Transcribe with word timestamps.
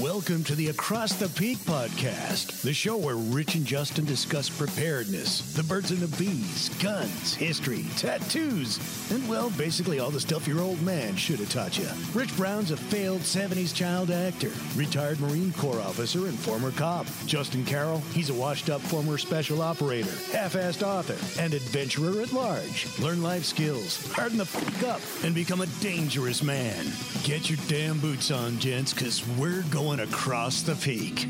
Welcome 0.00 0.44
to 0.44 0.54
the 0.54 0.68
Across 0.68 1.14
the 1.14 1.28
Peak 1.30 1.58
podcast, 1.58 2.62
the 2.62 2.72
show 2.72 2.96
where 2.96 3.16
Rich 3.16 3.56
and 3.56 3.66
Justin 3.66 4.04
discuss 4.04 4.48
preparedness, 4.48 5.52
the 5.54 5.64
birds 5.64 5.90
and 5.90 5.98
the 5.98 6.16
bees, 6.16 6.68
guns, 6.80 7.34
history, 7.34 7.84
tattoos, 7.96 8.78
and 9.10 9.28
well, 9.28 9.50
basically 9.58 9.98
all 9.98 10.10
the 10.10 10.20
stuff 10.20 10.46
your 10.46 10.60
old 10.60 10.80
man 10.82 11.16
should 11.16 11.40
have 11.40 11.50
taught 11.50 11.76
you. 11.76 11.88
Rich 12.14 12.36
Brown's 12.36 12.70
a 12.70 12.76
failed 12.76 13.22
70s 13.22 13.74
child 13.74 14.12
actor, 14.12 14.52
retired 14.76 15.18
Marine 15.18 15.52
Corps 15.54 15.80
officer, 15.80 16.26
and 16.28 16.38
former 16.38 16.70
cop. 16.70 17.06
Justin 17.26 17.64
Carroll, 17.64 17.98
he's 18.12 18.30
a 18.30 18.34
washed 18.34 18.70
up 18.70 18.80
former 18.82 19.18
special 19.18 19.62
operator, 19.62 20.14
half 20.30 20.52
assed 20.52 20.86
author, 20.86 21.18
and 21.42 21.54
adventurer 21.54 22.22
at 22.22 22.32
large. 22.32 22.86
Learn 23.00 23.20
life 23.20 23.44
skills, 23.44 24.12
harden 24.12 24.38
the 24.38 24.46
fuck 24.46 24.88
up, 24.88 25.00
and 25.24 25.34
become 25.34 25.60
a 25.60 25.66
dangerous 25.80 26.40
man. 26.40 26.86
Get 27.24 27.50
your 27.50 27.58
damn 27.66 27.98
boots 27.98 28.30
on, 28.30 28.60
gents, 28.60 28.94
because 28.94 29.26
we're 29.36 29.62
going 29.70 29.87
across 29.96 30.60
the 30.60 30.74
peak. 30.74 31.26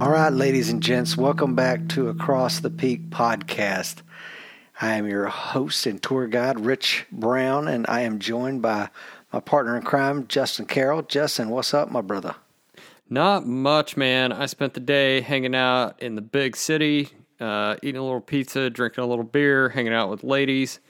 All 0.00 0.10
right, 0.10 0.32
ladies 0.32 0.70
and 0.70 0.82
gents, 0.82 1.14
welcome 1.14 1.54
back 1.54 1.88
to 1.88 2.08
Across 2.08 2.60
the 2.60 2.70
Peak 2.70 3.10
podcast. 3.10 3.96
I 4.80 4.94
am 4.94 5.06
your 5.06 5.26
host 5.26 5.84
and 5.84 6.02
tour 6.02 6.26
guide, 6.26 6.58
Rich 6.58 7.04
Brown, 7.12 7.68
and 7.68 7.84
I 7.86 8.00
am 8.00 8.18
joined 8.18 8.62
by 8.62 8.88
my 9.30 9.40
partner 9.40 9.76
in 9.76 9.82
crime, 9.82 10.26
Justin 10.26 10.64
Carroll. 10.64 11.02
Justin, 11.02 11.50
what's 11.50 11.74
up, 11.74 11.90
my 11.90 12.00
brother? 12.00 12.34
Not 13.10 13.46
much, 13.46 13.94
man. 13.94 14.32
I 14.32 14.46
spent 14.46 14.72
the 14.72 14.80
day 14.80 15.20
hanging 15.20 15.54
out 15.54 16.00
in 16.00 16.14
the 16.14 16.22
big 16.22 16.56
city, 16.56 17.10
uh, 17.40 17.76
eating 17.82 18.00
a 18.00 18.02
little 18.02 18.20
pizza, 18.20 18.70
drinking 18.70 19.04
a 19.04 19.06
little 19.06 19.24
beer, 19.24 19.68
hanging 19.68 19.92
out 19.92 20.10
with 20.10 20.22
ladies, 20.22 20.80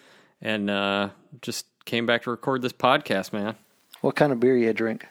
and 0.42 0.70
uh, 0.70 1.10
just 1.42 1.66
came 1.84 2.06
back 2.06 2.22
to 2.22 2.30
record 2.30 2.62
this 2.62 2.72
podcast, 2.72 3.32
man. 3.32 3.56
What 4.00 4.16
kind 4.16 4.32
of 4.32 4.40
beer 4.40 4.56
you 4.56 4.72
drink? 4.72 5.06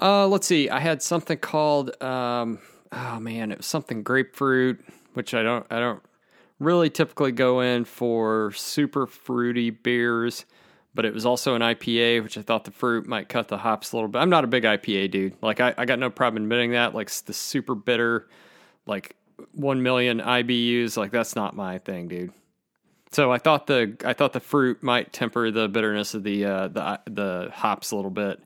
Uh, 0.00 0.26
let's 0.26 0.46
see. 0.46 0.68
I 0.68 0.80
had 0.80 1.02
something 1.02 1.38
called 1.38 2.00
um, 2.02 2.58
oh 2.94 3.20
man, 3.20 3.52
it 3.52 3.58
was 3.58 3.66
something 3.66 4.02
grapefruit, 4.02 4.84
which 5.14 5.34
I 5.34 5.42
don't 5.42 5.66
I 5.70 5.78
don't 5.78 6.02
really 6.58 6.90
typically 6.90 7.32
go 7.32 7.60
in 7.60 7.84
for 7.84 8.52
super 8.52 9.06
fruity 9.06 9.70
beers, 9.70 10.44
but 10.94 11.04
it 11.04 11.12
was 11.12 11.26
also 11.26 11.54
an 11.54 11.62
IPA, 11.62 12.22
which 12.22 12.38
I 12.38 12.42
thought 12.42 12.64
the 12.64 12.70
fruit 12.70 13.06
might 13.06 13.28
cut 13.28 13.48
the 13.48 13.58
hops 13.58 13.92
a 13.92 13.96
little 13.96 14.08
bit. 14.08 14.18
I'm 14.18 14.30
not 14.30 14.44
a 14.44 14.48
big 14.48 14.64
IPA 14.64 15.10
dude. 15.10 15.36
Like 15.42 15.60
I, 15.60 15.74
I 15.76 15.84
got 15.84 15.98
no 15.98 16.10
problem 16.10 16.44
admitting 16.44 16.72
that. 16.72 16.94
Like 16.94 17.10
the 17.10 17.32
super 17.32 17.74
bitter, 17.74 18.28
like 18.86 19.16
one 19.52 19.82
million 19.82 20.20
IBUs, 20.20 20.96
like 20.96 21.10
that's 21.10 21.36
not 21.36 21.54
my 21.56 21.78
thing, 21.78 22.08
dude. 22.08 22.32
So 23.12 23.30
I 23.32 23.38
thought 23.38 23.66
the 23.66 23.96
I 24.04 24.12
thought 24.12 24.32
the 24.32 24.40
fruit 24.40 24.82
might 24.82 25.12
temper 25.12 25.50
the 25.50 25.68
bitterness 25.68 26.14
of 26.14 26.22
the 26.24 26.44
uh, 26.44 26.68
the 26.68 27.00
the 27.06 27.50
hops 27.54 27.90
a 27.92 27.96
little 27.96 28.10
bit, 28.10 28.42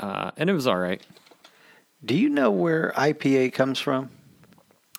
uh, 0.00 0.32
and 0.36 0.50
it 0.50 0.52
was 0.52 0.66
all 0.66 0.76
right. 0.76 1.00
Do 2.04 2.14
you 2.16 2.28
know 2.28 2.50
where 2.50 2.92
IPA 2.96 3.52
comes 3.52 3.78
from? 3.78 4.10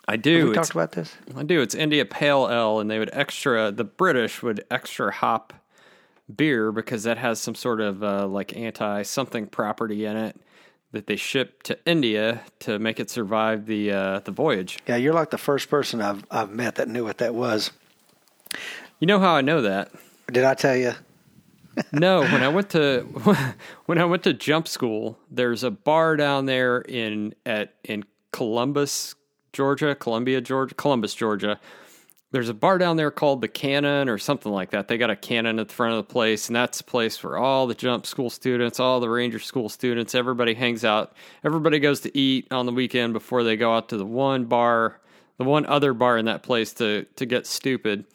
I 0.08 0.16
do. 0.18 0.38
Have 0.38 0.44
we 0.46 0.52
It's- 0.52 0.68
talked 0.68 0.76
about 0.76 0.92
this? 0.94 1.16
I 1.36 1.44
do. 1.44 1.62
It's 1.62 1.76
India 1.76 2.06
Pale 2.06 2.50
Ale, 2.50 2.80
and 2.80 2.90
they 2.90 3.00
would 3.00 3.12
extra. 3.14 3.72
The 3.72 3.84
British 3.84 4.42
would 4.42 4.66
extra 4.72 5.12
hop 5.12 5.54
beer 6.34 6.72
because 6.72 7.04
that 7.04 7.18
has 7.18 7.40
some 7.40 7.56
sort 7.56 7.82
of 7.82 8.04
uh, 8.04 8.26
like 8.28 8.56
anti 8.56 9.04
something 9.04 9.46
property 9.48 10.06
in 10.06 10.18
it 10.18 10.36
that 10.94 11.08
they 11.08 11.16
ship 11.16 11.64
to 11.64 11.78
India 11.86 12.42
to 12.60 12.80
make 12.80 13.00
it 13.00 13.10
survive 13.10 13.66
the 13.66 13.92
uh, 13.92 14.20
the 14.20 14.32
voyage. 14.32 14.80
Yeah, 14.88 14.96
you're 14.96 15.14
like 15.14 15.32
the 15.32 15.38
first 15.38 15.70
person 15.70 16.02
I've 16.02 16.24
I've 16.32 16.52
met 16.52 16.76
that 16.76 16.88
knew 16.88 17.04
what 17.04 17.18
that 17.18 17.36
was. 17.36 17.72
You 19.00 19.08
know 19.08 19.20
how 19.20 19.36
I 19.36 19.42
know 19.42 19.62
that? 19.62 19.92
Did 20.32 20.46
I 20.46 20.54
tell 20.54 20.78
you? 20.78 20.94
No, 21.92 22.22
when 22.22 22.44
I 22.44 22.50
went 22.50 22.70
to 22.72 23.02
when 23.86 23.98
I 23.98 24.06
went 24.06 24.22
to 24.24 24.34
jump 24.34 24.68
school, 24.68 25.18
there's 25.32 25.64
a 25.64 25.72
bar 25.72 26.16
down 26.16 26.46
there 26.46 26.82
in 26.82 27.34
at 27.48 27.74
in 27.84 28.06
Columbus, 28.32 29.16
Georgia, 29.54 29.96
Columbia, 29.96 30.40
Georgia, 30.40 30.76
Columbus, 30.76 31.16
Georgia. 31.16 31.60
There's 32.34 32.50
a 32.50 32.54
bar 32.54 32.78
down 32.80 32.98
there 32.98 33.12
called 33.12 33.42
the 33.42 33.48
Cannon 33.48 34.10
or 34.10 34.18
something 34.18 34.52
like 34.52 34.72
that. 34.72 34.88
They 34.88 34.98
got 34.98 35.10
a 35.12 35.16
cannon 35.16 35.60
at 35.60 35.68
the 35.68 35.74
front 35.74 35.94
of 35.94 36.06
the 36.06 36.12
place, 36.12 36.48
and 36.50 36.56
that's 36.56 36.80
the 36.80 36.84
place 36.84 37.16
for 37.16 37.38
all 37.38 37.68
the 37.68 37.76
jump 37.76 38.06
school 38.06 38.30
students, 38.30 38.80
all 38.80 39.00
the 39.00 39.10
ranger 39.10 39.40
school 39.40 39.70
students. 39.70 40.16
Everybody 40.16 40.56
hangs 40.56 40.84
out. 40.84 41.14
Everybody 41.46 41.80
goes 41.80 42.02
to 42.02 42.18
eat 42.18 42.48
on 42.52 42.66
the 42.66 42.72
weekend 42.72 43.14
before 43.14 43.44
they 43.44 43.56
go 43.56 43.74
out 43.74 43.90
to 43.90 43.98
the 43.98 44.06
one 44.06 44.46
bar, 44.46 45.00
the 45.38 45.44
one 45.44 45.68
other 45.68 45.94
bar 45.94 46.18
in 46.18 46.26
that 46.26 46.42
place 46.44 46.74
to 46.74 47.06
to 47.16 47.26
get 47.26 47.46
stupid 47.46 48.06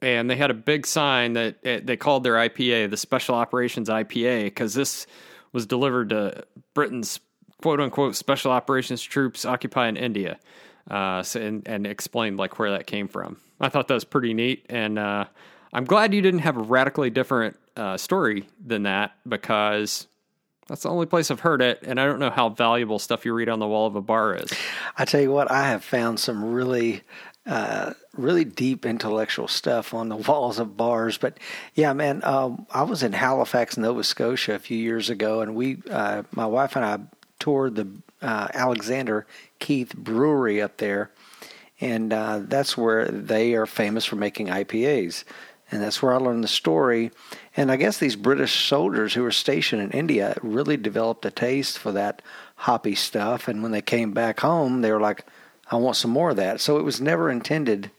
and 0.00 0.30
they 0.30 0.36
had 0.36 0.50
a 0.50 0.54
big 0.54 0.86
sign 0.86 1.32
that 1.32 1.56
uh, 1.66 1.80
they 1.82 1.96
called 1.96 2.22
their 2.24 2.34
IPA 2.34 2.90
the 2.90 2.96
Special 2.96 3.34
Operations 3.34 3.88
IPA 3.88 4.44
because 4.44 4.74
this 4.74 5.06
was 5.52 5.66
delivered 5.66 6.10
to 6.10 6.44
Britain's 6.74 7.20
quote 7.60 7.80
unquote 7.80 8.14
Special 8.14 8.52
Operations 8.52 9.02
troops 9.02 9.44
occupying 9.44 9.96
India, 9.96 10.38
uh, 10.90 11.22
so, 11.22 11.40
and, 11.40 11.66
and 11.66 11.86
explained 11.86 12.38
like 12.38 12.58
where 12.58 12.72
that 12.72 12.86
came 12.86 13.08
from. 13.08 13.38
I 13.60 13.68
thought 13.68 13.88
that 13.88 13.94
was 13.94 14.04
pretty 14.04 14.34
neat, 14.34 14.66
and 14.68 14.98
uh, 14.98 15.24
I'm 15.72 15.84
glad 15.84 16.14
you 16.14 16.22
didn't 16.22 16.40
have 16.40 16.56
a 16.56 16.62
radically 16.62 17.10
different 17.10 17.56
uh, 17.76 17.96
story 17.96 18.48
than 18.64 18.84
that 18.84 19.12
because. 19.28 20.06
That's 20.68 20.82
the 20.82 20.90
only 20.90 21.06
place 21.06 21.30
I've 21.30 21.40
heard 21.40 21.62
it, 21.62 21.78
and 21.82 21.98
I 21.98 22.04
don't 22.04 22.18
know 22.18 22.28
how 22.28 22.50
valuable 22.50 22.98
stuff 22.98 23.24
you 23.24 23.32
read 23.32 23.48
on 23.48 23.58
the 23.58 23.66
wall 23.66 23.86
of 23.86 23.96
a 23.96 24.02
bar 24.02 24.34
is. 24.34 24.52
I 24.98 25.06
tell 25.06 25.22
you 25.22 25.32
what, 25.32 25.50
I 25.50 25.66
have 25.68 25.82
found 25.82 26.20
some 26.20 26.52
really, 26.52 27.04
uh, 27.46 27.94
really 28.12 28.44
deep 28.44 28.84
intellectual 28.84 29.48
stuff 29.48 29.94
on 29.94 30.10
the 30.10 30.16
walls 30.28 30.58
of 30.58 30.76
bars. 30.76 31.16
But 31.16 31.38
yeah, 31.74 31.94
man, 31.94 32.20
um, 32.22 32.66
I 32.70 32.82
was 32.82 33.02
in 33.02 33.14
Halifax, 33.14 33.78
Nova 33.78 34.04
Scotia 34.04 34.56
a 34.56 34.58
few 34.58 34.76
years 34.76 35.08
ago, 35.08 35.40
and 35.40 35.54
we, 35.54 35.78
uh, 35.90 36.24
my 36.32 36.44
wife 36.44 36.76
and 36.76 36.84
I, 36.84 36.98
toured 37.38 37.76
the 37.76 37.88
uh, 38.22 38.48
Alexander 38.52 39.26
Keith 39.58 39.94
Brewery 39.94 40.60
up 40.60 40.78
there, 40.78 41.10
and 41.80 42.12
uh, 42.12 42.40
that's 42.42 42.76
where 42.76 43.06
they 43.06 43.54
are 43.54 43.66
famous 43.66 44.04
for 44.04 44.16
making 44.16 44.48
IPAs. 44.48 45.24
And 45.70 45.82
that's 45.82 46.00
where 46.02 46.14
I 46.14 46.16
learned 46.16 46.42
the 46.42 46.48
story. 46.48 47.10
And 47.56 47.70
I 47.70 47.76
guess 47.76 47.98
these 47.98 48.16
British 48.16 48.66
soldiers 48.66 49.12
who 49.12 49.22
were 49.22 49.30
stationed 49.30 49.82
in 49.82 49.90
India 49.90 50.36
really 50.42 50.78
developed 50.78 51.26
a 51.26 51.30
taste 51.30 51.78
for 51.78 51.92
that 51.92 52.22
hoppy 52.56 52.94
stuff. 52.94 53.48
And 53.48 53.62
when 53.62 53.72
they 53.72 53.82
came 53.82 54.12
back 54.12 54.40
home, 54.40 54.80
they 54.80 54.90
were 54.90 55.00
like, 55.00 55.26
I 55.70 55.76
want 55.76 55.96
some 55.96 56.10
more 56.10 56.30
of 56.30 56.36
that. 56.36 56.60
So 56.60 56.78
it 56.78 56.84
was 56.84 57.00
never 57.00 57.30
intended, 57.30 57.90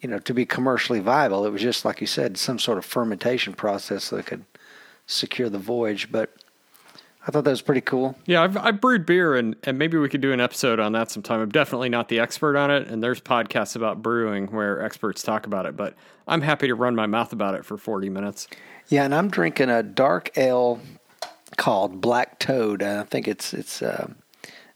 you 0.00 0.08
know, 0.08 0.20
to 0.20 0.32
be 0.32 0.46
commercially 0.46 1.00
viable. 1.00 1.44
It 1.44 1.50
was 1.50 1.62
just, 1.62 1.84
like 1.84 2.00
you 2.00 2.06
said, 2.06 2.36
some 2.36 2.60
sort 2.60 2.78
of 2.78 2.84
fermentation 2.84 3.54
process 3.54 4.10
that 4.10 4.26
could 4.26 4.44
secure 5.06 5.48
the 5.48 5.58
voyage. 5.58 6.12
But 6.12 6.30
I 7.28 7.30
thought 7.30 7.44
that 7.44 7.50
was 7.50 7.60
pretty 7.60 7.82
cool. 7.82 8.16
Yeah, 8.24 8.42
I've, 8.42 8.56
I've 8.56 8.80
brewed 8.80 9.04
beer, 9.04 9.36
and, 9.36 9.54
and 9.64 9.78
maybe 9.78 9.98
we 9.98 10.08
could 10.08 10.22
do 10.22 10.32
an 10.32 10.40
episode 10.40 10.80
on 10.80 10.92
that 10.92 11.10
sometime. 11.10 11.40
I'm 11.40 11.50
definitely 11.50 11.90
not 11.90 12.08
the 12.08 12.20
expert 12.20 12.56
on 12.56 12.70
it, 12.70 12.88
and 12.88 13.02
there's 13.02 13.20
podcasts 13.20 13.76
about 13.76 14.02
brewing 14.02 14.46
where 14.46 14.82
experts 14.82 15.22
talk 15.22 15.44
about 15.44 15.66
it, 15.66 15.76
but 15.76 15.94
I'm 16.26 16.40
happy 16.40 16.68
to 16.68 16.74
run 16.74 16.96
my 16.96 17.04
mouth 17.04 17.34
about 17.34 17.54
it 17.54 17.66
for 17.66 17.76
40 17.76 18.08
minutes. 18.08 18.48
Yeah, 18.88 19.04
and 19.04 19.14
I'm 19.14 19.28
drinking 19.28 19.68
a 19.68 19.82
dark 19.82 20.38
ale 20.38 20.80
called 21.58 22.00
Black 22.00 22.38
Toad. 22.38 22.82
I 22.82 23.02
think 23.02 23.28
it's 23.28 23.52
it's 23.52 23.82
uh, 23.82 24.08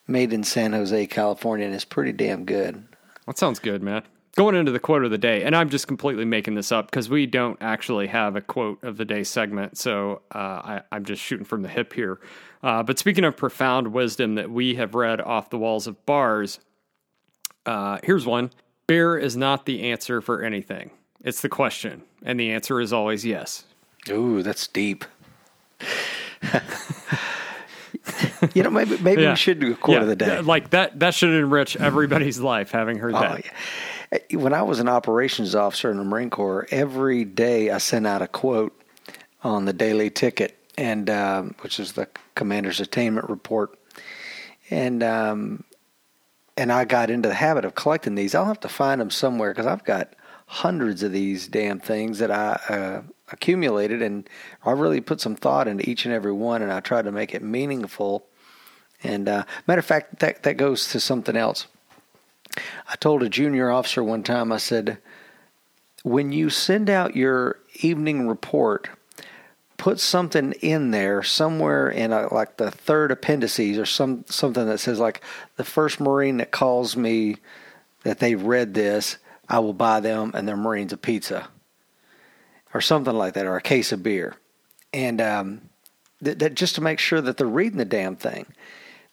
made 0.07 0.35
in 0.35 0.45
San 0.45 0.75
Jose, 0.75 1.07
California, 1.07 1.65
and 1.65 1.75
it's 1.75 1.87
pretty 1.87 2.13
damn 2.13 2.45
good. 2.45 2.87
That 3.27 3.39
sounds 3.39 3.61
good, 3.61 3.83
man. 3.83 4.03
Going 4.35 4.55
into 4.55 4.73
the 4.73 4.79
quote 4.81 5.05
of 5.05 5.11
the 5.11 5.19
day, 5.19 5.43
and 5.43 5.55
I'm 5.55 5.69
just 5.69 5.87
completely 5.87 6.25
making 6.25 6.55
this 6.55 6.73
up 6.73 6.87
because 6.91 7.11
we 7.11 7.27
don't 7.27 7.59
actually 7.61 8.07
have 8.07 8.35
a 8.35 8.41
quote 8.41 8.83
of 8.83 8.97
the 8.97 9.05
day 9.05 9.25
segment, 9.25 9.77
so 9.77 10.23
uh, 10.35 10.39
I, 10.39 10.81
I'm 10.91 11.05
just 11.05 11.21
shooting 11.23 11.45
from 11.45 11.61
the 11.61 11.69
hip 11.69 11.93
here. 11.93 12.19
Uh, 12.63 12.83
but 12.83 12.99
speaking 12.99 13.25
of 13.25 13.37
profound 13.37 13.89
wisdom 13.93 14.37
that 14.37 14.51
we 14.51 14.77
have 14.77 14.95
read 14.95 15.21
off 15.21 15.51
the 15.51 15.59
walls 15.59 15.87
of 15.87 16.07
bars, 16.07 16.61
uh, 17.67 17.99
here's 18.03 18.25
one 18.25 18.51
Beer 18.87 19.19
is 19.19 19.37
not 19.37 19.67
the 19.67 19.91
answer 19.91 20.23
for 20.23 20.43
anything, 20.43 20.93
it's 21.23 21.43
the 21.43 21.51
question, 21.51 22.01
and 22.23 22.41
the 22.41 22.53
answer 22.53 22.81
is 22.81 22.91
always 22.91 23.27
yes. 23.27 23.65
Ooh, 24.09 24.43
that's 24.43 24.67
deep. 24.67 25.05
you 28.55 28.63
know, 28.63 28.71
maybe 28.71 28.97
maybe 28.99 29.23
Yeah. 29.23 29.31
we 29.33 29.37
should 29.37 29.61
do 29.61 29.73
a 29.73 29.77
quote 29.77 29.97
Yeah, 29.97 30.03
of 30.03 30.09
the 30.09 30.17
day. 30.17 30.41
Like 30.41 30.71
that, 30.71 30.99
that 31.01 31.13
should 31.15 31.31
enrich 31.31 31.77
everybody's 31.77 32.41
life 32.41 32.71
having 32.71 32.97
heard 32.99 33.15
Oh, 33.15 33.21
that. 33.21 33.45
yeah. 33.45 33.51
When 34.31 34.53
I 34.53 34.63
was 34.63 34.79
an 34.79 34.89
operations 34.89 35.55
officer 35.55 35.91
in 35.91 35.97
the 35.97 36.05
Marine 36.05 36.29
Corps, 36.29 36.67
every 36.71 37.25
day 37.25 37.71
I 37.71 37.79
sent 37.79 38.07
out 38.07 38.21
a 38.21 38.29
quote 38.29 38.79
on 39.43 39.65
the 39.65 39.73
daily 39.73 40.11
ticket, 40.11 40.57
and 40.77 41.09
um, 41.09 41.55
which 41.61 41.81
is 41.81 41.93
the 41.93 42.09
commander's 42.35 42.81
attainment 42.81 43.31
report, 43.31 43.79
and 44.69 45.03
um, 45.03 45.65
and 46.59 46.71
I 46.71 46.85
got 46.85 47.09
into 47.09 47.29
the 47.29 47.35
habit 47.35 47.65
of 47.65 47.75
collecting 47.75 48.15
these. 48.15 48.35
I'll 48.35 48.45
have 48.45 48.61
to 48.61 48.69
find 48.69 49.01
them 49.01 49.11
somewhere 49.11 49.51
because 49.51 49.67
I've 49.67 49.85
got 49.85 50.15
hundreds 50.47 51.03
of 51.03 51.13
these 51.13 51.49
damn 51.49 51.81
things 51.81 52.19
that 52.19 52.31
I 52.31 52.61
uh, 52.69 53.03
accumulated, 53.31 54.03
and 54.03 54.29
I 54.63 54.73
really 54.73 55.01
put 55.01 55.23
some 55.23 55.37
thought 55.37 55.69
into 55.69 55.89
each 55.89 56.05
and 56.05 56.13
every 56.13 56.33
one, 56.33 56.61
and 56.61 56.71
I 56.71 56.81
tried 56.81 57.07
to 57.07 57.13
make 57.13 57.35
it 57.35 57.43
meaningful. 57.43 58.27
And 59.03 59.27
uh, 59.27 59.45
matter 59.67 59.79
of 59.79 59.87
fact, 59.87 60.21
that 60.21 60.43
that 60.43 60.59
goes 60.59 60.89
to 60.89 61.01
something 61.01 61.37
else. 61.37 61.67
I 62.89 62.97
told 62.97 63.23
a 63.23 63.29
junior 63.29 63.71
officer 63.71 64.03
one 64.03 64.23
time, 64.23 64.53
I 64.53 64.59
said, 64.59 64.99
when 66.03 66.33
you 66.33 66.51
send 66.51 66.91
out 66.91 67.17
your 67.17 67.59
evening 67.81 68.29
report, 68.29 68.89
put 69.77 69.99
something 69.99 70.53
in 70.61 70.91
there 70.91 71.23
somewhere 71.23 71.89
in 71.89 72.13
a, 72.13 72.33
like 72.33 72.57
the 72.57 72.71
third 72.71 73.11
appendices 73.11 73.79
or 73.79 73.87
some 73.87 74.25
something 74.29 74.67
that 74.67 74.79
says 74.79 75.01
like 75.01 75.23
the 75.57 75.65
first 75.65 75.99
Marine 75.99 76.37
that 76.37 76.51
calls 76.51 76.97
me 76.97 77.37
that 78.05 78.19
they've 78.19 78.43
read 78.43 78.75
this, 78.75 79.19
I 79.49 79.59
will 79.61 79.73
buy 79.73 80.01
them 80.01 80.33
and 80.35 80.47
their 80.47 80.57
Marines 80.57 80.93
a 80.93 80.97
pizza 80.97 81.49
or 82.75 82.81
something 82.81 83.15
like 83.15 83.35
that 83.35 83.47
or 83.47 83.57
a 83.57 83.63
case 83.63 83.93
of 83.93 84.03
beer, 84.03 84.37
and 84.93 85.21
um, 85.21 85.63
that, 86.21 86.39
that 86.39 86.55
just 86.55 86.77
to 86.77 86.81
make 86.81 86.99
sure 86.99 87.21
that 87.21 87.37
they're 87.37 87.47
reading 87.47 87.79
the 87.79 87.85
damn 87.85 88.17
thing. 88.17 88.47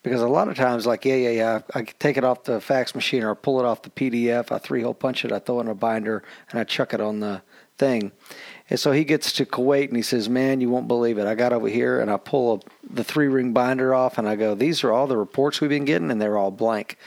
Because 0.01 0.21
a 0.21 0.27
lot 0.27 0.47
of 0.47 0.55
times, 0.55 0.85
like, 0.85 1.03
yeah, 1.03 1.15
yeah, 1.15 1.29
yeah, 1.29 1.61
I 1.75 1.83
take 1.83 2.15
it 2.15 2.23
off 2.23 2.43
the 2.43 2.61
fax 2.61 2.95
machine 2.95 3.21
or 3.21 3.31
I 3.31 3.33
pull 3.33 3.59
it 3.59 3.65
off 3.65 3.81
the 3.81 3.89
PDF, 3.89 4.51
I 4.51 4.57
three 4.57 4.81
hole 4.81 4.93
punch 4.93 5.25
it, 5.25 5.31
I 5.31 5.39
throw 5.39 5.59
it 5.59 5.63
in 5.63 5.67
a 5.67 5.75
binder, 5.75 6.23
and 6.49 6.59
I 6.59 6.63
chuck 6.63 6.93
it 6.93 7.01
on 7.01 7.19
the 7.19 7.41
thing. 7.77 8.13
And 8.69 8.79
so 8.79 8.91
he 8.93 9.03
gets 9.03 9.33
to 9.33 9.45
Kuwait 9.45 9.87
and 9.87 9.97
he 9.97 10.01
says, 10.01 10.29
Man, 10.29 10.61
you 10.61 10.69
won't 10.69 10.87
believe 10.87 11.17
it. 11.17 11.27
I 11.27 11.35
got 11.35 11.51
over 11.51 11.67
here 11.67 11.99
and 11.99 12.09
I 12.09 12.17
pull 12.17 12.55
a, 12.55 12.93
the 12.93 13.03
three 13.03 13.27
ring 13.27 13.51
binder 13.51 13.93
off 13.93 14.17
and 14.17 14.27
I 14.27 14.35
go, 14.35 14.55
These 14.55 14.83
are 14.83 14.91
all 14.93 15.07
the 15.07 15.17
reports 15.17 15.59
we've 15.59 15.69
been 15.69 15.85
getting, 15.85 16.11
and 16.11 16.21
they're 16.21 16.37
all 16.37 16.51
blank. 16.51 16.97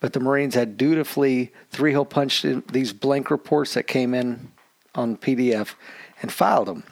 But 0.00 0.12
the 0.12 0.20
Marines 0.20 0.54
had 0.54 0.76
dutifully 0.76 1.52
three 1.70 1.92
hole 1.92 2.04
punched 2.04 2.44
these 2.72 2.92
blank 2.92 3.30
reports 3.30 3.74
that 3.74 3.86
came 3.86 4.14
in 4.14 4.52
on 4.94 5.16
PDF 5.16 5.74
and 6.22 6.32
filed 6.32 6.68
them 6.68 6.84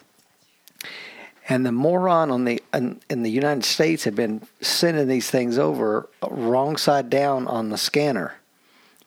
and 1.49 1.65
the 1.67 1.73
moron 1.73 2.31
on 2.31 2.45
the 2.45 2.63
in, 2.73 3.01
in, 3.11 3.23
the 3.23 3.31
United 3.31 3.65
States 3.65 4.05
had 4.05 4.15
been 4.15 4.43
sending 4.61 5.09
these 5.09 5.31
things 5.31 5.59
over 5.59 6.09
wrong 6.29 6.77
side 6.77 7.11
down 7.11 7.47
on 7.47 7.69
the 7.71 7.77
scanner, 7.77 8.35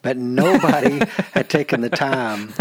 but 0.02 0.18
nobody 0.18 1.00
had 1.34 1.50
taken 1.50 1.82
the 1.82 1.90
time 1.90 2.54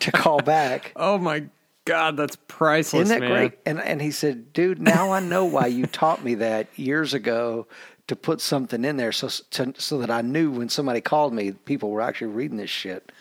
to 0.00 0.12
call 0.12 0.40
back. 0.40 0.92
Oh 0.96 1.18
my 1.18 1.44
God, 1.84 2.16
that's 2.16 2.36
priceless, 2.48 3.04
Isn't 3.04 3.20
that 3.20 3.28
man. 3.28 3.30
great? 3.30 3.58
And 3.66 3.80
and 3.80 4.02
he 4.02 4.10
said, 4.10 4.52
"Dude, 4.52 4.80
now 4.80 5.12
I 5.12 5.20
know 5.20 5.44
why 5.44 5.66
you 5.66 5.86
taught 5.86 6.24
me 6.24 6.34
that 6.36 6.66
years 6.76 7.14
ago." 7.14 7.66
To 8.08 8.16
put 8.16 8.40
something 8.40 8.84
in 8.84 8.96
there, 8.96 9.12
so 9.12 9.28
to, 9.52 9.72
so 9.78 9.98
that 10.00 10.10
I 10.10 10.22
knew 10.22 10.50
when 10.50 10.68
somebody 10.68 11.00
called 11.00 11.32
me, 11.32 11.52
people 11.52 11.90
were 11.90 12.02
actually 12.02 12.32
reading 12.32 12.56
this 12.56 12.68
shit. 12.68 13.12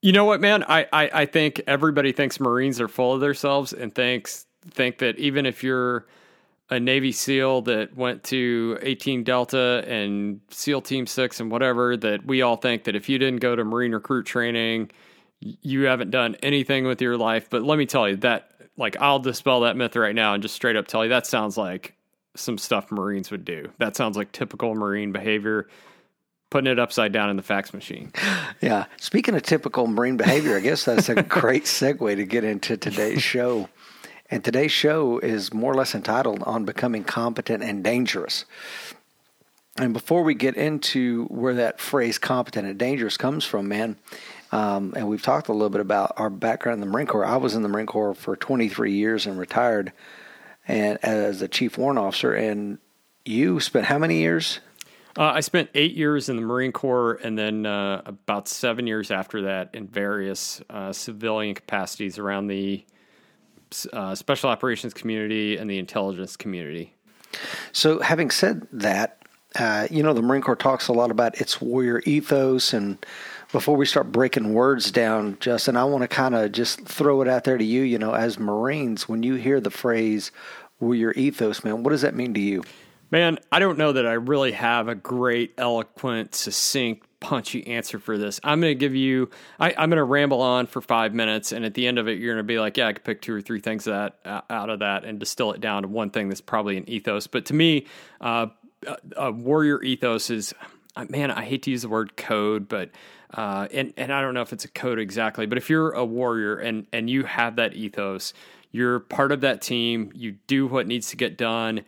You 0.00 0.12
know 0.12 0.24
what, 0.24 0.40
man? 0.40 0.62
I, 0.62 0.86
I, 0.92 1.10
I 1.12 1.26
think 1.26 1.60
everybody 1.66 2.12
thinks 2.12 2.38
Marines 2.38 2.80
are 2.80 2.88
full 2.88 3.14
of 3.14 3.20
themselves 3.20 3.72
and 3.72 3.92
thinks 3.92 4.46
think 4.70 4.98
that 4.98 5.18
even 5.18 5.44
if 5.44 5.64
you're 5.64 6.06
a 6.70 6.78
Navy 6.78 7.10
SEAL 7.10 7.62
that 7.62 7.96
went 7.96 8.22
to 8.24 8.78
18 8.82 9.24
Delta 9.24 9.82
and 9.86 10.40
SEAL 10.50 10.82
Team 10.82 11.06
Six 11.06 11.40
and 11.40 11.50
whatever, 11.50 11.96
that 11.96 12.24
we 12.24 12.42
all 12.42 12.56
think 12.56 12.84
that 12.84 12.94
if 12.94 13.08
you 13.08 13.18
didn't 13.18 13.40
go 13.40 13.56
to 13.56 13.64
Marine 13.64 13.92
recruit 13.92 14.26
training, 14.26 14.90
you 15.40 15.84
haven't 15.84 16.10
done 16.10 16.36
anything 16.42 16.84
with 16.84 17.00
your 17.00 17.16
life. 17.16 17.48
But 17.50 17.62
let 17.62 17.78
me 17.78 17.86
tell 17.86 18.08
you 18.08 18.16
that, 18.16 18.52
like, 18.76 18.96
I'll 19.00 19.18
dispel 19.18 19.60
that 19.60 19.76
myth 19.76 19.96
right 19.96 20.14
now 20.14 20.34
and 20.34 20.42
just 20.42 20.54
straight 20.54 20.76
up 20.76 20.86
tell 20.86 21.04
you 21.04 21.10
that 21.10 21.26
sounds 21.26 21.56
like 21.56 21.96
some 22.36 22.58
stuff 22.58 22.92
Marines 22.92 23.30
would 23.30 23.44
do. 23.44 23.72
That 23.78 23.96
sounds 23.96 24.16
like 24.16 24.30
typical 24.30 24.74
Marine 24.74 25.10
behavior 25.10 25.68
putting 26.50 26.70
it 26.70 26.78
upside 26.78 27.12
down 27.12 27.30
in 27.30 27.36
the 27.36 27.42
fax 27.42 27.72
machine. 27.72 28.12
Yeah. 28.60 28.86
Speaking 28.96 29.36
of 29.36 29.42
typical 29.42 29.86
Marine 29.86 30.16
behavior, 30.16 30.56
I 30.56 30.60
guess 30.60 30.84
that's 30.84 31.08
a 31.08 31.22
great 31.22 31.62
segue 31.62 32.16
to 32.16 32.24
get 32.24 32.42
into 32.42 32.76
today's 32.76 33.22
show. 33.22 33.68
And 34.32 34.42
today's 34.42 34.72
show 34.72 35.20
is 35.20 35.54
more 35.54 35.70
or 35.70 35.76
less 35.76 35.94
entitled 35.94 36.42
On 36.42 36.64
Becoming 36.64 37.04
Competent 37.04 37.62
and 37.62 37.84
Dangerous. 37.84 38.46
And 39.76 39.92
before 39.92 40.24
we 40.24 40.34
get 40.34 40.56
into 40.56 41.26
where 41.26 41.54
that 41.54 41.78
phrase 41.78 42.18
competent 42.18 42.66
and 42.66 42.76
dangerous 42.76 43.16
comes 43.16 43.44
from, 43.44 43.68
man, 43.68 43.96
um, 44.50 44.92
and 44.96 45.06
we've 45.06 45.22
talked 45.22 45.46
a 45.46 45.52
little 45.52 45.70
bit 45.70 45.80
about 45.80 46.14
our 46.16 46.30
background 46.30 46.82
in 46.82 46.88
the 46.88 46.92
Marine 46.92 47.06
Corps. 47.06 47.24
I 47.24 47.36
was 47.36 47.54
in 47.54 47.62
the 47.62 47.68
Marine 47.68 47.86
Corps 47.86 48.14
for 48.14 48.34
23 48.34 48.92
years 48.92 49.24
and 49.26 49.38
retired 49.38 49.92
and 50.66 50.98
as 51.02 51.42
a 51.42 51.48
chief 51.48 51.78
warrant 51.78 52.00
officer. 52.00 52.34
And 52.34 52.78
you 53.24 53.60
spent 53.60 53.86
how 53.86 53.98
many 53.98 54.18
years 54.18 54.58
uh, 55.16 55.32
I 55.34 55.40
spent 55.40 55.70
eight 55.74 55.94
years 55.94 56.28
in 56.28 56.36
the 56.36 56.42
Marine 56.42 56.72
Corps 56.72 57.14
and 57.22 57.38
then 57.38 57.66
uh, 57.66 58.02
about 58.04 58.48
seven 58.48 58.86
years 58.86 59.10
after 59.10 59.42
that 59.42 59.70
in 59.74 59.86
various 59.86 60.60
uh, 60.70 60.92
civilian 60.92 61.54
capacities 61.54 62.18
around 62.18 62.48
the 62.48 62.84
uh, 63.92 64.14
special 64.14 64.50
operations 64.50 64.94
community 64.94 65.56
and 65.56 65.70
the 65.70 65.78
intelligence 65.78 66.36
community. 66.36 66.94
So, 67.72 68.00
having 68.00 68.30
said 68.30 68.66
that, 68.72 69.22
uh, 69.56 69.88
you 69.90 70.02
know, 70.02 70.12
the 70.12 70.22
Marine 70.22 70.42
Corps 70.42 70.56
talks 70.56 70.88
a 70.88 70.92
lot 70.92 71.10
about 71.10 71.40
its 71.40 71.60
warrior 71.60 72.02
ethos. 72.06 72.72
And 72.72 73.04
before 73.52 73.76
we 73.76 73.86
start 73.86 74.12
breaking 74.12 74.52
words 74.54 74.90
down, 74.90 75.36
Justin, 75.40 75.76
I 75.76 75.84
want 75.84 76.02
to 76.02 76.08
kind 76.08 76.34
of 76.34 76.52
just 76.52 76.86
throw 76.86 77.22
it 77.22 77.28
out 77.28 77.44
there 77.44 77.58
to 77.58 77.64
you. 77.64 77.82
You 77.82 77.98
know, 77.98 78.12
as 78.12 78.38
Marines, 78.38 79.08
when 79.08 79.22
you 79.22 79.34
hear 79.34 79.60
the 79.60 79.70
phrase 79.70 80.30
warrior 80.80 81.12
ethos, 81.12 81.64
man, 81.64 81.82
what 81.82 81.90
does 81.90 82.02
that 82.02 82.14
mean 82.14 82.34
to 82.34 82.40
you? 82.40 82.62
Man, 83.10 83.38
I 83.50 83.58
don't 83.58 83.78
know 83.78 83.92
that 83.92 84.06
I 84.06 84.14
really 84.14 84.52
have 84.52 84.88
a 84.88 84.94
great, 84.94 85.54
eloquent, 85.56 86.34
succinct, 86.34 87.06
punchy 87.20 87.66
answer 87.66 87.98
for 87.98 88.18
this. 88.18 88.38
I'm 88.44 88.60
going 88.60 88.70
to 88.70 88.78
give 88.78 88.94
you, 88.94 89.30
I, 89.58 89.70
am 89.70 89.88
going 89.88 89.96
to 89.96 90.04
ramble 90.04 90.42
on 90.42 90.66
for 90.66 90.82
five 90.82 91.14
minutes, 91.14 91.52
and 91.52 91.64
at 91.64 91.72
the 91.72 91.86
end 91.86 91.98
of 91.98 92.06
it, 92.06 92.18
you're 92.18 92.34
going 92.34 92.44
to 92.44 92.46
be 92.46 92.60
like, 92.60 92.76
yeah, 92.76 92.88
I 92.88 92.92
could 92.92 93.04
pick 93.04 93.22
two 93.22 93.34
or 93.34 93.40
three 93.40 93.60
things 93.60 93.84
that 93.84 94.18
uh, 94.26 94.42
out 94.50 94.68
of 94.68 94.80
that 94.80 95.04
and 95.04 95.18
distill 95.18 95.52
it 95.52 95.60
down 95.60 95.82
to 95.82 95.88
one 95.88 96.10
thing 96.10 96.28
that's 96.28 96.42
probably 96.42 96.76
an 96.76 96.88
ethos. 96.88 97.26
But 97.26 97.46
to 97.46 97.54
me, 97.54 97.86
uh, 98.20 98.48
a 99.16 99.32
warrior 99.32 99.82
ethos 99.82 100.28
is, 100.28 100.54
uh, 100.94 101.06
man, 101.08 101.30
I 101.30 101.44
hate 101.44 101.62
to 101.62 101.70
use 101.70 101.82
the 101.82 101.88
word 101.88 102.16
code, 102.16 102.68
but 102.68 102.90
uh, 103.34 103.68
and 103.72 103.92
and 103.96 104.12
I 104.12 104.20
don't 104.20 104.34
know 104.34 104.42
if 104.42 104.52
it's 104.52 104.64
a 104.64 104.70
code 104.70 104.98
exactly, 104.98 105.46
but 105.46 105.58
if 105.58 105.68
you're 105.68 105.90
a 105.92 106.04
warrior 106.04 106.56
and 106.56 106.86
and 106.92 107.10
you 107.10 107.24
have 107.24 107.56
that 107.56 107.74
ethos, 107.74 108.32
you're 108.70 109.00
part 109.00 109.32
of 109.32 109.40
that 109.42 109.60
team. 109.60 110.12
You 110.14 110.32
do 110.46 110.66
what 110.66 110.86
needs 110.86 111.10
to 111.10 111.16
get 111.16 111.36
done 111.36 111.84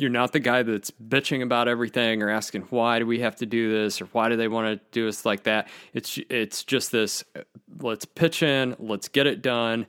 you're 0.00 0.10
not 0.10 0.32
the 0.32 0.40
guy 0.40 0.62
that's 0.62 0.90
bitching 0.90 1.42
about 1.42 1.68
everything 1.68 2.22
or 2.22 2.30
asking 2.30 2.62
why 2.62 2.98
do 2.98 3.06
we 3.06 3.20
have 3.20 3.36
to 3.36 3.46
do 3.46 3.70
this 3.70 4.00
or 4.00 4.06
why 4.06 4.28
do 4.28 4.36
they 4.36 4.48
want 4.48 4.66
to 4.66 4.84
do 4.92 5.08
us 5.08 5.24
like 5.24 5.44
that. 5.44 5.68
It's 5.92 6.18
it's 6.28 6.64
just 6.64 6.90
this. 6.92 7.24
Let's 7.80 8.04
pitch 8.04 8.42
in. 8.42 8.76
Let's 8.78 9.08
get 9.08 9.26
it 9.26 9.42
done. 9.42 9.86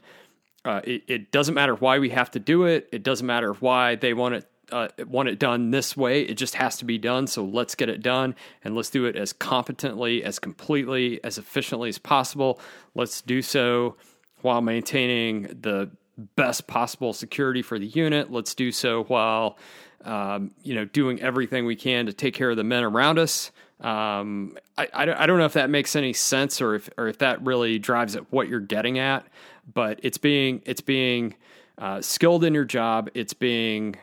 Uh, 0.63 0.81
it, 0.83 1.03
it, 1.07 1.31
doesn't 1.31 1.55
matter 1.55 1.73
why 1.73 1.97
we 1.97 2.09
have 2.09 2.29
to 2.29 2.39
do 2.39 2.65
it. 2.65 2.87
It 2.91 3.01
doesn't 3.01 3.25
matter 3.25 3.53
why 3.53 3.95
they 3.95 4.13
want 4.13 4.35
it 4.35 4.47
uh, 4.71 4.87
want 5.07 5.27
it 5.27 5.39
done 5.39 5.71
this 5.71 5.97
way. 5.97 6.21
It 6.21 6.35
just 6.35 6.55
has 6.55 6.77
to 6.77 6.85
be 6.85 6.97
done. 6.97 7.27
So 7.27 7.43
let's 7.43 7.75
get 7.75 7.89
it 7.89 8.01
done 8.01 8.35
and 8.63 8.75
let's 8.75 8.89
do 8.89 9.05
it 9.05 9.15
as 9.15 9.33
competently, 9.33 10.23
as 10.23 10.39
completely, 10.39 11.21
as 11.23 11.37
efficiently 11.37 11.89
as 11.89 11.97
possible. 11.97 12.59
Let's 12.95 13.21
do 13.21 13.41
so 13.41 13.97
while 14.41 14.61
maintaining 14.61 15.43
the 15.61 15.91
best 16.35 16.67
possible 16.67 17.13
security 17.13 17.61
for 17.61 17.79
the 17.79 17.87
unit. 17.87 18.31
Let's 18.31 18.55
do 18.55 18.71
so 18.71 19.03
while 19.03 19.57
um, 20.03 20.51
you 20.63 20.75
know, 20.75 20.85
doing 20.85 21.21
everything 21.21 21.65
we 21.65 21.75
can 21.75 22.05
to 22.05 22.13
take 22.13 22.33
care 22.33 22.49
of 22.49 22.57
the 22.57 22.63
men 22.63 22.83
around 22.83 23.19
us. 23.19 23.51
Um, 23.79 24.57
I, 24.77 24.87
I, 24.93 25.23
I, 25.23 25.25
don't 25.25 25.39
know 25.39 25.45
if 25.45 25.53
that 25.53 25.69
makes 25.69 25.95
any 25.95 26.13
sense 26.13 26.61
or 26.61 26.75
if 26.75 26.89
or 26.99 27.07
if 27.07 27.17
that 27.17 27.43
really 27.43 27.79
drives 27.79 28.15
at 28.15 28.31
what 28.31 28.47
you're 28.47 28.59
getting 28.59 28.99
at, 28.99 29.25
but 29.73 29.99
it's 30.03 30.19
being 30.19 30.61
it's 30.65 30.81
being 30.81 31.35
uh, 31.79 31.99
skilled 32.01 32.43
in 32.43 32.53
your 32.53 32.65
job. 32.65 33.09
It's 33.15 33.33
being 33.33 33.95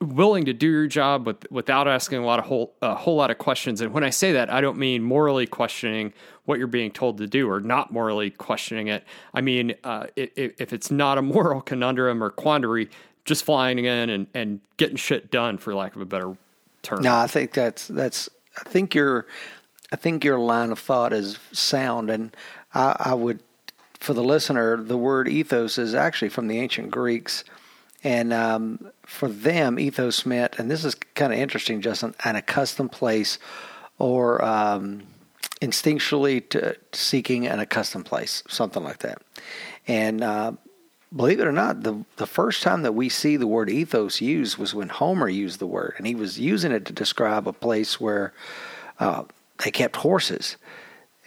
willing 0.00 0.44
to 0.44 0.52
do 0.52 0.68
your 0.68 0.86
job 0.86 1.26
with, 1.26 1.50
without 1.50 1.88
asking 1.88 2.18
a 2.18 2.24
lot 2.24 2.38
of 2.38 2.44
whole 2.46 2.74
a 2.82 2.94
whole 2.94 3.16
lot 3.16 3.30
of 3.30 3.38
questions. 3.38 3.80
And 3.80 3.92
when 3.92 4.04
I 4.04 4.10
say 4.10 4.32
that, 4.32 4.50
I 4.50 4.60
don't 4.60 4.78
mean 4.78 5.02
morally 5.02 5.46
questioning 5.46 6.12
what 6.44 6.58
you're 6.58 6.66
being 6.66 6.90
told 6.90 7.18
to 7.18 7.26
do 7.26 7.48
or 7.48 7.60
not 7.60 7.92
morally 7.92 8.30
questioning 8.30 8.88
it. 8.88 9.04
I 9.32 9.40
mean, 9.40 9.74
uh, 9.84 10.06
it, 10.16 10.32
it, 10.36 10.56
if 10.58 10.72
it's 10.72 10.90
not 10.90 11.18
a 11.18 11.22
moral 11.36 11.60
conundrum 11.60 12.22
or 12.22 12.30
quandary, 12.30 12.90
just 13.30 13.44
flying 13.44 13.78
in 13.78 14.10
and, 14.10 14.26
and 14.34 14.60
getting 14.76 14.96
shit 14.96 15.30
done 15.30 15.56
for 15.56 15.72
lack 15.72 15.94
of 15.94 16.02
a 16.02 16.04
better 16.04 16.36
term. 16.82 17.02
No, 17.02 17.14
I 17.14 17.28
think 17.28 17.52
that's 17.52 17.86
that's 17.86 18.28
I 18.58 18.68
think 18.68 18.94
your 18.94 19.26
I 19.92 19.96
think 19.96 20.24
your 20.24 20.38
line 20.38 20.72
of 20.72 20.80
thought 20.80 21.12
is 21.12 21.38
sound 21.52 22.10
and 22.10 22.36
I, 22.74 22.96
I 22.98 23.14
would 23.14 23.40
for 24.00 24.14
the 24.14 24.24
listener, 24.24 24.76
the 24.76 24.96
word 24.96 25.28
ethos 25.28 25.78
is 25.78 25.94
actually 25.94 26.30
from 26.30 26.48
the 26.48 26.58
ancient 26.58 26.90
Greeks. 26.90 27.44
And 28.02 28.32
um, 28.32 28.90
for 29.02 29.28
them, 29.28 29.78
ethos 29.78 30.24
meant, 30.24 30.58
and 30.58 30.70
this 30.70 30.86
is 30.86 30.94
kind 31.14 31.34
of 31.34 31.38
interesting, 31.38 31.82
Justin, 31.82 32.14
an 32.24 32.34
accustomed 32.34 32.92
place 32.92 33.38
or 33.98 34.42
um, 34.42 35.02
instinctually 35.60 36.48
to, 36.48 36.76
seeking 36.94 37.46
an 37.46 37.60
accustomed 37.60 38.06
place, 38.06 38.42
something 38.48 38.82
like 38.82 39.00
that. 39.00 39.20
And 39.86 40.24
uh, 40.24 40.52
believe 41.14 41.40
it 41.40 41.46
or 41.46 41.52
not, 41.52 41.82
the 41.82 42.04
the 42.16 42.26
first 42.26 42.62
time 42.62 42.82
that 42.82 42.94
we 42.94 43.08
see 43.08 43.36
the 43.36 43.46
word 43.46 43.68
ethos 43.68 44.20
used 44.20 44.58
was 44.58 44.74
when 44.74 44.88
Homer 44.88 45.28
used 45.28 45.58
the 45.58 45.66
word, 45.66 45.94
and 45.98 46.06
he 46.06 46.14
was 46.14 46.38
using 46.38 46.72
it 46.72 46.84
to 46.86 46.92
describe 46.92 47.48
a 47.48 47.52
place 47.52 48.00
where 48.00 48.32
uh, 48.98 49.24
they 49.64 49.70
kept 49.70 49.96
horses, 49.96 50.56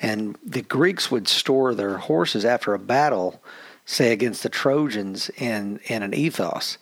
and 0.01 0.37
the 0.45 0.61
Greeks 0.61 1.11
would 1.11 1.27
store 1.27 1.73
their 1.75 1.97
horses 1.97 2.45
after 2.45 2.73
a 2.73 2.79
battle, 2.79 3.41
say 3.85 4.11
against 4.11 4.43
the 4.43 4.49
Trojans, 4.49 5.29
in 5.37 5.79
in 5.85 6.03
an 6.03 6.13
ethos. 6.13 6.77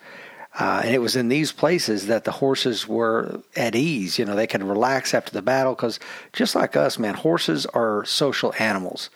Uh, 0.59 0.81
and 0.83 0.93
it 0.93 0.99
was 0.99 1.15
in 1.15 1.29
these 1.29 1.53
places 1.53 2.07
that 2.07 2.25
the 2.25 2.31
horses 2.31 2.85
were 2.85 3.41
at 3.55 3.73
ease. 3.73 4.19
You 4.19 4.25
know, 4.25 4.35
they 4.35 4.47
could 4.47 4.61
relax 4.61 5.13
after 5.13 5.31
the 5.31 5.41
battle 5.41 5.73
because 5.73 5.97
just 6.33 6.55
like 6.55 6.75
us, 6.75 6.99
man, 6.99 7.13
horses 7.13 7.65
are 7.67 8.03
social 8.03 8.53
animals. 8.59 9.09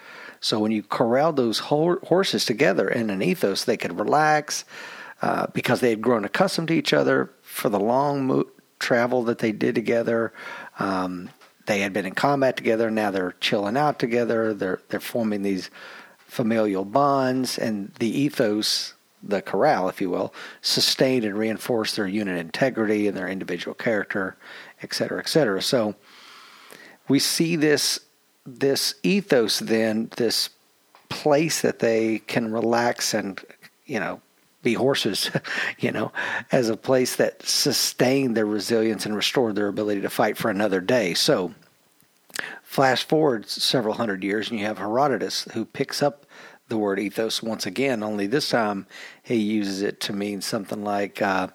So 0.46 0.60
when 0.60 0.72
you 0.72 0.84
corral 0.84 1.34
those 1.34 1.58
horses 1.58 2.46
together 2.46 2.88
in 2.88 3.10
an 3.10 3.24
ethos, 3.24 3.64
they 3.64 3.78
could 3.78 3.98
relax 3.98 4.64
uh, 5.24 5.48
because 5.54 5.80
they 5.80 5.90
had 5.90 6.02
grown 6.02 6.24
accustomed 6.24 6.68
to 6.68 6.75
each 6.75 6.94
other 6.94 7.32
for 7.42 7.70
the 7.70 7.80
long 7.80 8.28
mo- 8.28 8.48
travel 8.78 9.24
that 9.24 9.40
they 9.40 9.52
did 9.52 9.74
together. 9.74 10.34
Um, 10.78 11.32
they 11.66 11.80
had 11.80 11.94
been 11.94 12.06
in 12.06 12.14
combat 12.14 12.56
together. 12.58 12.92
Now 12.92 13.10
they're 13.10 13.34
chilling 13.42 13.75
out 13.75 13.98
together. 13.98 14.54
They're 14.54 14.82
they're 14.90 15.00
forming 15.00 15.42
these 15.42 15.72
familial 16.28 16.86
bonds, 16.86 17.58
and 17.58 17.92
the 17.98 18.16
ethos, 18.16 18.94
the 19.24 19.42
corral, 19.42 19.90
if 19.90 20.00
you 20.00 20.12
will, 20.12 20.32
sustained 20.62 21.25
and 21.25 21.36
reinforced 21.36 21.96
their 21.96 22.08
unit 22.08 22.38
integrity 22.38 23.08
and 23.08 23.18
their 23.18 23.28
individual 23.28 23.74
character, 23.74 24.38
et 24.84 24.94
cetera, 24.94 25.18
et 25.18 25.28
cetera. 25.28 25.60
So 25.60 25.96
we 27.08 27.18
see 27.18 27.56
this 27.56 28.05
this 28.46 28.96
ethos 29.04 29.60
then 29.60 30.10
this 30.18 30.50
place 31.10 31.62
that 31.62 31.80
they 31.80 32.20
can 32.20 32.52
relax 32.52 33.14
and 33.14 33.42
you 33.86 34.00
know 34.00 34.22
be 34.62 34.74
horses 34.74 35.32
you 35.80 35.92
know 35.92 36.12
as 36.52 36.70
a 36.70 36.78
place 36.78 37.16
that 37.16 37.42
sustained 37.44 38.36
their 38.36 38.46
resilience 38.46 39.06
and 39.06 39.16
restored 39.16 39.56
their 39.56 39.68
ability 39.68 40.02
to 40.02 40.10
fight 40.10 40.38
for 40.38 40.50
another 40.50 40.82
day. 40.82 41.14
So 41.14 41.54
flash 42.64 43.04
forward 43.04 43.48
several 43.48 43.96
hundred 43.96 44.24
years 44.24 44.50
and 44.50 44.60
you 44.60 44.66
have 44.66 44.78
herodotus 44.78 45.48
who 45.54 45.66
picks 45.66 46.04
up 46.04 46.25
the 46.68 46.78
word 46.78 47.00
ethos 47.00 47.44
once 47.44 47.66
again 47.66 48.02
only 48.04 48.25
this 48.28 48.50
time 48.50 48.88
he 49.24 49.36
uses 49.36 49.82
it 49.82 50.02
to 50.02 50.12
mean 50.12 50.42
something 50.42 50.84
like 50.84 51.22
uh, 51.22 51.48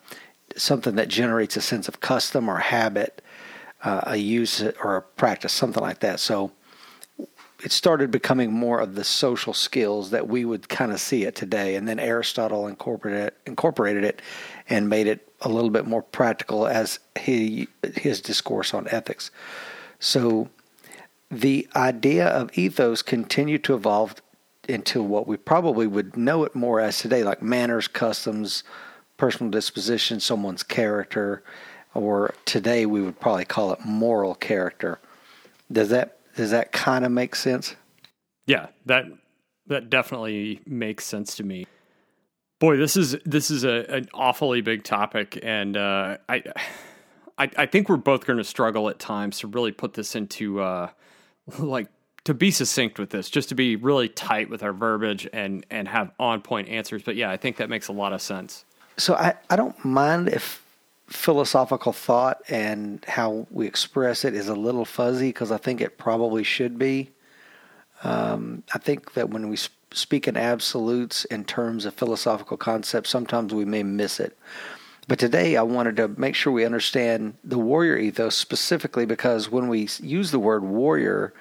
something 0.57 0.95
that 0.95 1.09
generates 1.09 1.57
a 1.57 1.61
sense 1.61 1.89
of 1.89 2.01
custom 2.01 2.49
or 2.49 2.59
habit 2.59 3.21
uh, 3.83 4.01
a 4.05 4.17
use 4.17 4.63
or 4.83 4.97
a 4.97 5.03
practice 5.03 5.53
something 5.53 5.83
like 5.83 6.01
that. 6.01 6.21
So 6.21 6.53
it 7.63 7.73
started 7.73 8.11
becoming 8.11 8.53
more 8.53 8.81
of 8.81 8.95
the 8.95 9.05
social 9.05 9.53
skills 9.53 10.11
that 10.11 10.29
we 10.29 10.45
would 10.45 10.69
kind 10.69 10.93
of 10.93 11.01
see 11.01 11.25
it 11.25 11.35
today. 11.35 11.75
And 11.75 11.87
then 11.87 11.99
Aristotle 11.99 12.67
incorporated 12.67 13.29
it, 13.29 13.37
incorporated 13.47 14.05
it 14.05 14.23
and 14.69 14.89
made 14.89 15.07
it 15.07 15.29
a 15.41 15.49
little 15.49 15.71
bit 15.71 15.87
more 15.87 16.03
practical 16.03 16.67
as 16.67 16.99
he 17.19 17.69
his 17.95 18.21
discourse 18.21 18.73
on 18.75 18.89
ethics. 18.89 19.31
So 19.99 20.49
the 21.31 21.69
idea 21.77 22.27
of 22.27 22.57
ethos 22.57 23.03
continued 23.03 23.65
to 23.65 23.75
evolve 23.75 24.17
into 24.69 25.03
what 25.03 25.27
we 25.27 25.37
probably 25.37 25.87
would 25.87 26.17
know 26.17 26.45
it 26.45 26.55
more 26.55 26.81
as 26.81 26.99
today, 26.99 27.25
like 27.25 27.43
manners, 27.43 27.89
customs, 27.89 28.63
personal 29.17 29.51
disposition, 29.51 30.21
someone's 30.21 30.63
character, 30.63 31.43
or 31.95 32.35
today 32.45 32.87
we 32.87 33.03
would 33.03 33.19
probably 33.21 33.45
call 33.45 33.73
it 33.73 33.85
moral 33.85 34.35
character. 34.35 35.01
Does 35.71 35.89
that 35.91 36.20
does 36.37 36.51
that 36.51 36.73
kind 36.73 37.05
of 37.05 37.13
make 37.13 37.35
sense? 37.35 37.77
Yeah, 38.47 38.69
that 38.87 39.07
that 39.67 39.91
definitely 39.91 40.61
makes 40.67 41.05
sense 41.05 41.37
to 41.37 41.45
me. 41.45 41.67
Boy, 42.59 42.77
this 42.77 42.97
is 42.97 43.17
this 43.25 43.51
is 43.51 43.65
a, 43.65 43.87
an 43.89 44.09
awfully 44.13 44.61
big 44.61 44.85
topic, 44.85 45.39
and 45.43 45.77
uh, 45.77 46.19
I, 46.29 46.43
I, 47.39 47.51
I 47.57 47.67
think 47.67 47.89
we're 47.89 47.97
both 47.97 48.27
going 48.27 48.39
to 48.39 48.45
struggle 48.45 48.89
at 48.91 48.99
times 48.99 49.39
to 49.39 49.47
really 49.47 49.73
put 49.73 49.95
this 49.95 50.15
into 50.15 50.61
uh, 50.61 50.91
like 51.59 51.89
to 52.25 52.35
be 52.35 52.51
succinct 52.51 52.99
with 52.99 53.11
this, 53.11 53.31
just 53.31 53.49
to 53.49 53.55
be 53.55 53.77
really 53.77 54.09
tight 54.09 54.51
with 54.51 54.63
our 54.63 54.73
verbiage 54.73 55.29
and 55.33 55.65
and 55.71 55.89
have 55.89 56.11
on 56.19 56.43
point 56.43 56.69
answers. 56.69 57.03
But 57.03 57.17
yeah, 57.17 57.31
I 57.31 57.37
think 57.37 57.57
that 57.57 57.71
makes 57.71 57.89
a 57.89 57.93
lot 57.93 58.13
of 58.13 58.21
sense. 58.21 58.65
So 58.97 59.15
I 59.15 59.35
I 59.49 59.57
don't 59.57 59.83
mind 59.85 60.29
if 60.29 60.63
philosophical 61.11 61.93
thought 61.93 62.41
and 62.49 63.05
how 63.07 63.47
we 63.51 63.67
express 63.67 64.25
it 64.25 64.35
is 64.35 64.49
a 64.49 64.55
little 64.55 64.85
fuzzy 64.85 65.29
because 65.29 65.51
I 65.51 65.57
think 65.57 65.81
it 65.81 65.99
probably 65.99 66.45
should 66.45 66.79
be. 66.79 67.11
Um, 68.05 68.63
I 68.73 68.79
think 68.79 69.15
that 69.15 69.29
when 69.29 69.49
we 69.49 69.59
speak 69.93 70.29
in 70.29 70.37
absolutes 70.37 71.25
in 71.27 71.45
terms 71.45 71.85
of 71.85 71.95
philosophical 71.95 72.57
concepts, 72.57 73.11
sometimes 73.11 73.53
we 73.53 73.65
may 73.65 73.83
miss 73.83 74.21
it. 74.21 74.39
But 75.09 75.19
today 75.19 75.57
I 75.57 75.63
wanted 75.63 75.97
to 75.97 76.09
make 76.09 76.37
sure 76.37 76.53
we 76.53 76.65
understand 76.65 77.35
the 77.43 77.59
warrior 77.59 77.97
ethos 77.97 78.37
specifically 78.37 79.05
because 79.05 79.51
when 79.51 79.67
we 79.69 79.89
use 80.01 80.31
the 80.31 80.39
word 80.39 80.63
warrior, 80.63 81.35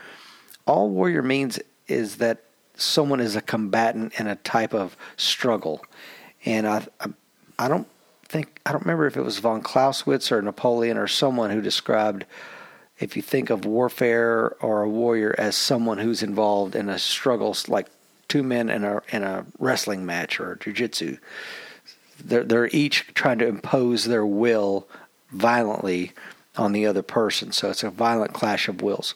all 0.65 0.89
warrior 0.89 1.21
means 1.21 1.59
is 1.87 2.17
that 2.17 2.43
someone 2.75 3.19
is 3.19 3.35
a 3.35 3.41
combatant 3.41 4.19
in 4.19 4.25
a 4.25 4.35
type 4.37 4.73
of 4.73 4.97
struggle. 5.17 5.85
And 6.45 6.67
I, 6.67 6.87
I, 6.99 7.09
I 7.59 7.67
don't 7.67 7.87
think 8.29 8.61
I 8.65 8.71
don't 8.71 8.83
remember 8.83 9.07
if 9.07 9.17
it 9.17 9.23
was 9.23 9.39
von 9.39 9.61
Clausewitz 9.61 10.31
or 10.31 10.41
Napoleon 10.41 10.97
or 10.97 11.07
someone 11.07 11.49
who 11.49 11.61
described 11.61 12.25
if 12.99 13.15
you 13.15 13.21
think 13.21 13.49
of 13.49 13.65
warfare 13.65 14.55
or 14.61 14.83
a 14.83 14.89
warrior 14.89 15.33
as 15.37 15.55
someone 15.55 15.97
who's 15.97 16.21
involved 16.21 16.75
in 16.75 16.89
a 16.89 16.99
struggle 16.99 17.55
like 17.67 17.87
two 18.27 18.43
men 18.43 18.69
in 18.69 18.83
a 18.83 19.01
in 19.09 19.23
a 19.23 19.45
wrestling 19.57 20.05
match 20.05 20.39
or 20.39 20.55
jiu-jitsu. 20.55 21.17
They're, 22.23 22.43
they're 22.43 22.67
each 22.67 23.07
trying 23.13 23.39
to 23.39 23.47
impose 23.47 24.05
their 24.05 24.25
will 24.25 24.87
violently 25.31 26.11
on 26.55 26.73
the 26.73 26.85
other 26.85 27.01
person. 27.01 27.51
So 27.51 27.69
it's 27.69 27.83
a 27.83 27.89
violent 27.89 28.33
clash 28.33 28.67
of 28.67 28.81
wills. 28.81 29.15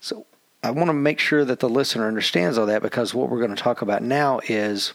So 0.00 0.26
I 0.62 0.70
want 0.70 0.88
to 0.88 0.94
make 0.94 1.18
sure 1.18 1.44
that 1.44 1.60
the 1.60 1.68
listener 1.68 2.08
understands 2.08 2.56
all 2.56 2.66
that 2.66 2.82
because 2.82 3.14
what 3.14 3.28
we're 3.28 3.38
going 3.38 3.54
to 3.54 3.62
talk 3.62 3.82
about 3.82 4.02
now 4.02 4.40
is 4.48 4.94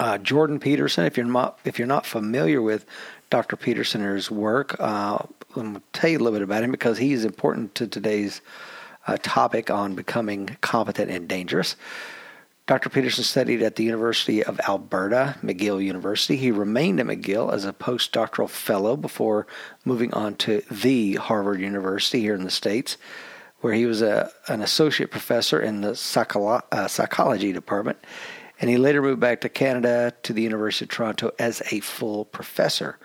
uh, 0.00 0.16
Jordan 0.16 0.58
Peterson, 0.58 1.04
if 1.04 1.18
you're 1.18 1.26
not 1.26 1.58
if 1.64 1.78
you're 1.78 1.86
not 1.86 2.06
familiar 2.06 2.62
with 2.62 2.86
Dr. 3.28 3.54
Peterson 3.54 4.00
or 4.00 4.14
his 4.14 4.30
work, 4.30 4.74
uh, 4.80 5.18
let 5.54 5.66
me 5.66 5.80
tell 5.92 6.08
you 6.08 6.16
a 6.16 6.20
little 6.20 6.38
bit 6.38 6.42
about 6.42 6.64
him 6.64 6.70
because 6.70 6.96
he's 6.96 7.24
important 7.24 7.74
to 7.74 7.86
today's 7.86 8.40
uh, 9.06 9.18
topic 9.22 9.70
on 9.70 9.94
becoming 9.94 10.56
competent 10.62 11.10
and 11.10 11.28
dangerous. 11.28 11.76
Dr. 12.66 12.88
Peterson 12.88 13.24
studied 13.24 13.62
at 13.62 13.76
the 13.76 13.84
University 13.84 14.42
of 14.42 14.58
Alberta, 14.60 15.36
McGill 15.42 15.84
University. 15.84 16.36
He 16.36 16.50
remained 16.50 17.00
at 17.00 17.06
McGill 17.06 17.52
as 17.52 17.66
a 17.66 17.72
postdoctoral 17.72 18.48
fellow 18.48 18.96
before 18.96 19.46
moving 19.84 20.14
on 20.14 20.36
to 20.36 20.62
the 20.70 21.16
Harvard 21.16 21.60
University 21.60 22.20
here 22.20 22.34
in 22.34 22.44
the 22.44 22.50
States, 22.50 22.96
where 23.60 23.74
he 23.74 23.84
was 23.84 24.00
a, 24.00 24.30
an 24.48 24.62
associate 24.62 25.10
professor 25.10 25.60
in 25.60 25.82
the 25.82 25.90
psycholo- 25.90 26.62
uh, 26.72 26.88
psychology 26.88 27.52
department 27.52 27.98
and 28.60 28.68
he 28.68 28.76
later 28.76 29.00
moved 29.00 29.20
back 29.20 29.40
to 29.40 29.48
Canada 29.48 30.12
to 30.22 30.32
the 30.32 30.42
University 30.42 30.84
of 30.84 30.90
Toronto 30.90 31.32
as 31.38 31.62
a 31.72 31.80
full 31.80 32.26
professor. 32.26 32.98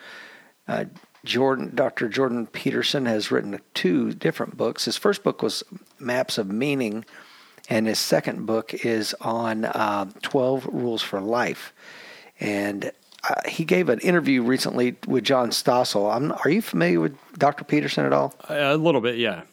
Uh, 0.67 0.85
Jordan, 1.23 1.71
Dr. 1.73 2.09
Jordan 2.09 2.45
Peterson 2.45 3.05
has 3.05 3.31
written 3.31 3.59
two 3.73 4.11
different 4.13 4.57
books. 4.57 4.85
His 4.85 4.97
first 4.97 5.23
book 5.23 5.41
was 5.41 5.63
Maps 5.97 6.37
of 6.37 6.51
Meaning, 6.51 7.05
and 7.69 7.87
his 7.87 7.99
second 7.99 8.45
book 8.45 8.73
is 8.85 9.15
on 9.21 9.65
uh, 9.65 10.05
12 10.21 10.67
Rules 10.67 11.01
for 11.01 11.19
Life. 11.19 11.73
And 12.39 12.91
uh, 13.27 13.49
he 13.49 13.63
gave 13.65 13.89
an 13.89 13.99
interview 13.99 14.43
recently 14.43 14.97
with 15.07 15.23
John 15.23 15.49
Stossel. 15.49 16.13
I'm, 16.13 16.31
are 16.31 16.49
you 16.49 16.61
familiar 16.61 16.99
with 16.99 17.17
Dr. 17.37 17.63
Peterson 17.63 18.05
at 18.05 18.13
all? 18.13 18.35
A 18.49 18.77
little 18.77 19.01
bit, 19.01 19.17
yeah. 19.17 19.43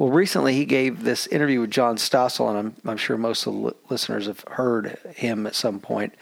Well, 0.00 0.08
recently 0.08 0.54
he 0.54 0.64
gave 0.64 1.04
this 1.04 1.26
interview 1.26 1.60
with 1.60 1.70
John 1.70 1.96
Stossel, 1.96 2.48
and 2.48 2.58
I'm, 2.58 2.74
I'm 2.86 2.96
sure 2.96 3.18
most 3.18 3.46
of 3.46 3.52
the 3.52 3.74
listeners 3.90 4.28
have 4.28 4.42
heard 4.48 4.98
him 5.14 5.46
at 5.46 5.54
some 5.54 5.78
point. 5.78 6.14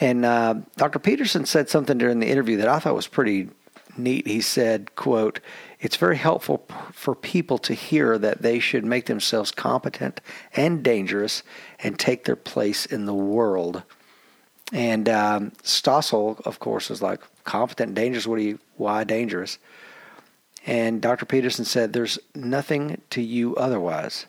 And 0.00 0.24
uh, 0.24 0.54
Dr. 0.76 0.98
Peterson 0.98 1.46
said 1.46 1.68
something 1.68 1.98
during 1.98 2.18
the 2.18 2.26
interview 2.26 2.56
that 2.56 2.66
I 2.66 2.80
thought 2.80 2.96
was 2.96 3.06
pretty 3.06 3.50
neat. 3.96 4.26
He 4.26 4.40
said, 4.40 4.96
"quote 4.96 5.38
It's 5.78 5.94
very 5.94 6.16
helpful 6.16 6.66
for 6.90 7.14
people 7.14 7.58
to 7.58 7.74
hear 7.74 8.18
that 8.18 8.42
they 8.42 8.58
should 8.58 8.84
make 8.84 9.06
themselves 9.06 9.52
competent 9.52 10.20
and 10.56 10.82
dangerous 10.82 11.44
and 11.78 11.96
take 11.96 12.24
their 12.24 12.34
place 12.34 12.86
in 12.86 13.06
the 13.06 13.14
world." 13.14 13.84
And 14.72 15.08
um, 15.08 15.52
Stossel, 15.62 16.44
of 16.44 16.58
course, 16.58 16.90
was 16.90 17.00
like, 17.00 17.20
"Competent, 17.44 17.94
dangerous. 17.94 18.26
What 18.26 18.38
do 18.38 18.42
you? 18.42 18.58
Why 18.78 19.04
dangerous?" 19.04 19.58
And 20.66 21.00
Dr. 21.00 21.26
Peterson 21.26 21.64
said, 21.64 21.92
There's 21.92 22.18
nothing 22.34 23.00
to 23.10 23.20
you 23.20 23.54
otherwise. 23.56 24.26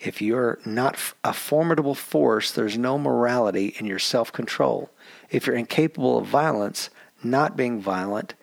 If 0.00 0.22
you're 0.22 0.58
not 0.64 0.96
a 1.24 1.32
formidable 1.32 1.94
force, 1.94 2.50
there's 2.52 2.78
no 2.78 2.98
morality 2.98 3.74
in 3.78 3.86
your 3.86 3.98
self 3.98 4.32
control. 4.32 4.90
If 5.30 5.46
you're 5.46 5.56
incapable 5.56 6.18
of 6.18 6.26
violence, 6.26 6.90
not 7.22 7.56
being 7.56 7.80
violent 7.80 8.34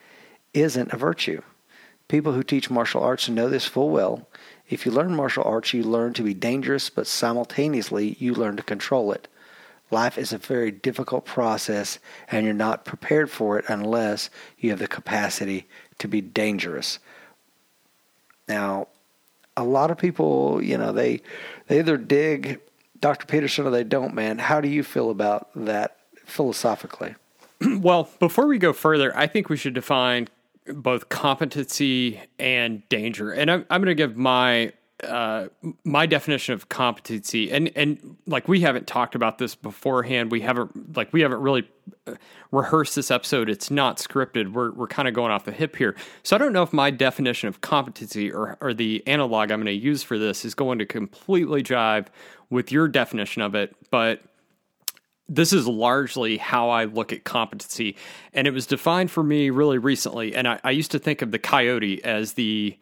isn't 0.54 0.94
a 0.94 0.98
virtue. 0.98 1.42
People 2.08 2.34
who 2.34 2.44
teach 2.44 2.70
martial 2.70 3.02
arts 3.02 3.30
know 3.30 3.50
this 3.50 3.66
full 3.66 3.90
well. 3.90 4.28
If 4.70 4.86
you 4.86 4.92
learn 4.92 5.16
martial 5.16 5.44
arts, 5.44 5.74
you 5.74 5.84
learn 5.84 6.14
to 6.14 6.24
be 6.24 6.34
dangerous, 6.34 6.90
but 6.90 7.08
simultaneously, 7.08 8.16
you 8.20 8.34
learn 8.34 8.58
to 8.58 8.64
control 8.64 9.12
it. 9.12 9.28
Life 9.92 10.18
is 10.18 10.34
a 10.34 10.38
very 10.38 10.72
difficult 10.72 11.26
process, 11.26 12.00
and 12.30 12.46
you're 12.46 12.56
not 12.56 12.86
prepared 12.86 13.30
for 13.30 13.60
it 13.60 13.66
unless 13.68 14.30
you 14.58 14.72
have 14.72 14.80
the 14.80 14.88
capacity 14.88 15.68
to 16.00 16.08
be 16.08 16.22
dangerous. 16.22 17.00
Now, 18.48 18.88
a 19.56 19.64
lot 19.64 19.92
of 19.92 19.98
people, 19.98 20.62
you 20.62 20.78
know, 20.78 20.92
they 20.92 21.22
they 21.68 21.80
either 21.80 21.98
dig 21.98 22.60
Dr. 23.00 23.26
Peterson 23.26 23.68
or 23.68 23.70
they 23.70 23.84
don't, 23.84 24.14
man. 24.14 24.40
How 24.40 24.60
do 24.60 24.68
you 24.68 24.84
feel 24.84 25.10
about 25.10 25.50
that 25.56 25.98
philosophically? 26.26 27.16
well, 27.80 28.10
before 28.20 28.48
we 28.48 28.58
go 28.58 28.74
further, 28.74 29.16
I 29.16 29.28
think 29.28 29.50
we 29.50 29.58
should 29.58 29.74
define 29.74 30.28
both 30.68 31.10
competency 31.10 32.20
and 32.40 32.88
danger. 32.90 33.32
And 33.32 33.52
I'm, 33.52 33.66
I'm 33.70 33.82
going 33.82 33.96
to 33.96 33.96
give 33.96 34.18
my 34.18 34.74
uh, 35.06 35.50
my 35.84 36.06
definition 36.06 36.54
of 36.54 36.70
competency, 36.70 37.52
and 37.52 37.72
and 37.76 38.18
like 38.28 38.48
we 38.48 38.62
haven't 38.62 38.88
talked 38.88 39.16
about 39.16 39.38
this 39.38 39.56
beforehand. 39.56 40.32
We 40.32 40.42
haven't 40.42 40.96
like 40.96 41.14
we 41.14 41.22
haven't 41.22 41.42
really 41.42 41.68
uh, 42.08 42.16
rehearsed 42.52 42.96
this 42.96 43.12
episode. 43.12 43.50
It's 43.50 43.72
not 43.72 43.98
scripted. 43.98 44.54
We're 44.54 44.72
we're 44.72 44.88
kind 44.88 45.08
of 45.08 45.14
going 45.14 45.32
off 45.32 45.46
the 45.46 45.52
hip 45.52 45.76
here. 45.76 45.96
So 46.24 46.36
I 46.36 46.40
don't 46.40 46.54
know 46.54 46.64
if 46.64 46.74
my 46.74 46.92
definition 46.92 47.50
of 47.50 47.62
competency 47.62 48.32
or 48.32 48.58
or 48.62 48.74
the 48.74 49.04
analog 49.08 49.52
I'm 49.52 49.60
going 49.60 49.66
to 49.66 49.72
use 49.72 50.04
for 50.04 50.18
this 50.18 50.46
is 50.46 50.54
going 50.54 50.80
to 50.80 50.86
completely 50.86 51.64
jive 51.64 52.08
with 52.50 52.72
your 52.72 52.88
definition 52.88 53.42
of 53.42 53.56
it, 53.56 53.76
but 53.92 54.22
this 55.28 55.54
is 55.54 55.68
largely 55.68 56.38
how 56.38 56.70
I 56.70 56.86
look 56.86 57.12
at 57.12 57.24
competency. 57.24 57.96
And 58.34 58.48
it 58.48 58.52
was 58.52 58.68
defined 58.68 59.10
for 59.12 59.24
me 59.24 59.50
really 59.50 59.78
recently. 59.78 60.36
And 60.36 60.48
I, 60.48 60.60
I, 60.64 60.72
used 60.72 60.92
to 60.92 61.00
think 61.00 61.22
of 61.22 61.32
the 61.32 61.40
coyote 61.40 62.04
as 62.04 62.34
the 62.34 62.78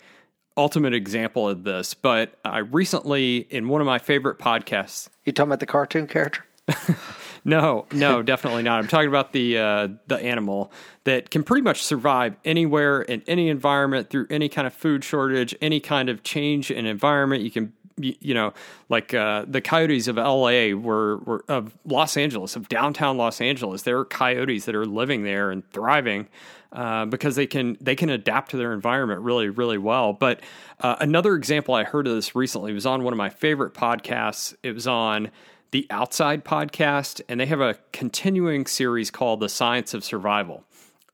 ultimate 0.57 0.93
example 0.93 1.50
of 1.50 1.63
this, 1.63 1.93
but 1.93 2.39
I 2.45 2.60
recently, 2.60 3.38
in 3.38 3.67
one 3.67 3.81
of 3.81 3.88
my 3.88 4.00
favorite 4.00 4.39
podcasts. 4.39 5.10
You 5.25 5.31
talking 5.31 5.50
about 5.50 5.60
the 5.60 5.65
cartoon 5.65 6.07
character? 6.07 6.45
no, 7.43 7.86
no, 7.91 8.22
definitely 8.22 8.63
not. 8.63 8.79
I'm 8.79 8.88
talking 8.88 9.10
about 9.10 9.33
the 9.33 9.57
uh, 9.57 9.88
the 10.07 10.15
animal 10.15 10.72
that 11.03 11.29
can 11.29 11.43
pretty 11.43 11.62
much 11.62 11.83
survive 11.83 12.36
anywhere 12.45 13.01
in 13.01 13.22
any 13.27 13.50
environment 13.50 14.10
through 14.10 14.27
any 14.29 14.48
kind 14.48 14.65
of 14.65 14.74
food 14.74 15.03
shortage, 15.03 15.53
any 15.62 15.79
kind 15.79 16.07
of 16.07 16.24
change 16.24 16.72
in 16.72 16.86
environment. 16.86 17.43
You 17.43 17.51
can 17.51 17.74
you 17.98 18.33
know, 18.33 18.53
like 18.89 19.13
uh, 19.13 19.45
the 19.48 19.62
coyotes 19.62 20.07
of 20.07 20.17
LA 20.17 20.74
were, 20.74 21.17
were 21.17 21.45
of 21.48 21.77
Los 21.86 22.17
Angeles, 22.17 22.55
of 22.55 22.67
downtown 22.67 23.17
Los 23.17 23.39
Angeles. 23.39 23.83
There 23.83 24.00
are 24.00 24.05
coyotes 24.05 24.65
that 24.65 24.75
are 24.75 24.86
living 24.86 25.24
there 25.24 25.51
and 25.51 25.69
thriving 25.72 26.27
uh, 26.74 27.06
because 27.06 27.36
they 27.36 27.48
can 27.48 27.77
they 27.80 27.96
can 27.96 28.10
adapt 28.10 28.51
to 28.51 28.58
their 28.58 28.74
environment 28.74 29.22
really 29.22 29.50
really 29.50 29.77
well. 29.77 30.13
But 30.13 30.42
uh, 30.80 30.98
another 31.00 31.36
example 31.36 31.74
I 31.74 31.84
heard 31.84 32.08
of 32.08 32.15
this 32.15 32.36
recently 32.36 32.74
was 32.74 32.86
on 32.86 33.03
one 33.03 33.13
of 33.13 33.18
my 33.18 33.30
favorite 33.30 33.74
podcasts. 33.74 34.56
It 34.63 34.74
was 34.74 34.88
on 34.88 35.32
the 35.72 35.88
Outside 35.89 36.44
podcast, 36.44 37.22
and 37.30 37.39
they 37.39 37.46
have 37.46 37.62
a 37.62 37.77
continuing 37.92 38.65
series 38.65 39.10
called 39.10 39.39
The 39.39 39.50
Science 39.50 39.94
of 39.94 40.03
Survival, 40.03 40.63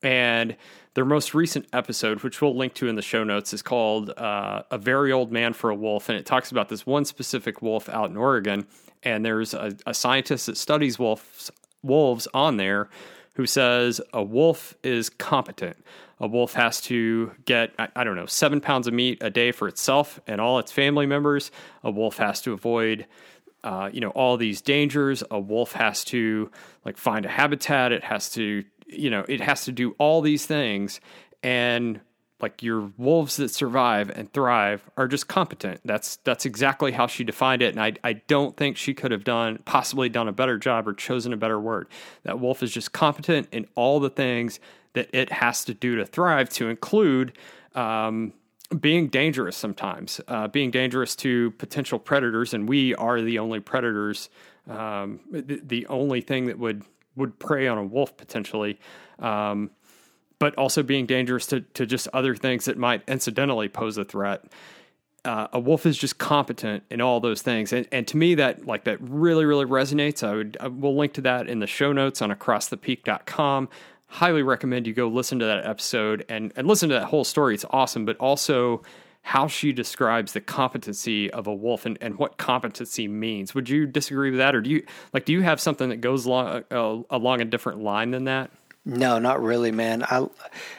and 0.01 0.57
their 0.95 1.05
most 1.05 1.33
recent 1.33 1.67
episode, 1.71 2.23
which 2.23 2.41
we'll 2.41 2.57
link 2.57 2.73
to 2.73 2.87
in 2.87 2.95
the 2.95 3.01
show 3.01 3.23
notes, 3.23 3.53
is 3.53 3.61
called 3.61 4.09
uh, 4.17 4.63
A 4.71 4.77
Very 4.77 5.11
Old 5.11 5.31
Man 5.31 5.53
for 5.53 5.69
a 5.69 5.75
Wolf. 5.75 6.09
And 6.09 6.17
it 6.17 6.25
talks 6.25 6.51
about 6.51 6.67
this 6.67 6.85
one 6.85 7.05
specific 7.05 7.61
wolf 7.61 7.87
out 7.89 8.09
in 8.09 8.17
Oregon. 8.17 8.65
And 9.03 9.23
there's 9.23 9.53
a, 9.53 9.75
a 9.85 9.93
scientist 9.93 10.47
that 10.47 10.57
studies 10.57 10.97
wolves, 10.99 11.51
wolves 11.83 12.27
on 12.33 12.57
there 12.57 12.89
who 13.39 13.45
says 13.45 14.01
a 14.11 14.21
wolf 14.21 14.75
is 14.83 15.09
competent. 15.09 15.77
A 16.19 16.27
wolf 16.27 16.55
has 16.55 16.81
to 16.81 17.31
get, 17.45 17.71
I, 17.79 17.87
I 17.95 18.03
don't 18.03 18.17
know, 18.17 18.25
seven 18.25 18.59
pounds 18.59 18.85
of 18.85 18.93
meat 18.93 19.19
a 19.21 19.29
day 19.29 19.53
for 19.53 19.69
itself 19.69 20.19
and 20.27 20.41
all 20.41 20.59
its 20.59 20.73
family 20.73 21.05
members. 21.05 21.49
A 21.81 21.89
wolf 21.89 22.17
has 22.17 22.41
to 22.41 22.51
avoid 22.51 23.05
uh, 23.63 23.89
you 23.93 24.01
know 24.01 24.09
all 24.11 24.37
these 24.37 24.61
dangers 24.61 25.21
a 25.31 25.39
wolf 25.39 25.73
has 25.73 26.05
to 26.05 26.49
like 26.85 26.95
find 26.95 27.25
a 27.25 27.29
habitat 27.29 27.91
it 27.91 28.05
has 28.05 28.29
to 28.29 28.63
you 28.89 29.09
know, 29.09 29.23
it 29.27 29.39
has 29.41 29.65
to 29.65 29.71
do 29.71 29.95
all 29.97 30.21
these 30.21 30.45
things 30.45 30.99
and 31.43 32.01
like 32.41 32.63
your 32.63 32.91
wolves 32.97 33.37
that 33.37 33.49
survive 33.49 34.09
and 34.09 34.31
thrive 34.31 34.89
are 34.97 35.07
just 35.07 35.27
competent. 35.27 35.81
That's 35.83 36.17
that's 36.17 36.45
exactly 36.45 36.91
how 36.91 37.07
she 37.07 37.23
defined 37.23 37.61
it, 37.61 37.75
and 37.75 37.81
I 37.81 37.93
I 38.03 38.13
don't 38.13 38.55
think 38.55 38.77
she 38.77 38.93
could 38.93 39.11
have 39.11 39.23
done 39.23 39.59
possibly 39.65 40.09
done 40.09 40.27
a 40.27 40.31
better 40.31 40.57
job 40.57 40.87
or 40.87 40.93
chosen 40.93 41.33
a 41.33 41.37
better 41.37 41.59
word. 41.59 41.87
That 42.23 42.39
wolf 42.39 42.63
is 42.63 42.71
just 42.71 42.91
competent 42.91 43.47
in 43.51 43.67
all 43.75 43.99
the 43.99 44.09
things 44.09 44.59
that 44.93 45.09
it 45.13 45.31
has 45.31 45.65
to 45.65 45.73
do 45.73 45.95
to 45.97 46.05
thrive, 46.05 46.49
to 46.49 46.69
include 46.69 47.37
um, 47.75 48.33
being 48.79 49.07
dangerous 49.07 49.55
sometimes, 49.55 50.21
uh, 50.27 50.47
being 50.47 50.71
dangerous 50.71 51.15
to 51.17 51.51
potential 51.51 51.99
predators, 51.99 52.53
and 52.53 52.69
we 52.69 52.95
are 52.95 53.21
the 53.21 53.39
only 53.39 53.59
predators, 53.59 54.29
um, 54.67 55.19
the, 55.31 55.61
the 55.63 55.87
only 55.87 56.21
thing 56.21 56.45
that 56.45 56.59
would 56.59 56.83
would 57.15 57.37
prey 57.37 57.67
on 57.67 57.77
a 57.77 57.83
wolf 57.83 58.15
potentially, 58.15 58.79
um, 59.19 59.71
but 60.39 60.55
also 60.55 60.81
being 60.81 61.05
dangerous 61.05 61.45
to, 61.47 61.61
to 61.61 61.85
just 61.85 62.07
other 62.13 62.35
things 62.35 62.65
that 62.65 62.77
might 62.77 63.03
incidentally 63.07 63.69
pose 63.69 63.97
a 63.97 64.05
threat. 64.05 64.45
Uh, 65.25 65.47
a 65.51 65.59
wolf 65.59 65.85
is 65.85 65.97
just 65.97 66.17
competent 66.17 66.83
in 66.89 67.01
all 67.01 67.19
those 67.19 67.41
things, 67.41 67.73
and, 67.73 67.85
and 67.91 68.07
to 68.07 68.15
me 68.15 68.35
that 68.35 68.65
like 68.65 68.85
that 68.85 68.97
really 69.01 69.43
really 69.43 69.65
resonates. 69.65 70.25
I 70.25 70.33
would 70.33 70.57
I 70.61 70.67
will 70.69 70.97
link 70.97 71.13
to 71.13 71.21
that 71.21 71.49
in 71.49 71.59
the 71.59 71.67
show 71.67 71.91
notes 71.91 72.21
on 72.21 72.31
acrossthepeak.com. 72.31 73.67
Highly 74.07 74.41
recommend 74.41 74.87
you 74.87 74.93
go 74.93 75.09
listen 75.09 75.39
to 75.39 75.45
that 75.45 75.65
episode 75.65 76.25
and 76.29 76.53
and 76.55 76.67
listen 76.67 76.87
to 76.87 76.95
that 76.95 77.07
whole 77.07 77.25
story. 77.25 77.53
It's 77.53 77.65
awesome, 77.69 78.05
but 78.05 78.15
also 78.17 78.81
how 79.21 79.47
she 79.47 79.73
describes 79.73 80.31
the 80.31 80.41
competency 80.41 81.29
of 81.29 81.47
a 81.47 81.53
wolf 81.53 81.85
and, 81.85 81.97
and 82.01 82.17
what 82.17 82.37
competency 82.37 83.07
means. 83.07 83.53
Would 83.53 83.69
you 83.69 83.85
disagree 83.85 84.31
with 84.31 84.39
that, 84.39 84.55
or 84.55 84.61
do 84.61 84.69
you 84.69 84.85
like? 85.13 85.25
Do 85.25 85.33
you 85.33 85.41
have 85.41 85.59
something 85.59 85.89
that 85.89 85.97
goes 85.97 86.25
along 86.25 86.63
uh, 86.71 87.01
along 87.09 87.41
a 87.41 87.45
different 87.45 87.83
line 87.83 88.11
than 88.11 88.23
that? 88.23 88.51
No, 88.85 89.19
not 89.19 89.41
really, 89.41 89.71
man. 89.71 90.03
I, 90.03 90.27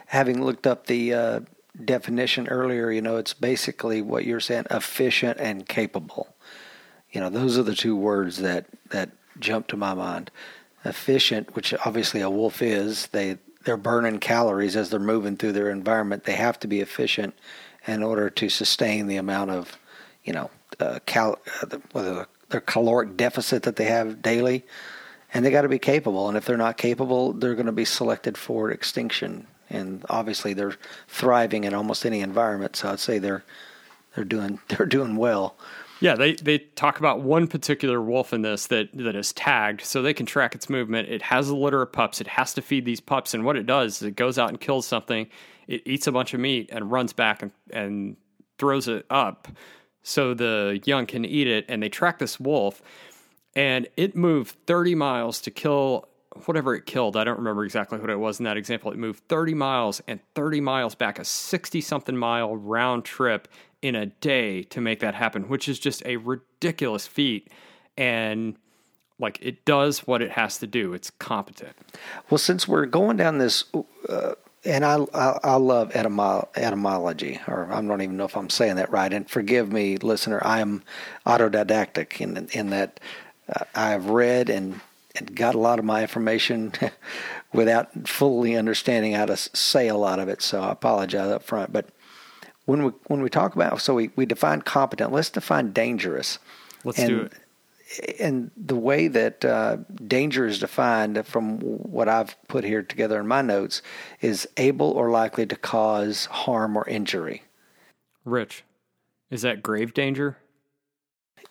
having 0.07 0.45
looked 0.45 0.67
up 0.67 0.87
the 0.87 1.15
uh, 1.15 1.41
definition 1.85 2.49
earlier, 2.49 2.91
you 2.91 3.03
know, 3.03 3.17
it's 3.17 3.35
basically 3.35 4.03
what 4.03 4.25
you're 4.25 4.41
saying: 4.41 4.67
efficient 4.71 5.39
and 5.39 5.69
capable. 5.69 6.35
You 7.13 7.21
know, 7.21 7.31
those 7.31 7.59
are 7.59 7.63
the 7.63 7.75
two 7.75 7.97
words 7.97 8.39
that 8.39 8.67
that 8.91 9.11
jump 9.39 9.69
to 9.69 9.77
my 9.77 9.95
mind. 9.95 10.31
Efficient, 10.85 11.55
which 11.55 11.75
obviously 11.85 12.21
a 12.21 12.31
wolf 12.31 12.63
is, 12.63 13.09
they 13.09 13.39
they're 13.65 13.77
burning 13.77 14.19
calories 14.19 14.77
as 14.77 14.91
they're 14.91 14.99
moving 14.99 15.37
through 15.37 15.53
their 15.53 15.71
environment. 15.71 16.25
They 16.25 16.35
have 16.35 16.59
to 16.61 16.67
be 16.67 16.81
efficient 16.81 17.35
in 17.87 18.03
order 18.03 18.31
to 18.31 18.49
sustain 18.49 19.07
the 19.07 19.17
amount 19.17 19.51
of, 19.51 19.79
you 20.25 20.33
know, 20.33 20.51
uh, 20.79 21.01
cal- 21.07 21.39
uh, 21.63 21.67
the, 21.67 22.27
their 22.49 22.61
caloric 22.61 23.17
deficit 23.17 23.63
that 23.65 23.77
they 23.77 23.85
have 23.85 24.23
daily. 24.23 24.65
And 25.33 25.45
they 25.45 25.51
got 25.51 25.63
to 25.63 25.69
be 25.69 25.79
capable. 25.79 26.29
And 26.29 26.37
if 26.37 26.45
they're 26.45 26.57
not 26.57 26.77
capable, 26.77 27.33
they're 27.33 27.55
going 27.55 27.67
to 27.67 27.73
be 27.73 27.85
selected 27.85 28.37
for 28.37 28.71
extinction. 28.71 29.47
And 29.69 30.05
obviously, 30.09 30.55
they're 30.55 30.77
thriving 31.07 31.65
in 31.65 31.75
almost 31.75 32.05
any 32.05 32.21
environment. 32.21 32.77
So 32.77 32.91
I'd 32.91 33.01
say 33.01 33.19
they're 33.19 33.45
they're 34.15 34.25
doing 34.25 34.61
they're 34.69 34.87
doing 34.87 35.17
well. 35.17 35.57
Yeah, 36.03 36.15
they, 36.15 36.33
they 36.33 36.57
talk 36.57 36.99
about 36.99 37.21
one 37.21 37.47
particular 37.47 38.01
wolf 38.01 38.33
in 38.33 38.41
this 38.41 38.69
that, 38.69 38.89
that 38.95 39.15
is 39.15 39.35
tagged 39.35 39.83
so 39.83 40.01
they 40.01 40.15
can 40.15 40.25
track 40.25 40.55
its 40.55 40.71
movement. 40.71 41.11
It 41.11 41.21
has 41.21 41.51
a 41.51 41.55
litter 41.55 41.83
of 41.83 41.93
pups. 41.93 42.23
It 42.23 42.27
has 42.27 42.55
to 42.55 42.63
feed 42.63 42.87
these 42.87 43.03
pups. 43.03 43.35
And 43.35 43.45
what 43.45 43.57
it 43.57 43.67
does 43.67 43.97
is 43.97 44.09
it 44.09 44.17
goes 44.17 44.39
out 44.39 44.49
and 44.49 44.59
kills 44.59 44.87
something 44.87 45.29
it 45.71 45.83
eats 45.87 46.09
a 46.09 46.13
bunch 46.13 46.35
of 46.35 46.41
meat 46.41 46.69
and 46.73 46.91
runs 46.91 47.13
back 47.13 47.43
and, 47.43 47.53
and 47.73 48.17
throws 48.59 48.89
it 48.89 49.07
up 49.09 49.47
so 50.03 50.35
the 50.35 50.81
young 50.85 51.07
can 51.07 51.25
eat 51.25 51.47
it. 51.47 51.65
And 51.69 51.81
they 51.81 51.89
track 51.89 52.19
this 52.19 52.41
wolf, 52.41 52.83
and 53.55 53.89
it 53.97 54.17
moved 54.17 54.57
30 54.67 54.95
miles 54.95 55.41
to 55.43 55.51
kill 55.51 56.09
whatever 56.47 56.75
it 56.75 56.87
killed. 56.87 57.17
I 57.17 57.25
don't 57.25 57.39
remember 57.39 57.65
exactly 57.65 57.99
what 57.99 58.11
it 58.11 58.19
was 58.19 58.39
in 58.39 58.45
that 58.45 58.57
example. 58.57 58.93
It 58.93 58.99
moved 58.99 59.27
30 59.29 59.55
miles 59.55 60.01
and 60.07 60.21
30 60.35 60.61
miles 60.61 60.95
back, 60.95 61.19
a 61.19 61.25
60 61.25 61.81
something 61.81 62.17
mile 62.17 62.57
round 62.57 63.05
trip 63.05 63.49
in 63.83 63.95
a 63.95 64.07
day 64.07 64.63
to 64.65 64.81
make 64.81 65.01
that 65.01 65.15
happen, 65.15 65.49
which 65.49 65.69
is 65.69 65.79
just 65.79 66.05
a 66.07 66.17
ridiculous 66.17 67.07
feat. 67.07 67.49
And 67.97 68.57
like 69.19 69.39
it 69.43 69.65
does 69.65 70.07
what 70.07 70.23
it 70.23 70.31
has 70.33 70.59
to 70.59 70.67
do. 70.67 70.95
It's 70.95 71.11
competent. 71.11 71.77
Well, 72.31 72.39
since 72.39 72.69
we're 72.69 72.87
going 72.87 73.17
down 73.17 73.39
this 73.39 73.65
uh, 74.09 74.35
and 74.65 74.85
I, 74.85 74.99
I, 75.15 75.39
I 75.43 75.55
love 75.57 75.91
etymo- 75.93 76.47
etymology, 76.55 77.41
or 77.49 77.73
I 77.73 77.81
don't 77.81 78.03
even 78.03 78.19
know 78.19 78.27
if 78.27 78.37
I'm 78.37 78.51
saying 78.51 78.77
that 78.77 78.91
right. 78.91 79.11
And 79.11 79.29
forgive 79.29 79.73
me, 79.73 79.97
listener, 79.97 80.41
I 80.45 80.61
am 80.61 80.83
autodidactic 81.27 82.21
in 82.21 82.49
in 82.53 82.71
that 82.71 83.01
uh, 83.55 83.65
I've 83.75 84.07
read 84.07 84.51
and, 84.51 84.81
and 85.17 85.35
got 85.35 85.55
a 85.55 85.59
lot 85.59 85.79
of 85.79 85.85
my 85.85 86.03
information 86.03 86.73
without 87.53 88.09
fully 88.09 88.57
understanding 88.57 89.13
how 89.13 89.27
to 89.27 89.37
say 89.37 89.89
a 89.89 89.97
lot 89.97 90.19
of 90.19 90.29
it. 90.29 90.43
So 90.43 90.61
I 90.61 90.73
apologize 90.73 91.31
up 91.31 91.43
front. 91.43 91.73
But 91.73 91.87
when 92.65 92.85
we 92.85 92.93
when 93.07 93.23
we 93.23 93.31
talk 93.31 93.55
about 93.55 93.81
so 93.81 93.95
we, 93.95 94.11
we 94.17 94.27
define 94.27 94.63
competent, 94.63 95.13
let's 95.13 95.31
define 95.31 95.73
dangerous. 95.73 96.39
Let's 96.85 96.99
and, 96.99 97.09
do 97.09 97.21
it 97.23 97.33
and 98.19 98.51
the 98.57 98.77
way 98.77 99.09
that 99.09 99.45
uh, 99.45 99.79
danger 100.07 100.47
is 100.47 100.59
defined 100.59 101.27
from 101.27 101.59
what 101.59 102.09
I've 102.09 102.37
put 102.49 102.65
here 102.65 102.83
together 102.83 103.19
in 103.19 103.27
my 103.27 103.43
notes 103.43 103.83
is 104.21 104.49
able 104.57 104.91
or 104.91 105.11
likely 105.11 105.47
to 105.47 105.57
cause 105.57 106.27
harm 106.27 106.77
or 106.77 106.89
injury. 106.89 107.43
Rich, 108.25 108.65
is 109.31 109.43
that 109.43 109.63
grave 109.63 109.93
danger? 109.93 110.39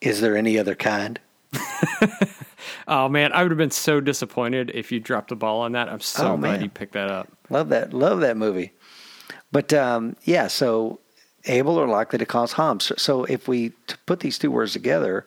Is 0.01 0.21
there 0.21 0.37
any 0.37 0.57
other 0.57 0.75
kind? 0.75 1.19
oh 2.87 3.09
man, 3.09 3.31
I 3.33 3.43
would 3.43 3.51
have 3.51 3.57
been 3.57 3.71
so 3.71 3.99
disappointed 3.99 4.71
if 4.73 4.91
you 4.91 4.99
dropped 4.99 5.29
the 5.29 5.35
ball 5.35 5.61
on 5.61 5.73
that. 5.73 5.89
I'm 5.89 5.99
so 5.99 6.33
oh, 6.33 6.37
glad 6.37 6.53
man. 6.53 6.61
you 6.63 6.69
picked 6.69 6.93
that 6.93 7.09
up. 7.09 7.29
Love 7.49 7.69
that. 7.69 7.93
Love 7.93 8.21
that 8.21 8.37
movie. 8.37 8.73
But 9.51 9.73
um, 9.73 10.15
yeah, 10.23 10.47
so 10.47 10.99
able 11.45 11.77
or 11.77 11.87
likely 11.87 12.19
to 12.19 12.25
cause 12.25 12.53
harm. 12.53 12.79
So, 12.79 12.95
so 12.97 13.23
if 13.25 13.47
we 13.47 13.69
put 14.05 14.19
these 14.19 14.37
two 14.37 14.51
words 14.51 14.73
together, 14.73 15.25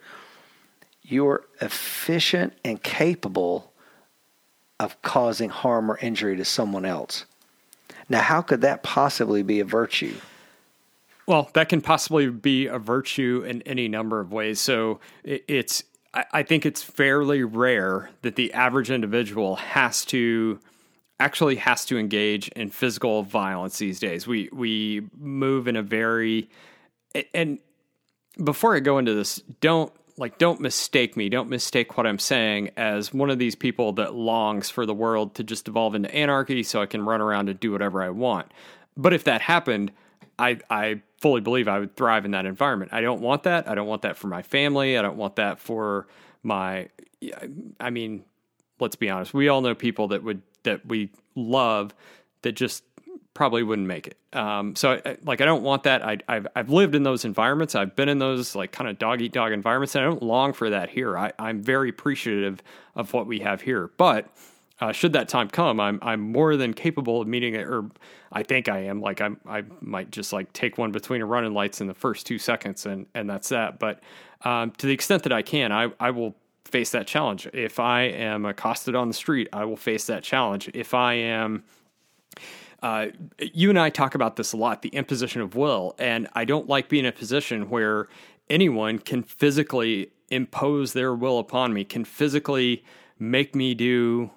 you're 1.02 1.44
efficient 1.60 2.54
and 2.64 2.82
capable 2.82 3.72
of 4.78 5.00
causing 5.02 5.50
harm 5.50 5.90
or 5.90 5.98
injury 5.98 6.36
to 6.36 6.44
someone 6.44 6.84
else. 6.84 7.24
Now, 8.08 8.20
how 8.20 8.42
could 8.42 8.60
that 8.62 8.82
possibly 8.82 9.42
be 9.42 9.60
a 9.60 9.64
virtue? 9.64 10.14
Well, 11.26 11.50
that 11.54 11.68
can 11.68 11.80
possibly 11.80 12.28
be 12.28 12.66
a 12.66 12.78
virtue 12.78 13.44
in 13.46 13.62
any 13.62 13.88
number 13.88 14.20
of 14.20 14.32
ways. 14.32 14.60
So 14.60 15.00
it's, 15.24 15.84
I 16.14 16.42
think 16.42 16.66
it's 16.66 16.82
fairly 16.82 17.42
rare 17.42 18.10
that 18.20 18.36
the 18.36 18.52
average 18.52 18.90
individual 18.90 19.56
has 19.56 20.04
to 20.06 20.60
actually 21.18 21.56
has 21.56 21.86
to 21.86 21.98
engage 21.98 22.48
in 22.48 22.68
physical 22.68 23.22
violence 23.22 23.78
these 23.78 23.98
days. 23.98 24.26
We 24.26 24.50
we 24.52 25.08
move 25.18 25.68
in 25.68 25.76
a 25.76 25.82
very 25.82 26.50
and 27.32 27.58
before 28.42 28.76
I 28.76 28.80
go 28.80 28.98
into 28.98 29.14
this, 29.14 29.38
don't 29.60 29.92
like 30.18 30.36
don't 30.36 30.60
mistake 30.60 31.16
me. 31.16 31.30
Don't 31.30 31.48
mistake 31.48 31.96
what 31.96 32.06
I'm 32.06 32.18
saying 32.18 32.72
as 32.76 33.14
one 33.14 33.30
of 33.30 33.38
these 33.38 33.54
people 33.54 33.92
that 33.94 34.14
longs 34.14 34.68
for 34.68 34.84
the 34.84 34.94
world 34.94 35.34
to 35.36 35.44
just 35.44 35.66
evolve 35.66 35.94
into 35.94 36.14
anarchy 36.14 36.62
so 36.62 36.82
I 36.82 36.86
can 36.86 37.06
run 37.06 37.22
around 37.22 37.48
and 37.48 37.58
do 37.58 37.72
whatever 37.72 38.02
I 38.02 38.10
want. 38.10 38.52
But 38.96 39.14
if 39.14 39.24
that 39.24 39.40
happened, 39.40 39.92
I 40.42 40.58
I 40.68 41.02
fully 41.20 41.40
believe 41.40 41.68
I 41.68 41.78
would 41.78 41.96
thrive 41.96 42.24
in 42.24 42.32
that 42.32 42.46
environment. 42.46 42.92
I 42.92 43.00
don't 43.00 43.20
want 43.20 43.44
that. 43.44 43.68
I 43.68 43.74
don't 43.74 43.86
want 43.86 44.02
that 44.02 44.16
for 44.16 44.26
my 44.26 44.42
family. 44.42 44.98
I 44.98 45.02
don't 45.02 45.16
want 45.16 45.36
that 45.36 45.60
for 45.60 46.08
my 46.42 46.88
I 47.78 47.90
mean, 47.90 48.24
let's 48.80 48.96
be 48.96 49.08
honest. 49.08 49.32
We 49.32 49.48
all 49.48 49.60
know 49.60 49.74
people 49.74 50.08
that 50.08 50.22
would 50.22 50.42
that 50.64 50.84
we 50.86 51.10
love 51.36 51.94
that 52.42 52.52
just 52.52 52.82
probably 53.34 53.62
wouldn't 53.62 53.88
make 53.88 54.06
it. 54.08 54.18
Um, 54.32 54.76
so 54.76 55.00
I, 55.04 55.16
like 55.24 55.40
I 55.40 55.44
don't 55.44 55.62
want 55.62 55.84
that. 55.84 56.04
I, 56.04 56.18
have 56.28 56.48
I've 56.56 56.70
lived 56.70 56.94
in 56.94 57.04
those 57.04 57.24
environments. 57.24 57.74
I've 57.74 57.94
been 57.94 58.08
in 58.08 58.18
those 58.18 58.54
like 58.56 58.72
kind 58.72 58.90
of 58.90 58.98
dog 58.98 59.22
eat 59.22 59.32
dog 59.32 59.52
environments, 59.52 59.94
and 59.94 60.04
I 60.04 60.08
don't 60.08 60.22
long 60.22 60.52
for 60.52 60.70
that 60.70 60.90
here. 60.90 61.16
I, 61.16 61.32
I'm 61.38 61.62
very 61.62 61.88
appreciative 61.88 62.62
of 62.96 63.12
what 63.12 63.26
we 63.26 63.40
have 63.40 63.60
here, 63.62 63.90
but. 63.96 64.26
Uh, 64.82 64.90
should 64.90 65.12
that 65.12 65.28
time 65.28 65.48
come, 65.48 65.78
I'm 65.78 66.00
I'm 66.02 66.20
more 66.20 66.56
than 66.56 66.74
capable 66.74 67.20
of 67.20 67.28
meeting 67.28 67.54
it, 67.54 67.68
or 67.68 67.88
I 68.32 68.42
think 68.42 68.68
I 68.68 68.78
am. 68.78 69.00
Like 69.00 69.20
I 69.20 69.30
I 69.46 69.62
might 69.80 70.10
just 70.10 70.32
like 70.32 70.52
take 70.54 70.76
one 70.76 70.90
between 70.90 71.22
a 71.22 71.24
running 71.24 71.54
lights 71.54 71.80
in 71.80 71.86
the 71.86 71.94
first 71.94 72.26
two 72.26 72.36
seconds, 72.36 72.84
and 72.84 73.06
and 73.14 73.30
that's 73.30 73.50
that. 73.50 73.78
But 73.78 74.02
um, 74.44 74.72
to 74.72 74.88
the 74.88 74.92
extent 74.92 75.22
that 75.22 75.32
I 75.32 75.42
can, 75.42 75.70
I 75.70 75.92
I 76.00 76.10
will 76.10 76.34
face 76.64 76.90
that 76.90 77.06
challenge. 77.06 77.48
If 77.52 77.78
I 77.78 78.02
am 78.02 78.44
accosted 78.44 78.96
on 78.96 79.06
the 79.06 79.14
street, 79.14 79.48
I 79.52 79.66
will 79.66 79.76
face 79.76 80.06
that 80.06 80.24
challenge. 80.24 80.68
If 80.74 80.94
I 80.94 81.14
am 81.14 81.62
uh, 82.82 83.06
you 83.38 83.70
and 83.70 83.78
I 83.78 83.88
talk 83.88 84.16
about 84.16 84.34
this 84.34 84.52
a 84.52 84.56
lot 84.56 84.82
the 84.82 84.88
imposition 84.88 85.42
of 85.42 85.54
will. 85.54 85.94
And 86.00 86.26
I 86.32 86.44
don't 86.44 86.68
like 86.68 86.88
being 86.88 87.04
in 87.04 87.10
a 87.10 87.12
position 87.12 87.70
where 87.70 88.08
anyone 88.50 88.98
can 88.98 89.22
physically 89.22 90.10
impose 90.28 90.92
their 90.92 91.14
will 91.14 91.38
upon 91.38 91.72
me, 91.72 91.84
can 91.84 92.04
physically 92.04 92.84
make 93.20 93.54
me 93.54 93.74
do 93.74 94.32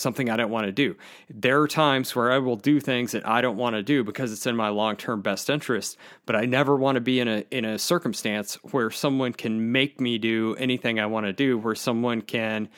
something 0.00 0.30
I 0.30 0.36
don't 0.36 0.50
want 0.50 0.66
to 0.66 0.72
do. 0.72 0.96
There 1.28 1.60
are 1.60 1.68
times 1.68 2.16
where 2.16 2.32
I 2.32 2.38
will 2.38 2.56
do 2.56 2.80
things 2.80 3.12
that 3.12 3.26
I 3.26 3.40
don't 3.40 3.56
want 3.56 3.74
to 3.76 3.82
do 3.82 4.02
because 4.02 4.32
it's 4.32 4.46
in 4.46 4.56
my 4.56 4.68
long-term 4.68 5.22
best 5.22 5.50
interest, 5.50 5.96
but 6.26 6.36
I 6.36 6.46
never 6.46 6.76
want 6.76 6.96
to 6.96 7.00
be 7.00 7.20
in 7.20 7.28
a 7.28 7.44
in 7.50 7.64
a 7.64 7.78
circumstance 7.78 8.54
where 8.72 8.90
someone 8.90 9.32
can 9.32 9.72
make 9.72 10.00
me 10.00 10.18
do 10.18 10.56
anything 10.58 10.98
I 10.98 11.06
want 11.06 11.26
to 11.26 11.32
do, 11.32 11.58
where 11.58 11.74
someone 11.74 12.22
can 12.22 12.68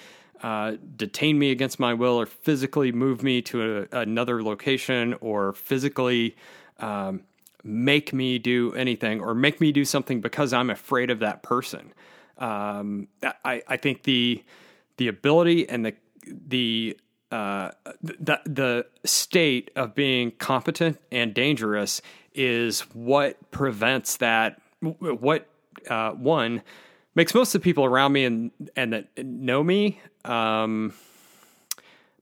uh, 0.42 0.72
detain 0.96 1.38
me 1.38 1.50
against 1.50 1.78
my 1.78 1.94
will 1.94 2.20
or 2.20 2.26
physically 2.26 2.90
move 2.90 3.22
me 3.22 3.40
to 3.42 3.86
a, 3.92 3.98
another 4.00 4.42
location 4.42 5.14
or 5.20 5.52
physically 5.52 6.36
um, 6.80 7.22
make 7.62 8.12
me 8.12 8.38
do 8.38 8.74
anything 8.74 9.20
or 9.20 9.34
make 9.34 9.60
me 9.60 9.70
do 9.70 9.84
something 9.84 10.20
because 10.20 10.52
I'm 10.52 10.70
afraid 10.70 11.10
of 11.10 11.20
that 11.20 11.42
person. 11.42 11.92
Um, 12.38 13.08
I, 13.44 13.62
I 13.68 13.76
think 13.76 14.02
the 14.02 14.42
the 14.96 15.08
ability 15.08 15.68
and 15.68 15.86
the 15.86 15.94
the 16.26 16.98
uh, 17.32 17.72
the 18.02 18.40
the 18.44 18.86
state 19.04 19.70
of 19.74 19.94
being 19.94 20.30
competent 20.32 21.00
and 21.10 21.34
dangerous 21.34 22.00
is 22.34 22.80
what 22.94 23.50
prevents 23.50 24.18
that. 24.18 24.60
What 24.80 25.48
uh, 25.88 26.12
one 26.12 26.62
makes 27.14 27.34
most 27.34 27.54
of 27.54 27.60
the 27.60 27.64
people 27.64 27.84
around 27.84 28.12
me 28.12 28.24
and 28.24 28.50
and 28.76 28.92
that 28.92 29.24
know 29.24 29.62
me 29.62 30.00
um, 30.24 30.92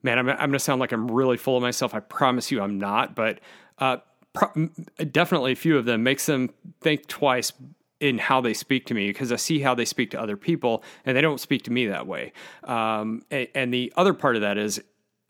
man 0.03 0.19
i'm, 0.19 0.29
I'm 0.29 0.53
to 0.53 0.59
sound 0.59 0.81
like 0.81 0.93
i'm 0.93 1.11
really 1.11 1.37
full 1.37 1.57
of 1.57 1.63
myself 1.63 1.95
i 1.95 2.01
promise 2.01 2.51
you 2.51 2.61
i'm 2.61 2.79
not 2.79 3.15
but 3.15 3.41
uh, 3.79 3.99
pro- 4.33 4.69
definitely 5.11 5.53
a 5.53 5.57
few 5.57 5.77
of 5.77 5.85
them 5.85 6.03
makes 6.03 6.27
them 6.27 6.51
think 6.81 7.07
twice 7.07 7.53
in 8.01 8.17
how 8.17 8.41
they 8.41 8.55
speak 8.55 8.87
to 8.87 8.95
me 8.95 9.09
because 9.09 9.31
i 9.33 9.37
see 9.37 9.61
how 9.61 9.75
they 9.75 9.85
speak 9.85 10.11
to 10.11 10.21
other 10.21 10.37
people 10.37 10.83
and 11.05 11.17
they 11.17 11.21
don't 11.21 11.41
speak 11.41 11.63
to 11.65 11.71
me 11.71 11.87
that 11.87 12.07
way 12.07 12.33
um, 12.65 13.23
and, 13.31 13.49
and, 13.55 13.75
the 13.75 13.93
other 13.97 14.15
part 14.15 14.37
of 14.37 14.43
that 14.43 14.57
is 14.57 14.83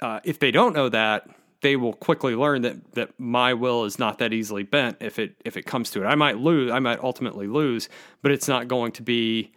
uh, 0.02 0.20
if 0.24 0.38
they 0.38 0.50
don't 0.50 0.74
know 0.74 0.88
that 0.88 1.28
they 1.60 1.76
will 1.76 1.92
quickly 1.92 2.34
learn 2.34 2.62
that 2.62 2.94
that 2.94 3.10
my 3.18 3.54
will 3.54 3.84
is 3.84 3.98
not 3.98 4.18
that 4.18 4.32
easily 4.32 4.62
bent 4.62 4.96
if 5.00 5.18
it 5.18 5.34
if 5.44 5.56
it 5.56 5.62
comes 5.62 5.90
to 5.90 6.02
it. 6.02 6.06
I 6.06 6.14
might 6.14 6.38
lose, 6.38 6.70
I 6.70 6.78
might 6.78 7.00
ultimately 7.00 7.46
lose, 7.46 7.88
but 8.22 8.32
it's 8.32 8.48
not 8.48 8.68
going 8.68 8.92
to 8.92 9.02
be 9.02 9.52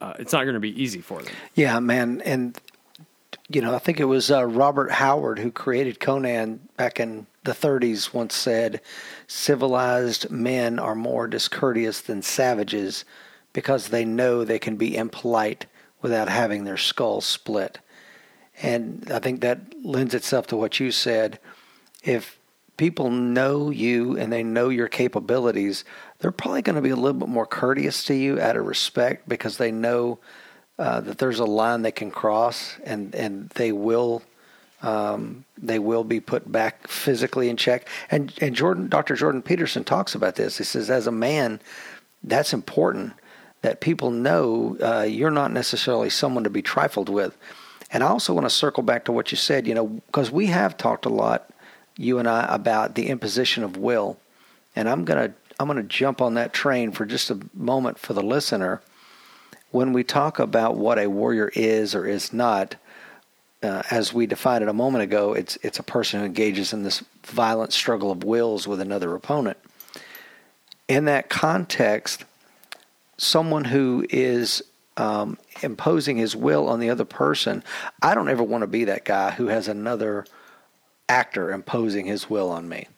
uh, 0.00 0.14
it's 0.18 0.32
not 0.32 0.44
going 0.44 0.54
to 0.54 0.60
be 0.60 0.80
easy 0.80 1.00
for 1.00 1.22
them. 1.22 1.32
Yeah, 1.54 1.80
man, 1.80 2.20
and 2.24 2.58
you 3.48 3.60
know, 3.60 3.74
I 3.74 3.78
think 3.78 4.00
it 4.00 4.04
was 4.04 4.30
uh, 4.30 4.44
Robert 4.44 4.90
Howard 4.90 5.38
who 5.38 5.50
created 5.50 6.00
Conan 6.00 6.68
back 6.76 7.00
in 7.00 7.26
the 7.44 7.52
30s 7.52 8.12
once 8.12 8.34
said, 8.34 8.80
"Civilized 9.26 10.30
men 10.30 10.78
are 10.78 10.94
more 10.94 11.26
discourteous 11.26 12.00
than 12.00 12.22
savages 12.22 13.04
because 13.52 13.88
they 13.88 14.04
know 14.04 14.44
they 14.44 14.58
can 14.58 14.76
be 14.76 14.96
impolite 14.96 15.66
without 16.02 16.28
having 16.28 16.64
their 16.64 16.76
skulls 16.76 17.24
split." 17.24 17.80
And 18.62 19.10
I 19.12 19.18
think 19.18 19.40
that 19.40 19.60
lends 19.84 20.14
itself 20.14 20.46
to 20.48 20.56
what 20.56 20.80
you 20.80 20.90
said. 20.90 21.38
If 22.02 22.38
people 22.76 23.10
know 23.10 23.70
you 23.70 24.16
and 24.16 24.32
they 24.32 24.42
know 24.42 24.68
your 24.68 24.88
capabilities, 24.88 25.84
they're 26.18 26.30
probably 26.30 26.62
going 26.62 26.76
to 26.76 26.82
be 26.82 26.90
a 26.90 26.96
little 26.96 27.18
bit 27.18 27.28
more 27.28 27.46
courteous 27.46 28.04
to 28.04 28.14
you 28.14 28.40
out 28.40 28.56
of 28.56 28.66
respect 28.66 29.28
because 29.28 29.58
they 29.58 29.70
know 29.70 30.18
uh, 30.78 31.00
that 31.00 31.18
there's 31.18 31.38
a 31.38 31.44
line 31.44 31.82
they 31.82 31.92
can 31.92 32.10
cross 32.10 32.76
and, 32.84 33.14
and 33.14 33.50
they 33.50 33.72
will 33.72 34.22
um, 34.82 35.44
they 35.56 35.78
will 35.78 36.04
be 36.04 36.20
put 36.20 36.50
back 36.50 36.86
physically 36.86 37.48
in 37.48 37.56
check. 37.56 37.88
And 38.10 38.32
and 38.40 38.54
Jordan, 38.54 38.88
Dr. 38.88 39.16
Jordan 39.16 39.42
Peterson 39.42 39.84
talks 39.84 40.14
about 40.14 40.36
this. 40.36 40.58
He 40.58 40.64
says, 40.64 40.90
as 40.90 41.06
a 41.06 41.12
man, 41.12 41.60
that's 42.22 42.52
important 42.52 43.14
that 43.62 43.80
people 43.80 44.10
know 44.10 44.76
uh, 44.80 45.02
you're 45.02 45.30
not 45.30 45.50
necessarily 45.50 46.10
someone 46.10 46.44
to 46.44 46.50
be 46.50 46.62
trifled 46.62 47.08
with. 47.08 47.36
And 47.90 48.02
I 48.02 48.08
also 48.08 48.34
want 48.34 48.46
to 48.46 48.50
circle 48.50 48.82
back 48.82 49.04
to 49.04 49.12
what 49.12 49.30
you 49.30 49.36
said, 49.36 49.66
you 49.66 49.74
know, 49.74 49.86
because 49.86 50.30
we 50.30 50.46
have 50.46 50.76
talked 50.76 51.06
a 51.06 51.10
lot, 51.10 51.50
you 51.96 52.18
and 52.18 52.28
I, 52.28 52.46
about 52.52 52.94
the 52.94 53.08
imposition 53.08 53.62
of 53.62 53.76
will. 53.76 54.18
And 54.74 54.88
I'm 54.88 55.04
going 55.04 55.30
to 55.30 55.34
I'm 55.58 55.68
going 55.68 55.78
to 55.78 55.88
jump 55.88 56.20
on 56.20 56.34
that 56.34 56.52
train 56.52 56.92
for 56.92 57.06
just 57.06 57.30
a 57.30 57.40
moment 57.54 57.98
for 57.98 58.12
the 58.12 58.22
listener. 58.22 58.82
When 59.70 59.92
we 59.92 60.04
talk 60.04 60.38
about 60.38 60.76
what 60.76 60.98
a 60.98 61.08
warrior 61.08 61.50
is 61.54 61.94
or 61.94 62.06
is 62.06 62.32
not, 62.32 62.76
uh, 63.62 63.82
as 63.90 64.12
we 64.12 64.26
defined 64.26 64.62
it 64.62 64.68
a 64.68 64.74
moment 64.74 65.04
ago, 65.04 65.32
it's 65.32 65.56
it's 65.62 65.78
a 65.78 65.82
person 65.82 66.20
who 66.20 66.26
engages 66.26 66.72
in 66.72 66.82
this 66.82 67.02
violent 67.24 67.72
struggle 67.72 68.10
of 68.10 68.22
wills 68.22 68.68
with 68.68 68.80
another 68.80 69.14
opponent. 69.14 69.56
In 70.88 71.06
that 71.06 71.30
context, 71.30 72.24
someone 73.16 73.64
who 73.64 74.06
is 74.10 74.62
um, 74.96 75.38
imposing 75.62 76.16
his 76.16 76.34
will 76.34 76.68
on 76.68 76.80
the 76.80 76.90
other 76.90 77.04
person. 77.04 77.62
I 78.02 78.14
don't 78.14 78.28
ever 78.28 78.42
want 78.42 78.62
to 78.62 78.66
be 78.66 78.84
that 78.84 79.04
guy 79.04 79.32
who 79.32 79.48
has 79.48 79.68
another 79.68 80.24
actor 81.08 81.52
imposing 81.52 82.06
his 82.06 82.28
will 82.28 82.50
on 82.50 82.68
me. 82.68 82.88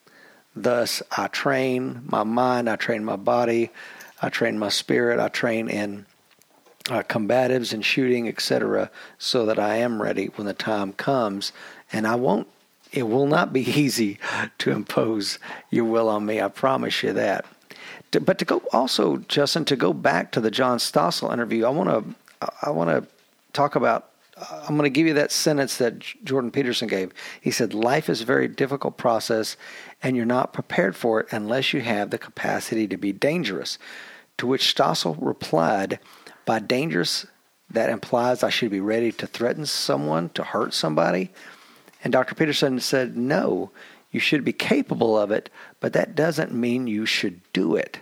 Thus, 0.55 1.03
I 1.17 1.29
train 1.29 2.03
my 2.07 2.25
mind, 2.25 2.69
I 2.69 2.77
train 2.77 3.05
my 3.05 3.17
body, 3.17 3.71
I 4.21 4.29
train 4.29 4.59
my 4.59 4.71
spirit, 4.71 5.21
I 5.21 5.29
train 5.29 5.69
in 5.69 6.07
uh, 6.91 7.03
combatives 7.03 7.73
and 7.73 7.85
shooting, 7.85 8.27
etc., 8.29 8.91
so 9.19 9.47
that 9.47 9.59
I 9.59 9.77
am 9.77 10.03
ready 10.03 10.27
when 10.27 10.47
the 10.47 10.55
time 10.55 10.93
comes. 10.95 11.53
And 11.93 12.07
I 12.07 12.15
won't, 12.17 12.49
it 12.93 13.05
will 13.05 13.27
not 13.27 13.53
be 13.53 13.61
easy 13.81 14.19
to 14.59 14.73
impose 14.73 15.39
your 15.71 15.85
will 15.85 16.09
on 16.09 16.27
me. 16.27 16.41
I 16.41 16.49
promise 16.49 17.03
you 17.03 17.13
that 17.13 17.45
but 18.11 18.39
to 18.39 18.45
go 18.45 18.63
also, 18.73 19.19
Justin, 19.19 19.65
to 19.67 19.77
go 19.77 19.93
back 19.93 20.33
to 20.33 20.41
the 20.41 20.51
John 20.51 20.79
Stossel 20.79 21.33
interview, 21.33 21.67
I 21.67 21.71
want 21.71 21.91
to 21.91 22.49
I 22.63 22.71
want 22.71 22.91
to 22.91 23.07
talk 23.53 23.77
about. 23.77 24.11
I'm 24.51 24.77
going 24.77 24.85
to 24.85 24.91
give 24.91 25.07
you 25.09 25.15
that 25.15 25.33
sentence 25.33 25.79
that 25.79 25.99
Jordan 26.23 26.53
Peterson 26.53 26.87
gave. 26.87 27.13
He 27.41 27.51
said, 27.51 27.75
"Life 27.75 28.09
is 28.09 28.21
a 28.21 28.25
very 28.25 28.47
difficult 28.47 28.97
process, 28.97 29.57
and 30.03 30.17
you're 30.17 30.25
not 30.25 30.53
prepared 30.53 30.95
for 30.95 31.21
it 31.21 31.27
unless 31.33 31.73
you 31.73 31.81
have 31.81 32.11
the 32.11 32.19
capacity 32.19 32.87
to 32.87 32.97
be 32.97 33.13
dangerous." 33.13 33.79
To 34.39 34.47
which 34.47 34.75
Stossel 34.75 35.17
replied, 35.21 35.99
"By 36.45 36.61
dangerous, 36.61 37.27
that 37.69 37.91
implies 37.91 38.45
I 38.45 38.51
should 38.51 38.71
be 38.71 38.81
ready 38.81 39.11
to 39.13 39.27
threaten 39.27 39.67
someone, 39.67 40.31
to 40.31 40.45
hurt 40.45 40.73
somebody." 40.73 41.31
And 42.05 42.13
Dr. 42.13 42.37
Peterson 42.37 42.79
said, 42.79 43.17
"No." 43.17 43.73
You 44.11 44.21
should 44.21 44.45
be 44.45 44.53
capable 44.53 45.19
of 45.19 45.31
it, 45.31 45.51
but 45.81 45.93
that 45.93 46.15
doesn't 46.15 46.53
mean 46.53 46.87
you 46.87 47.07
should 47.07 47.41
do 47.53 47.77
it. 47.77 47.99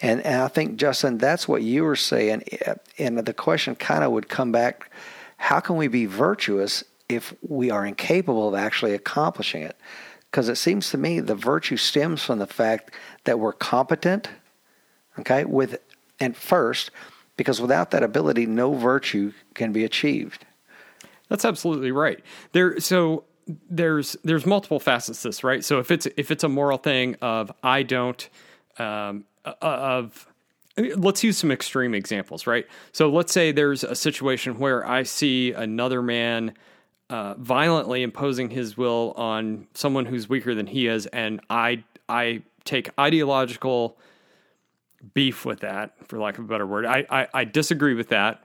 And, 0.00 0.20
and 0.22 0.42
I 0.42 0.48
think, 0.48 0.76
Justin, 0.76 1.18
that's 1.18 1.46
what 1.46 1.62
you 1.62 1.84
were 1.84 1.96
saying. 1.96 2.42
Eh, 2.50 2.74
and 2.98 3.18
the 3.18 3.34
question 3.34 3.74
kind 3.74 4.02
of 4.02 4.12
would 4.12 4.28
come 4.28 4.50
back 4.52 4.90
how 5.36 5.60
can 5.60 5.76
we 5.76 5.88
be 5.88 6.06
virtuous 6.06 6.84
if 7.08 7.34
we 7.46 7.70
are 7.70 7.84
incapable 7.84 8.48
of 8.48 8.54
actually 8.54 8.94
accomplishing 8.94 9.62
it. 9.62 9.76
Because 10.30 10.48
it 10.48 10.56
seems 10.56 10.90
to 10.90 10.98
me 10.98 11.20
the 11.20 11.34
virtue 11.34 11.76
stems 11.76 12.24
from 12.24 12.38
the 12.38 12.46
fact 12.46 12.92
that 13.24 13.38
we're 13.38 13.52
competent, 13.52 14.28
okay, 15.18 15.44
with 15.44 15.78
and 16.18 16.36
first, 16.36 16.90
because 17.36 17.60
without 17.60 17.90
that 17.90 18.02
ability, 18.02 18.46
no 18.46 18.74
virtue 18.74 19.32
can 19.54 19.72
be 19.72 19.84
achieved. 19.84 20.44
That's 21.28 21.44
absolutely 21.44 21.92
right. 21.92 22.20
There, 22.52 22.80
so 22.80 23.24
there's 23.46 24.16
there's 24.24 24.46
multiple 24.46 24.80
facets 24.80 25.22
to 25.22 25.28
this, 25.28 25.44
right? 25.44 25.64
So 25.64 25.78
if 25.78 25.90
it's 25.90 26.06
if 26.16 26.30
it's 26.30 26.44
a 26.44 26.48
moral 26.48 26.78
thing 26.78 27.16
of 27.20 27.52
I 27.62 27.82
don't 27.82 28.28
um, 28.78 29.24
of 29.60 30.26
let's 30.96 31.22
use 31.22 31.38
some 31.38 31.50
extreme 31.50 31.94
examples, 31.94 32.46
right? 32.46 32.66
So 32.92 33.10
let's 33.10 33.32
say 33.32 33.52
there's 33.52 33.84
a 33.84 33.94
situation 33.94 34.58
where 34.58 34.86
I 34.86 35.02
see 35.02 35.52
another 35.52 36.02
man 36.02 36.54
uh, 37.10 37.34
violently 37.34 38.02
imposing 38.02 38.50
his 38.50 38.76
will 38.76 39.12
on 39.16 39.66
someone 39.74 40.06
who's 40.06 40.28
weaker 40.28 40.54
than 40.54 40.66
he 40.66 40.86
is, 40.86 41.06
and 41.06 41.40
I 41.50 41.84
I 42.08 42.42
take 42.64 42.88
ideological 42.98 43.98
beef 45.12 45.44
with 45.44 45.60
that, 45.60 45.92
for 46.08 46.18
lack 46.18 46.38
of 46.38 46.44
a 46.44 46.48
better 46.48 46.66
word. 46.66 46.86
I, 46.86 47.04
I, 47.10 47.28
I 47.34 47.44
disagree 47.44 47.92
with 47.92 48.08
that 48.08 48.42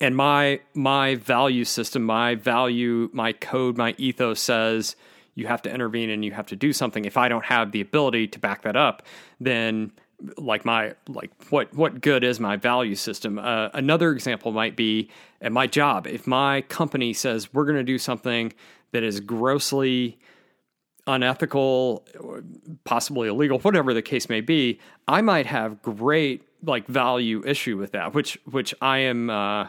and 0.00 0.16
my 0.16 0.60
my 0.74 1.16
value 1.16 1.64
system 1.64 2.02
my 2.02 2.34
value 2.34 3.10
my 3.12 3.32
code 3.32 3.76
my 3.76 3.94
ethos 3.98 4.40
says 4.40 4.96
you 5.34 5.46
have 5.46 5.62
to 5.62 5.72
intervene 5.72 6.10
and 6.10 6.24
you 6.24 6.32
have 6.32 6.46
to 6.46 6.56
do 6.56 6.72
something. 6.72 7.04
If 7.04 7.16
i 7.16 7.28
don't 7.28 7.44
have 7.44 7.72
the 7.72 7.80
ability 7.80 8.28
to 8.28 8.38
back 8.38 8.62
that 8.62 8.76
up 8.76 9.02
then 9.40 9.92
like 10.36 10.64
my 10.64 10.94
like 11.08 11.30
what 11.50 11.72
what 11.74 12.00
good 12.00 12.24
is 12.24 12.40
my 12.40 12.56
value 12.56 12.96
system? 12.96 13.38
Uh, 13.38 13.68
another 13.72 14.10
example 14.10 14.50
might 14.50 14.74
be 14.74 15.10
at 15.40 15.52
my 15.52 15.68
job. 15.68 16.08
If 16.08 16.26
my 16.26 16.62
company 16.62 17.12
says 17.12 17.52
we're 17.54 17.64
going 17.64 17.76
to 17.76 17.84
do 17.84 17.98
something 17.98 18.52
that 18.92 19.02
is 19.02 19.20
grossly 19.20 20.18
unethical 21.06 22.04
possibly 22.84 23.28
illegal 23.28 23.58
whatever 23.60 23.94
the 23.94 24.02
case 24.02 24.28
may 24.28 24.42
be 24.42 24.78
i 25.08 25.22
might 25.22 25.46
have 25.46 25.80
great 25.80 26.42
like 26.62 26.86
value 26.86 27.42
issue 27.46 27.78
with 27.78 27.92
that 27.92 28.12
which 28.12 28.38
which 28.44 28.74
i 28.82 28.98
am 28.98 29.30
uh, 29.30 29.66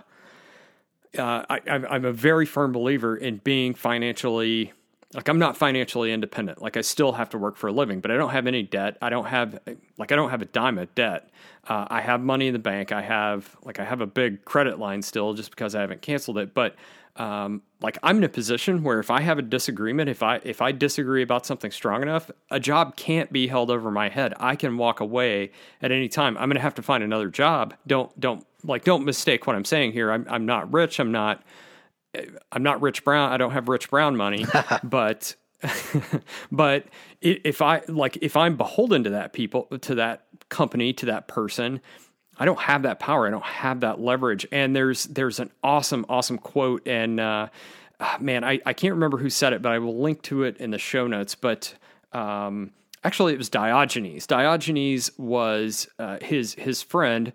uh, 1.18 1.44
I, 1.50 1.60
I'm 1.68 2.06
a 2.06 2.14
very 2.14 2.46
firm 2.46 2.72
believer 2.72 3.16
in 3.16 3.38
being 3.38 3.74
financially 3.74 4.74
like 5.14 5.28
I'm 5.28 5.40
not 5.40 5.58
financially 5.58 6.12
independent. 6.12 6.62
Like 6.62 6.78
I 6.78 6.82
still 6.82 7.14
have 7.14 7.30
to 7.32 7.38
work 7.38 7.58
for 7.58 7.68
a 7.68 7.72
living, 7.72 8.00
but 8.00 8.12
I 8.12 8.18
don't 8.18 8.30
have 8.30 8.46
any 8.46 8.62
debt. 8.62 8.98
I 9.02 9.10
don't 9.10 9.26
have 9.26 9.60
like 9.98 10.12
I 10.12 10.16
don't 10.16 10.30
have 10.30 10.42
a 10.42 10.46
dime 10.46 10.78
of 10.78 10.94
debt. 10.94 11.30
Uh, 11.68 11.88
I 11.90 12.02
have 12.02 12.22
money 12.22 12.48
in 12.48 12.54
the 12.54 12.60
bank. 12.60 12.92
I 12.92 13.02
have 13.02 13.56
like 13.64 13.80
I 13.80 13.86
have 13.86 14.02
a 14.02 14.06
big 14.06 14.46
credit 14.46 14.78
line 14.78 15.02
still, 15.02 15.34
just 15.34 15.50
because 15.50 15.74
I 15.74 15.82
haven't 15.82 16.04
canceled 16.04 16.38
it. 16.38 16.54
But 16.54 16.76
um, 17.16 17.64
like 17.82 17.98
I'm 18.04 18.18
in 18.18 18.24
a 18.24 18.30
position 18.30 18.84
where 18.84 19.00
if 19.00 19.10
I 19.10 19.22
have 19.22 19.40
a 19.40 19.42
disagreement, 19.42 20.10
if 20.10 20.22
I 20.22 20.42
if 20.44 20.62
I 20.62 20.72
disagree 20.72 21.24
about 21.24 21.44
something 21.44 21.72
strong 21.72 22.04
enough, 22.04 22.30
a 22.52 22.60
job 22.60 22.96
can't 22.96 23.32
be 23.34 23.48
held 23.48 23.72
over 23.72 23.90
my 23.90 24.10
head. 24.10 24.36
I 24.40 24.56
can 24.56 24.78
walk 24.78 25.00
away 25.00 25.52
at 25.82 25.92
any 25.92 26.08
time. 26.08 26.38
I'm 26.38 26.50
going 26.50 26.56
to 26.56 26.62
have 26.62 26.76
to 26.76 26.84
find 26.84 27.04
another 27.04 27.30
job. 27.30 27.74
Don't 27.88 28.18
don't 28.20 28.46
like 28.64 28.84
don't 28.84 29.06
mistake 29.06 29.48
what 29.48 29.56
I'm 29.56 29.66
saying 29.66 29.94
here. 29.94 30.12
I'm 30.12 30.26
I'm 30.30 30.46
not 30.46 30.72
rich. 30.72 31.00
I'm 31.00 31.12
not 31.12 31.44
I'm 32.52 32.64
not 32.64 32.82
Rich 32.82 33.04
Brown. 33.04 33.32
I 33.32 33.38
don't 33.38 33.52
have 33.52 33.70
Rich 33.70 33.90
Brown 33.90 34.16
money, 34.16 34.46
but 34.84 35.36
but 36.52 36.86
if 37.22 37.62
I 37.62 37.82
like 37.88 38.18
if 38.22 38.36
I'm 38.36 38.56
beholden 38.56 39.04
to 39.04 39.10
that 39.12 39.34
people 39.34 39.64
to 39.82 39.96
that 39.96 40.26
company 40.50 40.94
to 40.94 41.06
that 41.08 41.28
person, 41.28 41.82
I 42.38 42.46
don't 42.46 42.60
have 42.60 42.84
that 42.84 43.00
power. 43.00 43.28
I 43.28 43.30
don't 43.30 43.44
have 43.44 43.82
that 43.82 44.00
leverage. 44.00 44.48
And 44.52 44.76
there's 44.76 45.06
there's 45.06 45.40
an 45.40 45.52
awesome 45.64 46.06
awesome 46.10 46.38
quote 46.38 46.88
and 46.88 47.20
uh, 47.20 47.50
ah, 48.00 48.18
man, 48.20 48.44
I 48.44 48.60
I 48.66 48.74
can't 48.74 48.94
remember 48.94 49.18
who 49.18 49.30
said 49.30 49.54
it, 49.54 49.62
but 49.62 49.72
I 49.72 49.80
will 49.80 50.02
link 50.02 50.22
to 50.24 50.44
it 50.44 50.58
in 50.58 50.72
the 50.72 50.80
show 50.80 51.06
notes. 51.06 51.36
But 51.36 51.76
um, 52.12 52.72
actually, 53.04 53.34
it 53.34 53.38
was 53.38 53.50
Diogenes. 53.50 54.26
Diogenes 54.26 55.12
was 55.18 55.88
uh, 56.00 56.18
his 56.22 56.56
his 56.56 56.82
friend 56.82 57.34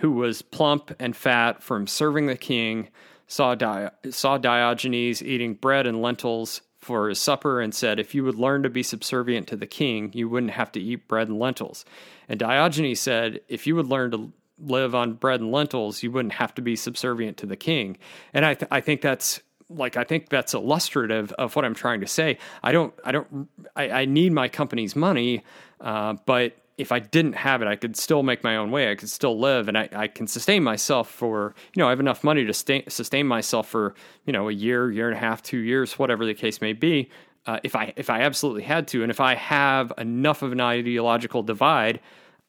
who 0.00 0.12
was 0.12 0.42
plump 0.42 0.94
and 0.98 1.14
fat 1.14 1.62
from 1.62 1.86
serving 1.86 2.26
the 2.26 2.36
king, 2.36 2.88
saw, 3.26 3.54
Di- 3.54 3.90
saw 4.10 4.38
Diogenes 4.38 5.22
eating 5.22 5.54
bread 5.54 5.86
and 5.86 6.00
lentils 6.02 6.62
for 6.78 7.10
his 7.10 7.20
supper 7.20 7.60
and 7.60 7.74
said, 7.74 8.00
If 8.00 8.14
you 8.14 8.24
would 8.24 8.36
learn 8.36 8.62
to 8.62 8.70
be 8.70 8.82
subservient 8.82 9.46
to 9.48 9.56
the 9.56 9.66
king, 9.66 10.10
you 10.14 10.28
wouldn't 10.28 10.52
have 10.52 10.72
to 10.72 10.80
eat 10.80 11.06
bread 11.06 11.28
and 11.28 11.38
lentils. 11.38 11.84
And 12.28 12.40
Diogenes 12.40 13.00
said, 13.00 13.40
If 13.48 13.66
you 13.66 13.76
would 13.76 13.88
learn 13.88 14.10
to 14.12 14.32
live 14.58 14.94
on 14.94 15.14
bread 15.14 15.40
and 15.40 15.52
lentils, 15.52 16.02
you 16.02 16.10
wouldn't 16.10 16.34
have 16.34 16.54
to 16.54 16.62
be 16.62 16.76
subservient 16.76 17.36
to 17.38 17.46
the 17.46 17.56
king. 17.56 17.98
And 18.32 18.44
I, 18.44 18.54
th- 18.54 18.68
I 18.70 18.80
think 18.80 19.02
that's 19.02 19.40
like 19.68 19.96
I 19.96 20.04
think 20.04 20.28
that's 20.28 20.52
illustrative 20.52 21.32
of 21.32 21.54
what 21.54 21.64
I'm 21.64 21.74
trying 21.74 22.00
to 22.00 22.06
say. 22.06 22.38
I 22.62 22.72
don't 22.72 22.92
I 23.04 23.12
don't 23.12 23.48
I, 23.76 23.90
I 23.90 24.04
need 24.04 24.32
my 24.32 24.48
company's 24.48 24.96
money, 24.96 25.44
uh, 25.80 26.14
but 26.26 26.56
if 26.80 26.92
I 26.92 26.98
didn't 26.98 27.34
have 27.34 27.62
it, 27.62 27.68
I 27.68 27.76
could 27.76 27.96
still 27.96 28.22
make 28.22 28.42
my 28.42 28.56
own 28.56 28.70
way. 28.70 28.90
I 28.90 28.94
could 28.94 29.10
still 29.10 29.38
live, 29.38 29.68
and 29.68 29.76
I, 29.76 29.88
I 29.92 30.08
can 30.08 30.26
sustain 30.26 30.62
myself 30.62 31.10
for 31.10 31.54
you 31.74 31.80
know 31.80 31.86
I 31.86 31.90
have 31.90 32.00
enough 32.00 32.24
money 32.24 32.44
to 32.44 32.54
stay, 32.54 32.84
sustain 32.88 33.26
myself 33.26 33.68
for 33.68 33.94
you 34.24 34.32
know 34.32 34.48
a 34.48 34.52
year, 34.52 34.90
year 34.90 35.08
and 35.08 35.16
a 35.16 35.20
half, 35.20 35.42
two 35.42 35.58
years, 35.58 35.98
whatever 35.98 36.24
the 36.24 36.34
case 36.34 36.60
may 36.60 36.72
be. 36.72 37.10
Uh, 37.46 37.58
if 37.62 37.76
I 37.76 37.92
if 37.96 38.10
I 38.10 38.22
absolutely 38.22 38.62
had 38.62 38.88
to, 38.88 39.02
and 39.02 39.10
if 39.10 39.20
I 39.20 39.34
have 39.34 39.92
enough 39.98 40.42
of 40.42 40.52
an 40.52 40.60
ideological 40.60 41.42
divide, 41.42 42.00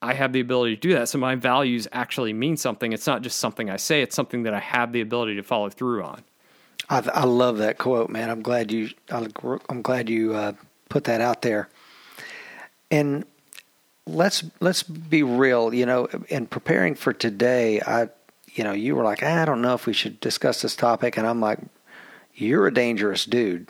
I 0.02 0.13
have 0.13 0.34
the 0.34 0.39
ability 0.39 0.76
to 0.76 0.82
do 0.82 0.94
that. 0.94 1.10
So 1.10 1.17
my 1.17 1.36
values 1.36 1.88
actually 1.91 2.34
mean 2.34 2.58
something. 2.58 2.94
It's 2.94 3.08
not 3.08 3.22
just 3.22 3.39
something 3.39 3.70
I 3.70 3.78
say; 3.78 4.02
it's 4.02 4.15
something 4.15 4.44
that 4.44 4.54
I 4.54 4.60
have 4.60 4.94
the 4.94 5.02
ability 5.02 5.36
to 5.36 5.44
follow 5.44 5.70
through 5.70 6.04
on. 6.04 6.24
I, 6.89 7.04
I 7.13 7.24
love 7.26 7.58
that 7.60 7.78
quote, 7.78 8.10
man. 8.10 8.30
I'm 8.30 8.41
glad 8.41 8.72
you 8.72 8.89
I'm 9.10 9.82
glad 9.82 10.10
you 10.10 10.34
uh, 10.36 10.54
put 10.89 11.06
that 11.06 11.22
out 11.22 11.41
there. 11.41 11.70
And 12.89 13.26
let's 14.08 14.44
let's 14.60 14.84
be 14.84 15.24
real. 15.24 15.74
You 15.74 15.86
know, 15.86 16.06
in 16.30 16.48
preparing 16.48 16.96
for 16.96 17.14
today, 17.14 17.82
I, 17.82 18.10
you 18.54 18.64
know, 18.64 18.74
you 18.74 18.96
were 18.96 19.04
like, 19.04 19.24
I 19.24 19.46
don't 19.46 19.62
know 19.62 19.74
if 19.74 19.86
we 19.86 19.94
should 19.94 20.20
discuss 20.20 20.62
this 20.62 20.76
topic, 20.76 21.18
and 21.18 21.28
I'm 21.28 21.40
like, 21.40 21.60
you're 22.34 22.68
a 22.68 22.74
dangerous 22.74 23.26
dude, 23.26 23.70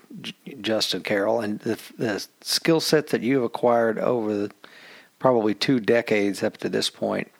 Justin 0.62 1.02
Carroll, 1.02 1.42
and 1.42 1.60
the, 1.60 1.80
the 1.98 2.26
skill 2.42 2.80
set 2.80 3.08
that 3.08 3.22
you 3.22 3.36
have 3.36 3.44
acquired 3.44 4.00
over 4.00 4.36
the, 4.36 4.52
probably 5.20 5.54
two 5.54 5.80
decades 5.80 6.42
up 6.42 6.58
to 6.58 6.70
this 6.70 6.90
point. 6.90 7.32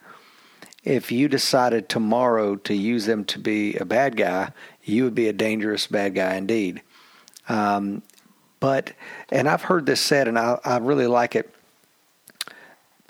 If 0.84 1.12
you 1.12 1.28
decided 1.28 1.90
tomorrow 1.90 2.56
to 2.56 2.74
use 2.74 3.06
them 3.06 3.24
to 3.26 3.40
be 3.40 3.76
a 3.76 3.86
bad 3.86 4.18
guy, 4.18 4.52
you 4.84 5.04
would 5.04 5.16
be 5.16 5.28
a 5.28 5.34
dangerous 5.34 5.88
bad 5.88 6.16
guy 6.16 6.36
indeed. 6.36 6.82
Um, 7.48 8.02
but, 8.60 8.94
and 9.30 9.48
I've 9.48 9.64
heard 9.64 9.86
this 9.86 10.02
said, 10.02 10.28
and 10.28 10.40
I, 10.40 10.60
I 10.64 10.78
really 10.78 11.08
like 11.08 11.36
it 11.36 11.54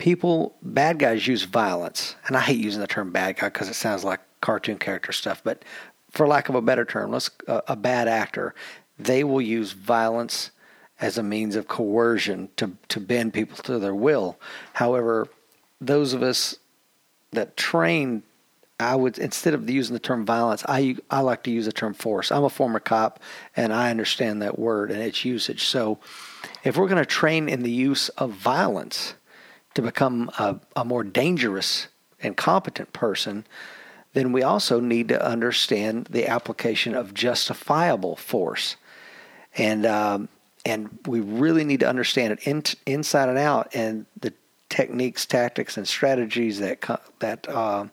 people, 0.02 0.52
bad 0.62 0.98
guys 0.98 1.28
use 1.28 1.44
violence. 1.44 2.16
And 2.26 2.36
I 2.36 2.40
hate 2.40 2.58
using 2.58 2.80
the 2.80 2.88
term 2.88 3.12
bad 3.12 3.36
guy 3.36 3.46
because 3.46 3.68
it 3.68 3.74
sounds 3.74 4.02
like 4.02 4.18
cartoon 4.40 4.76
character 4.76 5.12
stuff, 5.12 5.40
but 5.44 5.64
for 6.10 6.26
lack 6.26 6.48
of 6.48 6.56
a 6.56 6.60
better 6.60 6.84
term, 6.84 7.12
let's 7.12 7.30
uh, 7.46 7.60
a 7.68 7.76
bad 7.76 8.08
actor, 8.08 8.52
they 8.98 9.22
will 9.22 9.40
use 9.40 9.70
violence 9.70 10.50
as 11.00 11.18
a 11.18 11.22
means 11.22 11.54
of 11.54 11.68
coercion 11.68 12.48
to 12.56 12.72
to 12.88 12.98
bend 12.98 13.32
people 13.32 13.56
to 13.58 13.78
their 13.78 13.94
will. 13.94 14.36
However, 14.72 15.28
those 15.80 16.14
of 16.14 16.22
us 16.24 16.56
that 17.30 17.56
train 17.56 18.24
I 18.80 18.96
would 18.96 19.18
instead 19.18 19.54
of 19.54 19.70
using 19.70 19.94
the 19.94 20.00
term 20.00 20.26
violence, 20.26 20.64
I 20.68 20.96
I 21.12 21.20
like 21.20 21.44
to 21.44 21.52
use 21.52 21.66
the 21.66 21.72
term 21.72 21.94
force. 21.94 22.32
I'm 22.32 22.42
a 22.42 22.50
former 22.50 22.80
cop 22.80 23.20
and 23.54 23.72
I 23.72 23.90
understand 23.90 24.42
that 24.42 24.58
word 24.58 24.90
and 24.90 25.00
its 25.00 25.24
usage. 25.24 25.62
So 25.66 26.00
if 26.64 26.76
we're 26.76 26.88
going 26.88 26.98
to 26.98 27.06
train 27.06 27.48
in 27.48 27.62
the 27.62 27.70
use 27.70 28.08
of 28.10 28.32
violence, 28.32 29.14
to 29.74 29.82
become 29.82 30.30
a, 30.38 30.58
a 30.76 30.84
more 30.84 31.04
dangerous 31.04 31.88
and 32.22 32.36
competent 32.36 32.92
person, 32.92 33.44
then 34.12 34.32
we 34.32 34.42
also 34.42 34.80
need 34.80 35.08
to 35.08 35.24
understand 35.24 36.06
the 36.10 36.26
application 36.28 36.94
of 36.94 37.14
justifiable 37.14 38.16
force. 38.16 38.76
And 39.56 39.86
um, 39.86 40.28
and 40.64 40.98
we 41.06 41.20
really 41.20 41.64
need 41.64 41.80
to 41.80 41.88
understand 41.88 42.34
it 42.34 42.46
in, 42.46 42.62
inside 42.86 43.28
and 43.28 43.38
out, 43.38 43.74
and 43.74 44.06
the 44.20 44.32
techniques, 44.68 45.26
tactics, 45.26 45.76
and 45.76 45.88
strategies 45.88 46.60
that 46.60 46.80
co- 46.80 47.00
that 47.18 47.48
uh, 47.48 47.86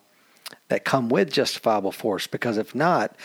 that 0.68 0.86
come 0.86 1.10
with 1.10 1.32
justifiable 1.32 1.92
force. 1.92 2.28
Because 2.28 2.58
if 2.58 2.76
not, 2.76 3.16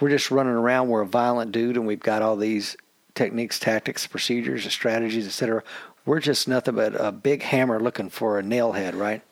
we're 0.00 0.10
just 0.10 0.30
running 0.30 0.52
around. 0.52 0.88
We're 0.88 1.00
a 1.00 1.06
violent 1.06 1.52
dude, 1.52 1.76
and 1.76 1.86
we've 1.86 2.00
got 2.00 2.20
all 2.20 2.36
these 2.36 2.76
techniques, 3.14 3.58
tactics, 3.58 4.06
procedures, 4.06 4.70
strategies, 4.70 5.26
etc 5.26 5.62
we're 6.06 6.20
just 6.20 6.48
nothing 6.48 6.74
but 6.74 6.94
a 7.00 7.12
big 7.12 7.42
hammer 7.42 7.80
looking 7.80 8.10
for 8.10 8.38
a 8.38 8.42
nail 8.42 8.72
head, 8.72 8.94
right? 8.94 9.22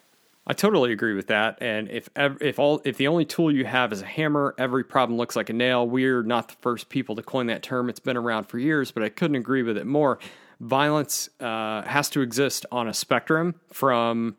I 0.47 0.55
totally 0.55 0.93
agree 0.93 1.15
with 1.15 1.29
that. 1.29 1.59
And 1.61 1.89
if 1.89 2.09
if 2.17 2.59
all 2.59 2.83
if 2.85 2.97
the 2.97 3.07
only 3.07 3.25
tool 3.25 3.55
you 3.55 3.65
have 3.65 3.93
is 3.93 4.03
a 4.03 4.07
hammer, 4.07 4.55
every 4.59 4.83
problem 4.83 5.17
looks 5.17 5.37
like 5.37 5.51
a 5.51 5.53
nail. 5.53 5.87
We're 5.87 6.25
not 6.25 6.49
the 6.49 6.57
first 6.61 6.89
people 6.89 7.15
to 7.17 7.23
coin 7.23 7.47
that 7.47 7.63
term. 7.63 7.89
It's 7.89 8.01
been 8.01 8.17
around 8.17 8.49
for 8.49 8.59
years, 8.59 8.91
but 8.91 9.05
I 9.05 9.09
couldn't 9.09 9.37
agree 9.37 9.63
with 9.63 9.77
it 9.77 9.87
more. 9.87 10.19
Violence 10.59 11.29
uh, 11.41 11.83
has 11.83 12.11
to 12.11 12.23
exist 12.23 12.67
on 12.73 12.89
a 12.89 12.95
spectrum 12.95 13.55
from 13.73 14.37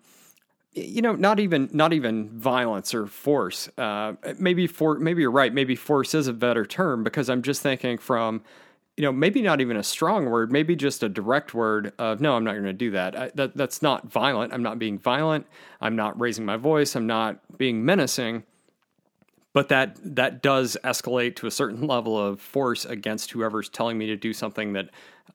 you 0.73 1.01
know, 1.01 1.13
not 1.13 1.39
even 1.39 1.69
not 1.71 1.93
even 1.93 2.29
violence 2.29 2.93
or 2.93 3.05
force. 3.05 3.69
Uh, 3.77 4.13
maybe 4.39 4.67
for 4.67 4.97
maybe 4.97 5.21
you're 5.21 5.31
right. 5.31 5.53
Maybe 5.53 5.75
force 5.75 6.13
is 6.13 6.27
a 6.27 6.33
better 6.33 6.65
term 6.65 7.03
because 7.03 7.29
I'm 7.29 7.43
just 7.43 7.61
thinking 7.61 7.97
from, 7.97 8.41
you 8.97 9.01
know, 9.01 9.11
maybe 9.11 9.41
not 9.41 9.59
even 9.59 9.75
a 9.75 9.83
strong 9.83 10.29
word. 10.29 10.51
Maybe 10.51 10.75
just 10.75 11.01
a 11.01 11.09
direct 11.09 11.53
word 11.53 11.93
of 11.97 12.21
no, 12.21 12.35
I'm 12.35 12.43
not 12.43 12.53
going 12.53 12.65
to 12.65 12.73
do 12.73 12.91
that. 12.91 13.17
I, 13.17 13.31
that 13.35 13.57
that's 13.57 13.81
not 13.81 14.11
violent. 14.11 14.53
I'm 14.53 14.61
not 14.61 14.77
being 14.77 14.99
violent. 14.99 15.47
I'm 15.81 15.95
not 15.95 16.19
raising 16.19 16.45
my 16.45 16.57
voice. 16.57 16.95
I'm 16.95 17.07
not 17.07 17.39
being 17.57 17.83
menacing. 17.83 18.43
But 19.53 19.69
that 19.69 19.97
that 20.15 20.41
does 20.41 20.77
escalate 20.83 21.35
to 21.37 21.47
a 21.47 21.51
certain 21.51 21.87
level 21.87 22.19
of 22.19 22.39
force 22.39 22.85
against 22.85 23.31
whoever's 23.31 23.69
telling 23.69 23.97
me 23.97 24.07
to 24.07 24.15
do 24.15 24.33
something 24.33 24.73
that 24.73 24.89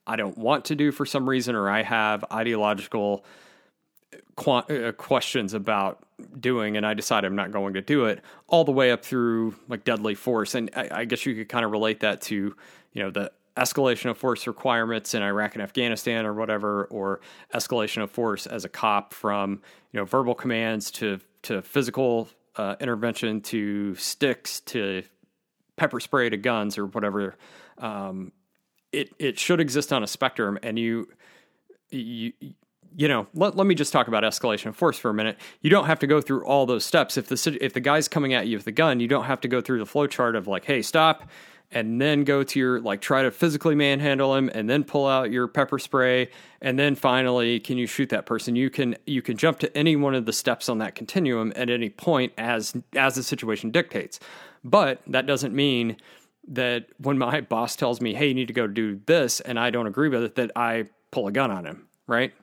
I 0.07 0.15
don't 0.15 0.37
want 0.37 0.65
to 0.65 0.75
do 0.75 0.91
for 0.91 1.05
some 1.05 1.27
reason, 1.27 1.55
or 1.55 1.69
I 1.69 1.83
have 1.83 2.23
ideological 2.31 3.25
uh, 4.47 4.91
questions 4.93 5.53
about 5.53 6.01
doing 6.39 6.77
and 6.77 6.85
I 6.85 6.93
decide 6.93 7.25
I'm 7.25 7.35
not 7.35 7.51
going 7.51 7.73
to 7.73 7.81
do 7.81 8.05
it 8.05 8.21
all 8.47 8.63
the 8.63 8.71
way 8.71 8.91
up 8.91 9.03
through 9.03 9.55
like 9.67 9.83
deadly 9.83 10.15
force 10.15 10.55
and 10.55 10.69
I, 10.75 10.89
I, 10.91 11.05
guess 11.05 11.25
you 11.25 11.35
could 11.35 11.49
kind 11.49 11.65
of 11.65 11.71
relate 11.71 11.99
that 12.01 12.21
to 12.21 12.55
you 12.93 13.03
know 13.03 13.11
the 13.11 13.31
escalation 13.59 14.09
of 14.09 14.17
force 14.17 14.47
requirements 14.47 15.13
in 15.13 15.21
Iraq 15.21 15.55
and 15.55 15.61
Afghanistan 15.61 16.25
or 16.25 16.33
whatever 16.33 16.85
or 16.85 17.19
escalation 17.53 18.01
of 18.01 18.09
force 18.09 18.47
as 18.47 18.65
a 18.65 18.69
cop 18.69 19.13
from 19.13 19.61
you 19.91 19.99
know 19.99 20.05
verbal 20.05 20.33
commands 20.33 20.89
to 20.91 21.19
to 21.43 21.61
physical 21.61 22.29
uh, 22.55 22.75
intervention 22.79 23.41
to 23.41 23.95
sticks 23.95 24.61
to 24.61 25.03
pepper 25.75 25.99
spray 25.99 26.29
to 26.29 26.37
guns 26.37 26.77
or 26.77 26.85
whatever 26.85 27.35
um, 27.77 28.31
it 28.91 29.13
it 29.19 29.37
should 29.37 29.59
exist 29.59 29.91
on 29.91 30.03
a 30.03 30.07
spectrum 30.07 30.57
and 30.63 30.79
you 30.79 31.07
you 31.89 32.33
you 32.95 33.07
know, 33.07 33.27
let, 33.33 33.55
let 33.55 33.67
me 33.67 33.75
just 33.75 33.93
talk 33.93 34.07
about 34.07 34.23
escalation 34.23 34.67
of 34.67 34.75
force 34.75 34.97
for 34.97 35.09
a 35.09 35.13
minute. 35.13 35.37
You 35.61 35.69
don't 35.69 35.85
have 35.85 35.99
to 35.99 36.07
go 36.07 36.21
through 36.21 36.45
all 36.45 36.65
those 36.65 36.83
steps. 36.83 37.17
If 37.17 37.27
the 37.27 37.57
if 37.61 37.73
the 37.73 37.79
guy's 37.79 38.07
coming 38.07 38.33
at 38.33 38.47
you 38.47 38.57
with 38.57 38.65
the 38.65 38.71
gun, 38.71 38.99
you 38.99 39.07
don't 39.07 39.25
have 39.25 39.41
to 39.41 39.47
go 39.47 39.61
through 39.61 39.79
the 39.79 39.85
flow 39.85 40.07
chart 40.07 40.35
of 40.35 40.47
like, 40.47 40.65
hey, 40.65 40.81
stop, 40.81 41.29
and 41.71 42.01
then 42.01 42.23
go 42.23 42.43
to 42.43 42.59
your 42.59 42.79
like 42.81 43.01
try 43.01 43.23
to 43.23 43.31
physically 43.31 43.75
manhandle 43.75 44.35
him, 44.35 44.49
and 44.53 44.69
then 44.69 44.83
pull 44.83 45.07
out 45.07 45.31
your 45.31 45.47
pepper 45.47 45.79
spray, 45.79 46.29
and 46.61 46.77
then 46.79 46.95
finally, 46.95 47.59
can 47.59 47.77
you 47.77 47.85
shoot 47.87 48.09
that 48.09 48.25
person? 48.25 48.55
You 48.55 48.69
can 48.69 48.95
you 49.05 49.21
can 49.21 49.37
jump 49.37 49.59
to 49.59 49.77
any 49.77 49.95
one 49.95 50.15
of 50.15 50.25
the 50.25 50.33
steps 50.33 50.69
on 50.69 50.79
that 50.79 50.95
continuum 50.95 51.53
at 51.55 51.69
any 51.69 51.89
point 51.89 52.33
as 52.37 52.75
as 52.95 53.15
the 53.15 53.23
situation 53.23 53.71
dictates. 53.71 54.19
But 54.63 55.01
that 55.07 55.25
doesn't 55.25 55.53
mean 55.53 55.97
that 56.47 56.87
when 56.97 57.17
my 57.17 57.41
boss 57.49 57.75
tells 57.75 58.01
me, 58.01 58.13
hey, 58.13 58.27
you 58.27 58.33
need 58.33 58.47
to 58.47 58.53
go 58.53 58.67
do 58.67 58.99
this, 59.05 59.39
and 59.39 59.59
I 59.59 59.69
don't 59.69 59.87
agree 59.87 60.09
with 60.09 60.23
it, 60.23 60.35
that 60.35 60.51
I 60.55 60.85
pull 61.11 61.27
a 61.27 61.31
gun 61.31 61.51
on 61.51 61.65
him, 61.65 61.87
right? 62.07 62.33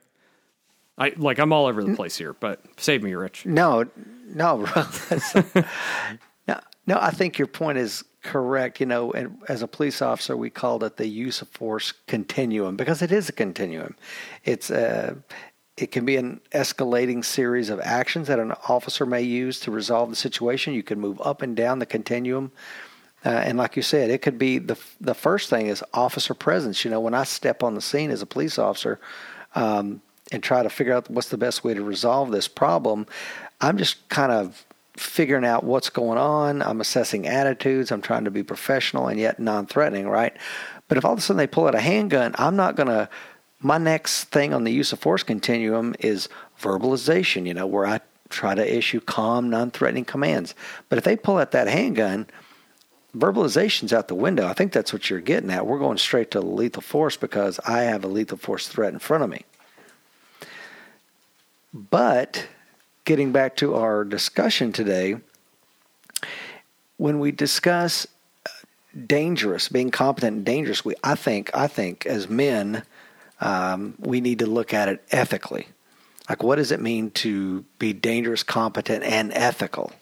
I 0.98 1.12
like 1.16 1.38
I'm 1.38 1.52
all 1.52 1.66
over 1.66 1.82
the 1.84 1.94
place 1.94 2.16
here, 2.16 2.32
but 2.32 2.62
save 2.78 3.02
me, 3.02 3.14
Rich. 3.14 3.44
No, 3.44 3.84
no, 4.28 4.64
no, 6.48 6.60
no. 6.86 6.98
I 6.98 7.10
think 7.10 7.38
your 7.38 7.48
point 7.48 7.76
is 7.76 8.02
correct. 8.26 8.80
You 8.80 8.86
know, 8.86 9.12
and 9.12 9.38
as 9.48 9.62
a 9.62 9.68
police 9.68 10.02
officer, 10.02 10.36
we 10.36 10.50
called 10.50 10.82
it 10.82 10.96
the 10.96 11.06
use 11.06 11.40
of 11.40 11.48
force 11.48 11.92
continuum 12.06 12.76
because 12.76 13.00
it 13.02 13.12
is 13.12 13.28
a 13.28 13.32
continuum. 13.32 13.94
It's 14.44 14.70
a 14.70 15.10
uh, 15.10 15.14
it 15.76 15.92
can 15.92 16.06
be 16.06 16.16
an 16.16 16.40
escalating 16.52 17.22
series 17.22 17.68
of 17.68 17.80
actions 17.80 18.28
that 18.28 18.38
an 18.38 18.52
officer 18.66 19.04
may 19.04 19.20
use 19.20 19.60
to 19.60 19.70
resolve 19.70 20.08
the 20.08 20.16
situation. 20.16 20.72
You 20.72 20.82
can 20.82 20.98
move 20.98 21.20
up 21.20 21.42
and 21.42 21.54
down 21.54 21.80
the 21.80 21.86
continuum. 21.86 22.50
Uh, 23.26 23.28
and 23.28 23.58
like 23.58 23.76
you 23.76 23.82
said, 23.82 24.08
it 24.08 24.22
could 24.22 24.38
be 24.38 24.58
the 24.58 24.78
the 25.00 25.14
first 25.14 25.50
thing 25.50 25.66
is 25.66 25.84
officer 25.92 26.34
presence. 26.34 26.84
You 26.84 26.90
know, 26.90 27.00
when 27.00 27.14
I 27.14 27.24
step 27.24 27.62
on 27.62 27.74
the 27.74 27.80
scene 27.80 28.10
as 28.10 28.22
a 28.22 28.26
police 28.26 28.58
officer, 28.58 28.98
um, 29.54 30.02
and 30.32 30.42
try 30.42 30.62
to 30.62 30.70
figure 30.70 30.92
out 30.92 31.10
what's 31.10 31.28
the 31.28 31.38
best 31.38 31.62
way 31.62 31.74
to 31.74 31.82
resolve 31.82 32.30
this 32.30 32.48
problem. 32.48 33.06
I'm 33.60 33.78
just 33.78 34.08
kind 34.08 34.32
of 34.32 34.65
figuring 34.96 35.44
out 35.44 35.64
what's 35.64 35.90
going 35.90 36.18
on. 36.18 36.62
I'm 36.62 36.80
assessing 36.80 37.26
attitudes. 37.26 37.90
I'm 37.90 38.02
trying 38.02 38.24
to 38.24 38.30
be 38.30 38.42
professional 38.42 39.08
and 39.08 39.18
yet 39.18 39.38
non 39.38 39.66
threatening, 39.66 40.08
right? 40.08 40.36
But 40.88 40.98
if 40.98 41.04
all 41.04 41.12
of 41.12 41.18
a 41.18 41.22
sudden 41.22 41.38
they 41.38 41.46
pull 41.46 41.66
out 41.66 41.74
a 41.74 41.80
handgun, 41.80 42.34
I'm 42.38 42.56
not 42.56 42.76
going 42.76 42.88
to. 42.88 43.08
My 43.58 43.78
next 43.78 44.24
thing 44.24 44.52
on 44.52 44.64
the 44.64 44.72
use 44.72 44.92
of 44.92 44.98
force 44.98 45.22
continuum 45.22 45.94
is 46.00 46.28
verbalization, 46.60 47.46
you 47.46 47.54
know, 47.54 47.66
where 47.66 47.86
I 47.86 48.00
try 48.28 48.54
to 48.54 48.76
issue 48.76 49.00
calm, 49.00 49.50
non 49.50 49.70
threatening 49.70 50.04
commands. 50.04 50.54
But 50.88 50.98
if 50.98 51.04
they 51.04 51.16
pull 51.16 51.38
out 51.38 51.52
that 51.52 51.66
handgun, 51.66 52.26
verbalization's 53.16 53.92
out 53.92 54.08
the 54.08 54.14
window. 54.14 54.46
I 54.46 54.52
think 54.52 54.72
that's 54.72 54.92
what 54.92 55.08
you're 55.08 55.20
getting 55.20 55.50
at. 55.50 55.66
We're 55.66 55.78
going 55.78 55.98
straight 55.98 56.30
to 56.32 56.40
lethal 56.40 56.82
force 56.82 57.16
because 57.16 57.58
I 57.66 57.82
have 57.82 58.04
a 58.04 58.08
lethal 58.08 58.38
force 58.38 58.68
threat 58.68 58.92
in 58.92 58.98
front 58.98 59.24
of 59.24 59.30
me. 59.30 59.44
But 61.72 62.46
getting 63.06 63.32
back 63.32 63.56
to 63.56 63.74
our 63.76 64.04
discussion 64.04 64.72
today, 64.72 65.16
when 66.98 67.18
we 67.18 67.30
discuss 67.30 68.06
uh, 68.44 68.50
dangerous, 69.06 69.68
being 69.68 69.90
competent 69.90 70.36
and 70.36 70.44
dangerous, 70.44 70.84
we 70.84 70.94
I 71.02 71.14
think 71.14 71.50
I 71.54 71.68
think 71.68 72.04
as 72.04 72.28
men 72.28 72.82
um, 73.40 73.94
we 73.98 74.20
need 74.20 74.40
to 74.40 74.46
look 74.46 74.74
at 74.74 74.88
it 74.90 75.02
ethically. 75.10 75.68
Like, 76.28 76.42
what 76.42 76.56
does 76.56 76.72
it 76.72 76.80
mean 76.80 77.12
to 77.12 77.64
be 77.78 77.92
dangerous, 77.92 78.42
competent, 78.42 79.04
and 79.04 79.32
ethical? 79.32 79.92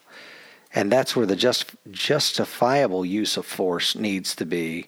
And 0.73 0.91
that's 0.91 1.15
where 1.15 1.27
the 1.27 1.35
just 1.35 1.75
justifiable 1.91 3.05
use 3.05 3.37
of 3.37 3.45
force 3.45 3.95
needs 3.95 4.35
to 4.37 4.45
be 4.45 4.87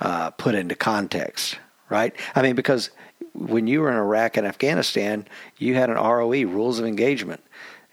uh, 0.00 0.30
put 0.30 0.54
into 0.54 0.74
context, 0.74 1.58
right? 1.88 2.14
I 2.34 2.42
mean, 2.42 2.54
because 2.54 2.90
when 3.34 3.66
you 3.66 3.80
were 3.80 3.90
in 3.90 3.96
Iraq 3.96 4.36
and 4.36 4.46
Afghanistan, 4.46 5.26
you 5.58 5.74
had 5.74 5.90
an 5.90 5.96
ROE, 5.96 6.46
rules 6.46 6.78
of 6.78 6.86
engagement. 6.86 7.42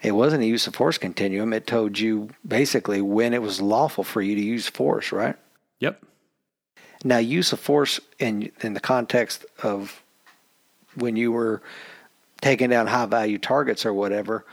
It 0.02 0.12
wasn't 0.12 0.44
a 0.44 0.48
use 0.48 0.68
of 0.68 0.76
force 0.76 0.98
continuum. 0.98 1.54
It 1.54 1.68
told 1.68 2.00
you 2.00 2.30
basically 2.48 3.02
when 3.02 3.34
it 3.34 3.42
was 3.42 3.62
lawful 3.62 4.04
for 4.04 4.22
you 4.22 4.36
to 4.36 4.42
use 4.42 4.68
force, 4.68 5.12
right? 5.12 5.36
Yep. 5.80 6.04
Now, 7.04 7.18
use 7.18 7.52
of 7.54 7.60
force 7.60 8.00
in 8.20 8.52
in 8.62 8.74
the 8.74 8.80
context 8.80 9.46
of 9.64 10.04
when 10.96 11.16
you 11.16 11.32
were 11.32 11.62
taking 12.42 12.70
down 12.70 12.88
high 12.88 13.06
value 13.06 13.38
targets 13.38 13.86
or 13.86 13.94
whatever, 13.94 14.46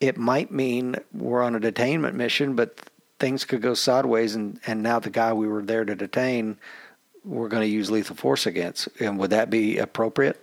it 0.00 0.16
might 0.16 0.50
mean 0.50 0.96
we're 1.12 1.42
on 1.42 1.54
a 1.54 1.60
detainment 1.60 2.14
mission, 2.14 2.54
but 2.54 2.90
things 3.18 3.44
could 3.44 3.62
go 3.62 3.74
sideways, 3.74 4.34
and 4.34 4.60
and 4.66 4.82
now 4.82 4.98
the 4.98 5.10
guy 5.10 5.32
we 5.32 5.48
were 5.48 5.62
there 5.62 5.84
to 5.84 5.94
detain 5.94 6.58
we're 7.24 7.48
going 7.48 7.62
to 7.62 7.68
use 7.68 7.90
lethal 7.90 8.16
force 8.16 8.46
against. 8.46 8.88
And 9.00 9.18
would 9.18 9.30
that 9.30 9.50
be 9.50 9.78
appropriate? 9.78 10.40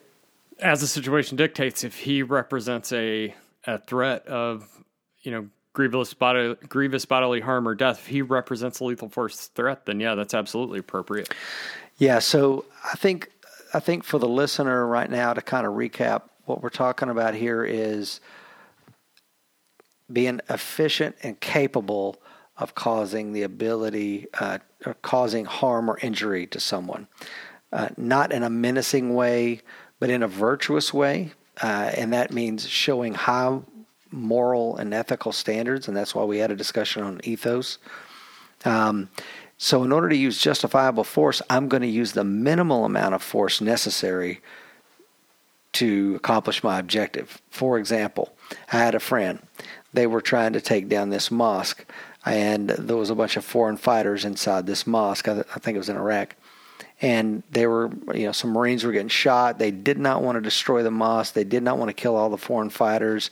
As 0.59 0.81
the 0.81 0.87
situation 0.87 1.37
dictates, 1.37 1.83
if 1.83 1.97
he 1.97 2.23
represents 2.23 2.91
a 2.91 3.33
a 3.65 3.77
threat 3.77 4.27
of 4.27 4.67
you 5.21 5.31
know 5.31 5.47
grievous 5.73 6.13
bodily 6.13 6.55
grievous 6.67 7.05
bodily 7.05 7.39
harm 7.39 7.67
or 7.67 7.75
death, 7.75 7.99
if 7.99 8.07
he 8.07 8.21
represents 8.21 8.79
a 8.79 8.83
lethal 8.83 9.09
force 9.09 9.47
threat, 9.47 9.85
then 9.85 9.99
yeah, 9.99 10.15
that's 10.15 10.33
absolutely 10.33 10.79
appropriate. 10.79 11.33
Yeah. 11.97 12.19
So 12.19 12.65
I 12.83 12.95
think 12.95 13.31
I 13.73 13.79
think 13.79 14.03
for 14.03 14.19
the 14.19 14.27
listener 14.27 14.85
right 14.85 15.09
now 15.09 15.33
to 15.33 15.41
kind 15.41 15.65
of 15.65 15.73
recap 15.73 16.23
what 16.45 16.61
we're 16.61 16.69
talking 16.69 17.09
about 17.09 17.33
here 17.33 17.63
is 17.63 18.19
being 20.11 20.41
efficient 20.49 21.15
and 21.23 21.39
capable 21.39 22.21
of 22.61 22.75
causing 22.75 23.33
the 23.33 23.43
ability, 23.43 24.27
uh, 24.39 24.59
or 24.85 24.93
causing 25.01 25.45
harm 25.45 25.89
or 25.89 25.97
injury 26.01 26.45
to 26.47 26.59
someone. 26.59 27.07
Uh, 27.73 27.89
not 27.97 28.31
in 28.31 28.43
a 28.43 28.49
menacing 28.49 29.13
way, 29.13 29.61
but 29.99 30.09
in 30.09 30.21
a 30.21 30.27
virtuous 30.27 30.93
way. 30.93 31.31
Uh, 31.61 31.91
and 31.95 32.13
that 32.13 32.31
means 32.31 32.67
showing 32.67 33.13
high 33.13 33.59
moral 34.11 34.77
and 34.77 34.93
ethical 34.93 35.31
standards. 35.31 35.87
And 35.87 35.97
that's 35.97 36.13
why 36.13 36.23
we 36.23 36.37
had 36.37 36.51
a 36.51 36.55
discussion 36.55 37.03
on 37.03 37.21
ethos. 37.23 37.77
Um, 38.63 39.09
so, 39.57 39.83
in 39.83 39.91
order 39.91 40.09
to 40.09 40.15
use 40.15 40.39
justifiable 40.39 41.03
force, 41.03 41.41
I'm 41.49 41.67
going 41.67 41.81
to 41.81 41.87
use 41.87 42.13
the 42.13 42.23
minimal 42.23 42.83
amount 42.83 43.13
of 43.13 43.21
force 43.21 43.61
necessary 43.61 44.41
to 45.73 46.15
accomplish 46.15 46.63
my 46.63 46.79
objective. 46.79 47.41
For 47.49 47.77
example, 47.77 48.33
I 48.71 48.77
had 48.77 48.95
a 48.95 48.99
friend. 48.99 49.39
They 49.93 50.07
were 50.07 50.21
trying 50.21 50.53
to 50.53 50.61
take 50.61 50.89
down 50.89 51.09
this 51.09 51.31
mosque 51.31 51.85
and 52.25 52.69
there 52.69 52.97
was 52.97 53.09
a 53.09 53.15
bunch 53.15 53.37
of 53.37 53.45
foreign 53.45 53.77
fighters 53.77 54.25
inside 54.25 54.67
this 54.67 54.85
mosque. 54.85 55.27
I, 55.27 55.39
I 55.39 55.59
think 55.59 55.75
it 55.75 55.79
was 55.79 55.89
in 55.89 55.97
Iraq, 55.97 56.35
and 57.01 57.43
they 57.51 57.67
were, 57.67 57.89
you 58.13 58.25
know, 58.25 58.31
some 58.31 58.51
Marines 58.51 58.83
were 58.83 58.91
getting 58.91 59.07
shot. 59.07 59.59
They 59.59 59.71
did 59.71 59.97
not 59.97 60.21
want 60.21 60.35
to 60.35 60.41
destroy 60.41 60.83
the 60.83 60.91
mosque. 60.91 61.33
They 61.33 61.43
did 61.43 61.63
not 61.63 61.77
want 61.77 61.89
to 61.89 61.93
kill 61.93 62.15
all 62.15 62.29
the 62.29 62.37
foreign 62.37 62.69
fighters. 62.69 63.31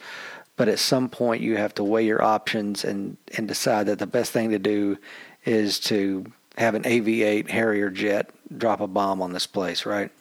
But 0.55 0.67
at 0.67 0.79
some 0.79 1.07
point, 1.07 1.41
you 1.41 1.55
have 1.55 1.73
to 1.75 1.83
weigh 1.83 2.05
your 2.05 2.21
options 2.21 2.83
and 2.83 3.17
and 3.37 3.47
decide 3.47 3.85
that 3.87 3.99
the 3.99 4.07
best 4.07 4.31
thing 4.31 4.49
to 4.49 4.59
do 4.59 4.97
is 5.45 5.79
to 5.79 6.25
have 6.57 6.75
an 6.75 6.85
AV-8 6.85 7.49
Harrier 7.49 7.89
jet 7.89 8.31
drop 8.57 8.81
a 8.81 8.87
bomb 8.87 9.21
on 9.21 9.31
this 9.31 9.47
place, 9.47 9.85
right? 9.85 10.11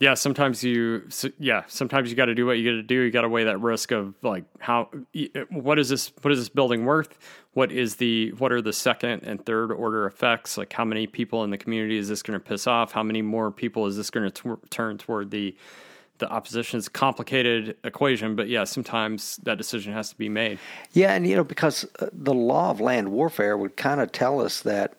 yeah 0.00 0.14
sometimes 0.14 0.62
you 0.62 1.02
yeah 1.38 1.62
sometimes 1.66 2.10
you 2.10 2.16
got 2.16 2.26
to 2.26 2.34
do 2.34 2.46
what 2.46 2.58
you 2.58 2.70
got 2.70 2.76
to 2.76 2.82
do 2.82 3.00
you 3.00 3.10
got 3.10 3.22
to 3.22 3.28
weigh 3.28 3.44
that 3.44 3.60
risk 3.60 3.90
of 3.90 4.14
like 4.22 4.44
how 4.58 4.88
what 5.50 5.78
is 5.78 5.88
this 5.88 6.12
what 6.22 6.32
is 6.32 6.38
this 6.38 6.48
building 6.48 6.84
worth 6.84 7.18
what 7.58 7.72
is 7.72 7.96
the 7.96 8.30
what 8.38 8.52
are 8.52 8.62
the 8.62 8.72
second 8.72 9.24
and 9.24 9.44
third 9.44 9.72
order 9.72 10.06
effects? 10.06 10.56
Like 10.56 10.72
how 10.72 10.84
many 10.84 11.08
people 11.08 11.42
in 11.42 11.50
the 11.50 11.58
community 11.58 11.98
is 11.98 12.08
this 12.08 12.22
going 12.22 12.38
to 12.38 12.44
piss 12.44 12.68
off? 12.68 12.92
How 12.92 13.02
many 13.02 13.20
more 13.20 13.50
people 13.50 13.86
is 13.86 13.96
this 13.96 14.10
going 14.10 14.30
to 14.30 14.58
turn 14.70 14.96
toward 14.96 15.32
the 15.32 15.56
the 16.18 16.30
opposition 16.30 16.80
complicated 16.92 17.76
equation, 17.82 18.36
but 18.36 18.48
yeah, 18.48 18.62
sometimes 18.62 19.38
that 19.42 19.58
decision 19.58 19.92
has 19.92 20.10
to 20.10 20.16
be 20.16 20.28
made. 20.28 20.60
Yeah, 20.92 21.14
and 21.14 21.26
you 21.26 21.34
know 21.34 21.42
because 21.42 21.84
uh, 21.98 22.06
the 22.12 22.32
law 22.32 22.70
of 22.70 22.80
land 22.80 23.10
warfare 23.10 23.56
would 23.56 23.76
kind 23.76 24.00
of 24.00 24.12
tell 24.12 24.40
us 24.40 24.60
that 24.60 24.94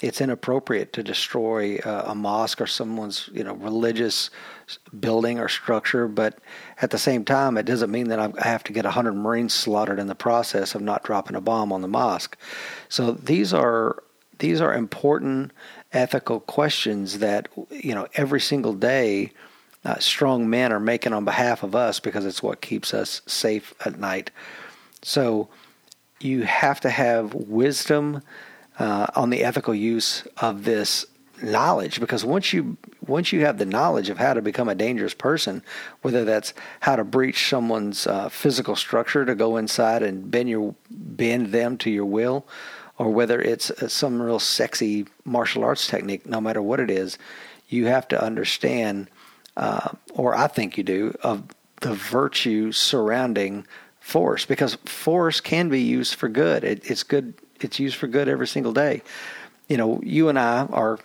it's 0.00 0.20
inappropriate 0.20 0.92
to 0.92 1.02
destroy 1.02 1.78
uh, 1.78 2.04
a 2.06 2.14
mosque 2.14 2.60
or 2.60 2.66
someone's 2.66 3.28
you 3.32 3.42
know 3.42 3.54
religious 3.54 4.30
building 5.00 5.38
or 5.38 5.48
structure, 5.48 6.06
but 6.06 6.38
at 6.80 6.90
the 6.90 6.98
same 6.98 7.24
time, 7.24 7.56
it 7.56 7.64
doesn't 7.64 7.90
mean 7.90 8.08
that 8.08 8.18
I 8.18 8.48
have 8.48 8.62
to 8.64 8.72
get 8.72 8.84
hundred 8.84 9.14
Marines 9.14 9.54
slaughtered 9.54 9.98
in 9.98 10.06
the 10.06 10.14
process 10.14 10.74
of 10.74 10.82
not 10.82 11.02
dropping 11.02 11.36
a 11.36 11.40
bomb 11.40 11.72
on 11.72 11.82
the 11.82 11.88
mosque. 11.88 12.36
So 12.88 13.12
these 13.12 13.52
are 13.52 14.02
these 14.38 14.60
are 14.60 14.72
important 14.72 15.52
ethical 15.92 16.40
questions 16.40 17.18
that 17.18 17.48
you 17.70 17.94
know 17.94 18.06
every 18.14 18.40
single 18.40 18.74
day 18.74 19.32
uh, 19.84 19.98
strong 19.98 20.48
men 20.48 20.72
are 20.72 20.80
making 20.80 21.12
on 21.12 21.24
behalf 21.24 21.62
of 21.62 21.74
us 21.74 21.98
because 21.98 22.24
it's 22.24 22.42
what 22.42 22.60
keeps 22.60 22.94
us 22.94 23.22
safe 23.26 23.74
at 23.84 23.98
night. 23.98 24.30
So 25.02 25.48
you 26.20 26.42
have 26.42 26.80
to 26.80 26.90
have 26.90 27.34
wisdom 27.34 28.22
uh, 28.78 29.06
on 29.14 29.30
the 29.30 29.44
ethical 29.44 29.74
use 29.74 30.26
of 30.38 30.64
this 30.64 31.06
knowledge 31.42 32.00
because 32.00 32.24
once 32.24 32.52
you 32.52 32.76
once 33.06 33.32
you 33.32 33.40
have 33.40 33.58
the 33.58 33.64
knowledge 33.64 34.10
of 34.10 34.18
how 34.18 34.34
to 34.34 34.42
become 34.42 34.68
a 34.68 34.74
dangerous 34.74 35.14
person, 35.14 35.62
whether 36.02 36.24
that's 36.24 36.52
how 36.80 36.96
to 36.96 37.04
breach 37.04 37.48
someone's 37.48 38.06
uh, 38.06 38.28
physical 38.28 38.76
structure 38.76 39.24
to 39.24 39.34
go 39.34 39.56
inside 39.56 40.02
and 40.02 40.30
bend 40.30 40.48
your 40.48 40.74
bend 40.90 41.48
them 41.48 41.78
to 41.78 41.90
your 41.90 42.04
will, 42.04 42.46
or 42.98 43.10
whether 43.10 43.40
it's 43.40 43.70
uh, 43.70 43.88
some 43.88 44.20
real 44.20 44.38
sexy 44.38 45.06
martial 45.24 45.64
arts 45.64 45.86
technique, 45.86 46.26
no 46.26 46.40
matter 46.40 46.60
what 46.60 46.80
it 46.80 46.90
is, 46.90 47.18
you 47.68 47.86
have 47.86 48.06
to 48.08 48.22
understand 48.22 49.08
uh, 49.58 49.90
or 50.14 50.36
I 50.36 50.46
think 50.46 50.78
you 50.78 50.84
do, 50.84 51.18
of 51.22 51.42
the 51.80 51.92
virtue 51.92 52.70
surrounding 52.70 53.66
force 53.98 54.46
because 54.46 54.76
force 54.84 55.40
can 55.40 55.68
be 55.68 55.82
used 55.82 56.14
for 56.14 56.28
good. 56.28 56.64
It, 56.64 56.88
it's 56.88 57.02
good. 57.02 57.34
It's 57.60 57.78
used 57.78 57.96
for 57.96 58.06
good 58.06 58.28
every 58.28 58.46
single 58.46 58.72
day. 58.72 59.02
You 59.68 59.76
know, 59.76 60.00
you 60.02 60.28
and 60.28 60.38
I 60.38 60.66
are, 60.66 60.98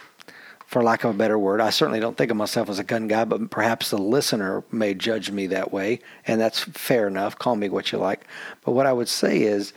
for 0.65 0.83
lack 0.83 1.03
of 1.03 1.13
a 1.13 1.17
better 1.17 1.37
word, 1.37 1.61
I 1.61 1.69
certainly 1.69 1.99
don't 1.99 2.17
think 2.17 2.31
of 2.31 2.37
myself 2.37 2.69
as 2.69 2.79
a 2.79 2.83
gun 2.83 3.07
guy, 3.07 3.25
but 3.25 3.49
perhaps 3.49 3.89
the 3.89 3.97
listener 3.97 4.63
may 4.71 4.93
judge 4.93 5.31
me 5.31 5.47
that 5.47 5.71
way, 5.71 5.99
and 6.25 6.39
that's 6.39 6.59
fair 6.59 7.07
enough. 7.07 7.37
Call 7.37 7.55
me 7.55 7.69
what 7.69 7.91
you 7.91 7.97
like. 7.97 8.25
But 8.63 8.71
what 8.71 8.85
I 8.85 8.93
would 8.93 9.09
say 9.09 9.41
is, 9.43 9.73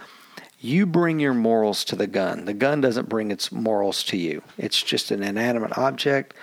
you 0.59 0.87
bring 0.87 1.20
your 1.20 1.35
morals 1.35 1.85
to 1.85 1.97
the 1.97 2.07
gun. 2.07 2.47
The 2.47 2.55
gun 2.55 2.81
doesn't 2.81 3.11
bring 3.11 3.31
its 3.31 3.53
morals 3.53 4.03
to 4.05 4.16
you. 4.16 4.43
It's 4.57 4.83
just 4.83 5.11
an 5.11 5.22
inanimate 5.22 5.77
object 5.77 6.35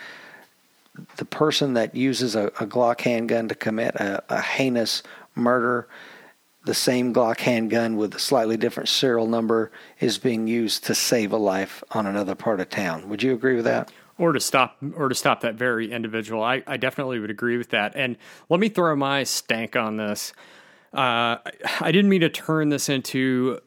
the 1.17 1.25
person 1.25 1.73
that 1.73 1.95
uses 1.95 2.35
a, 2.35 2.47
a 2.47 2.67
Glock 2.67 3.01
handgun 3.01 3.47
to 3.47 3.55
commit 3.55 3.95
a, 3.95 4.23
a, 4.29 4.41
heinous 4.41 5.01
murder, 5.35 5.87
the 6.65 6.73
same 6.73 7.13
Glock 7.13 7.39
handgun 7.39 7.97
with 7.97 8.15
a 8.15 8.19
slightly 8.19 8.57
different 8.57 8.89
serial 8.89 9.27
number 9.27 9.71
is 9.99 10.17
being 10.17 10.47
used 10.47 10.85
to 10.85 10.95
save 10.95 11.31
a 11.31 11.37
life 11.37 11.83
on 11.91 12.05
another 12.05 12.35
part 12.35 12.59
of 12.59 12.69
town. 12.69 13.09
Would 13.09 13.21
you 13.21 13.33
agree 13.33 13.55
with 13.55 13.65
that? 13.65 13.91
Or 14.17 14.31
to 14.31 14.39
stop, 14.39 14.77
or 14.95 15.09
to 15.09 15.15
stop 15.15 15.41
that 15.41 15.55
very 15.55 15.91
individual. 15.91 16.43
I, 16.43 16.63
I 16.67 16.77
definitely 16.77 17.19
would 17.19 17.31
agree 17.31 17.57
with 17.57 17.69
that. 17.71 17.93
And 17.95 18.17
let 18.49 18.59
me 18.59 18.69
throw 18.69 18.95
my 18.95 19.23
stank 19.23 19.75
on 19.75 19.97
this. 19.97 20.33
Uh, 20.93 21.37
I 21.81 21.91
didn't 21.91 22.09
mean 22.09 22.21
to 22.21 22.29
turn 22.29 22.69
this 22.69 22.87
into 22.87 23.59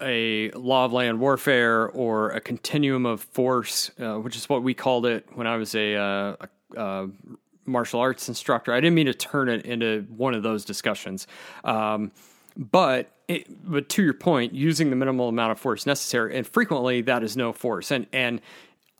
a 0.00 0.50
law 0.50 0.84
of 0.84 0.92
land 0.92 1.20
warfare 1.20 1.88
or 1.88 2.30
a 2.30 2.40
continuum 2.40 3.06
of 3.06 3.22
force, 3.22 3.90
uh, 4.00 4.16
which 4.16 4.36
is 4.36 4.48
what 4.48 4.62
we 4.62 4.74
called 4.74 5.06
it 5.06 5.26
when 5.34 5.46
I 5.46 5.56
was 5.56 5.74
a, 5.74 5.94
uh, 5.94 6.36
a 6.76 6.78
uh, 6.78 7.06
martial 7.64 8.00
arts 8.00 8.28
instructor. 8.28 8.72
I 8.72 8.80
didn't 8.80 8.94
mean 8.94 9.06
to 9.06 9.14
turn 9.14 9.48
it 9.48 9.64
into 9.64 10.06
one 10.16 10.34
of 10.34 10.42
those 10.42 10.64
discussions. 10.64 11.26
Um, 11.64 12.10
but 12.56 13.12
it, 13.28 13.46
but 13.70 13.88
to 13.90 14.02
your 14.02 14.14
point, 14.14 14.52
using 14.52 14.90
the 14.90 14.96
minimal 14.96 15.28
amount 15.28 15.52
of 15.52 15.58
force 15.58 15.86
necessary, 15.86 16.36
and 16.36 16.46
frequently 16.46 17.00
that 17.02 17.22
is 17.22 17.36
no 17.36 17.52
force. 17.52 17.90
And 17.90 18.06
and 18.12 18.40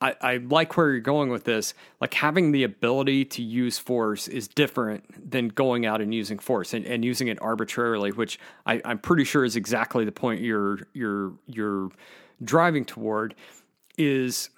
I, 0.01 0.17
I, 0.21 0.37
like 0.39 0.77
where 0.77 0.91
you're 0.91 1.01
going 1.01 1.31
with 1.31 1.45
this. 1.45 1.75
Like 2.01 2.13
having 2.15 2.51
the 2.51 2.65
ability 2.65 3.25
to 3.27 3.43
use 3.43 3.79
force 3.79 4.27
is 4.27 4.49
different 4.49 5.31
than 5.31 5.47
going 5.47 5.87
out 5.87 6.01
and 6.01 6.13
using 6.13 6.41
force 6.41 6.75
and, 6.75 6.85
and 6.87 7.05
using 7.05 7.29
it 7.29 7.41
arbitrarily, 7.41 8.11
which 8.11 8.41
I, 8.67 8.83
I'm 8.85 8.99
pretty 8.99 9.23
sure 9.23 9.45
is 9.45 9.55
exactly 9.55 10.05
the 10.05 10.13
point 10.13 10.41
you're 10.41 10.81
you're 10.93 11.35
you're 11.47 11.91
driving 12.43 12.85
toward. 12.85 13.35
Is 13.99 14.51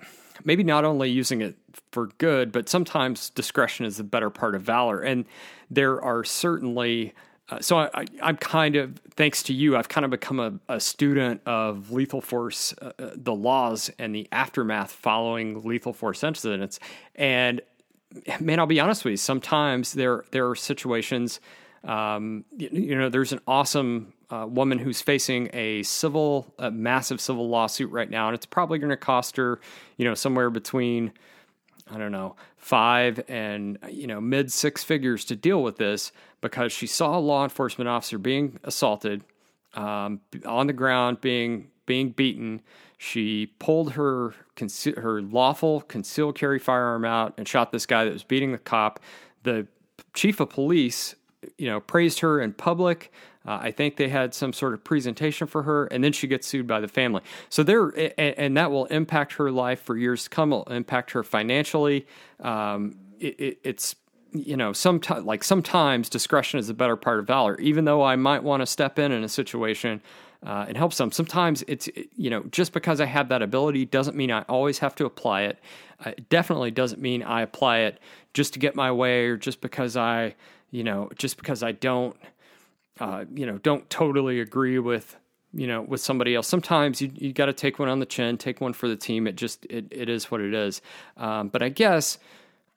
maybe 0.45 0.63
not 0.63 0.85
only 0.85 1.11
using 1.11 1.43
it 1.43 1.57
for 1.93 2.07
good, 2.19 2.53
but 2.53 2.69
sometimes 2.69 3.31
discretion 3.31 3.85
is 3.87 3.97
the 3.99 4.05
better 4.05 4.31
part 4.31 4.55
of 4.55 4.63
valor. 4.63 5.01
And 5.01 5.25
there 5.71 6.03
are 6.03 6.25
certainly, 6.25 7.15
uh, 7.51 7.61
so 7.61 7.79
I, 7.79 8.07
am 8.23 8.37
kind 8.39 8.77
of, 8.77 8.99
thanks 9.17 9.43
to 9.45 9.53
you, 9.53 9.77
I've 9.77 9.89
kind 9.89 10.05
of 10.05 10.11
become 10.11 10.41
a, 10.41 10.59
a 10.69 10.81
student 10.81 11.43
of 11.47 11.91
lethal 11.91 12.23
force, 12.23 12.75
uh, 12.81 12.93
uh, 12.99 13.11
the 13.15 13.35
laws 13.35 13.91
and 13.99 14.15
the 14.15 14.27
aftermath 14.33 14.93
following 14.93 15.63
lethal 15.63 15.93
force 15.93 16.25
incidents. 16.25 16.81
And 17.15 17.61
man, 18.41 18.59
I'll 18.59 18.67
be 18.67 18.81
honest 18.81 19.05
with 19.05 19.13
you, 19.13 19.17
sometimes 19.19 19.93
there, 19.93 20.25
there 20.31 20.49
are 20.49 20.55
situations, 20.55 21.41
um, 21.85 22.47
you, 22.57 22.71
you 22.73 22.99
know, 22.99 23.11
there's 23.11 23.33
an 23.33 23.41
awesome 23.47 24.15
uh, 24.31 24.47
woman 24.49 24.79
who's 24.79 25.03
facing 25.03 25.51
a 25.53 25.83
civil, 25.83 26.53
a 26.59 26.71
massive 26.71 27.21
civil 27.21 27.49
lawsuit 27.49 27.91
right 27.91 28.09
now, 28.09 28.29
and 28.29 28.35
it's 28.35 28.47
probably 28.47 28.79
going 28.79 28.91
to 28.91 28.97
cost 28.97 29.37
her, 29.37 29.61
you 29.99 30.05
know, 30.07 30.15
somewhere 30.15 30.49
between, 30.49 31.13
I 31.91 31.99
don't 31.99 32.13
know, 32.13 32.37
five 32.57 33.23
and 33.29 33.79
you 33.91 34.07
know 34.07 34.21
mid 34.21 34.51
six 34.51 34.83
figures 34.83 35.25
to 35.27 35.37
deal 35.37 35.63
with 35.63 35.77
this 35.77 36.13
because 36.41 36.73
she 36.73 36.87
saw 36.87 37.19
a 37.19 37.21
law 37.21 37.45
enforcement 37.45 37.89
officer 37.89 38.19
being 38.19 38.59
assaulted 38.65 39.23
um, 39.75 40.21
on 40.47 40.67
the 40.67 40.73
ground, 40.73 41.21
being 41.21 41.71
being 41.87 42.11
beaten. 42.11 42.63
She 42.97 43.47
pulled 43.59 43.93
her 43.93 44.35
her 44.97 45.21
lawful 45.21 45.83
concealed 45.83 46.37
carry 46.37 46.59
firearm 46.59 47.05
out 47.05 47.35
and 47.37 47.47
shot 47.47 47.71
this 47.71 47.87
guy 47.87 48.05
that 48.05 48.13
was 48.13 48.25
beating 48.25 48.53
the 48.53 48.59
cop. 48.59 49.01
The 49.43 49.67
chief 50.15 50.41
of 50.41 50.51
police, 50.51 51.15
you 51.59 51.67
know, 51.69 51.81
praised 51.81 52.21
her 52.21 52.41
in 52.41 52.55
public. 52.55 53.13
Uh, 53.47 53.59
I 53.63 53.71
think 53.71 53.97
they 53.97 54.09
had 54.09 54.35
some 54.35 54.53
sort 54.53 54.73
of 54.73 54.83
presentation 54.83 55.47
for 55.47 55.65
her, 55.65 55.87
and 55.87 56.03
then 56.03 56.13
she 56.13 56.27
gets 56.27 56.47
sued 56.47 56.67
by 56.67 56.81
the 56.81 56.89
family. 56.89 57.23
So 57.51 57.63
there, 57.63 57.89
and, 58.19 58.39
and 58.39 58.57
that 58.57 58.71
will 58.71 58.87
impact 58.87 59.35
her 59.35 59.51
life 59.51 59.83
for 59.83 59.97
years 59.97 60.25
to 60.25 60.31
come. 60.31 60.51
Will 60.51 60.65
impact 60.65 61.11
her 61.13 61.23
financially. 61.23 62.07
Um, 62.41 62.97
it, 63.21 63.41
it, 63.41 63.59
it's 63.63 63.97
you 64.35 64.57
know, 64.57 64.73
sometimes 64.73 65.25
like 65.25 65.45
sometimes 65.45 66.09
discretion 66.09 66.59
is 66.59 66.67
the 66.67 66.75
better 66.75 66.97
part 66.97 67.21
of 67.21 67.27
valor. 67.27 67.59
Even 67.61 67.85
though 67.85 68.03
I 68.03 68.17
might 68.17 68.43
want 68.43 68.61
to 68.61 68.67
step 68.67 68.99
in 68.99 69.13
in 69.13 69.23
a 69.23 69.29
situation 69.29 70.03
uh, 70.45 70.67
and 70.69 70.77
help 70.77 70.93
some, 70.93 71.13
sometimes 71.13 71.63
it's 71.69 71.89
you 72.17 72.31
know 72.31 72.43
just 72.51 72.73
because 72.73 73.01
I 73.01 73.07
have 73.07 73.29
that 73.29 73.43
ability 73.43 73.87
doesn't 73.87 74.17
mean 74.17 74.33
I 74.33 74.43
always 74.43 74.81
have 74.81 74.95
to 74.97 75.07
apply 75.07 75.43
it. 75.43 75.59
Uh, 76.05 76.11
it 76.11 76.29
definitely 76.29 76.73
doesn't 76.73 77.01
mean 77.01 77.23
I 77.23 77.43
apply 77.43 77.81
it 77.81 78.01
just 78.33 78.55
to 78.55 78.59
get 78.59 78.75
my 78.75 78.91
way 78.91 79.27
or 79.27 79.37
just 79.37 79.61
because 79.61 79.97
I 79.97 80.35
you 80.71 80.83
know 80.83 81.11
just 81.17 81.37
because 81.37 81.63
I 81.63 81.73
don't 81.73 82.17
uh, 83.01 83.25
you 83.35 83.47
know, 83.47 83.59
don't 83.59 83.89
totally 83.91 84.41
agree 84.41 84.79
with, 84.79 85.17
you 85.53 85.67
know, 85.67 85.83
with 85.83 86.01
somebody 86.01 86.35
else. 86.35 86.47
Sometimes 86.47 87.01
you 87.01 87.11
you 87.15 87.33
got 87.33 87.47
to 87.47 87.53
take 87.53 87.79
one 87.79 87.89
on 87.89 87.99
the 87.99 88.07
chin, 88.07 88.39
take 88.39 88.61
one 88.61 88.73
for 88.73 88.89
the 88.89 88.97
team. 88.97 89.27
It 89.27 89.37
just 89.37 89.67
it 89.67 89.87
it 89.91 90.09
is 90.09 90.31
what 90.31 90.41
it 90.41 90.55
is. 90.55 90.81
Um, 91.17 91.49
but 91.49 91.63
I 91.63 91.69
guess, 91.69 92.19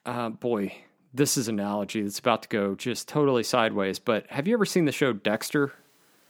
uh, 0.06 0.30
boy, 0.30 0.76
this 1.14 1.38
is 1.38 1.48
an 1.48 1.60
analogy 1.60 2.02
that's 2.02 2.20
about 2.20 2.44
to 2.44 2.50
go 2.50 2.76
just 2.76 3.08
totally 3.08 3.44
sideways. 3.44 4.00
But 4.00 4.26
have 4.30 4.48
you 4.48 4.54
ever 4.54 4.66
seen 4.66 4.86
the 4.86 4.92
show 4.92 5.14
Dexter? 5.14 5.74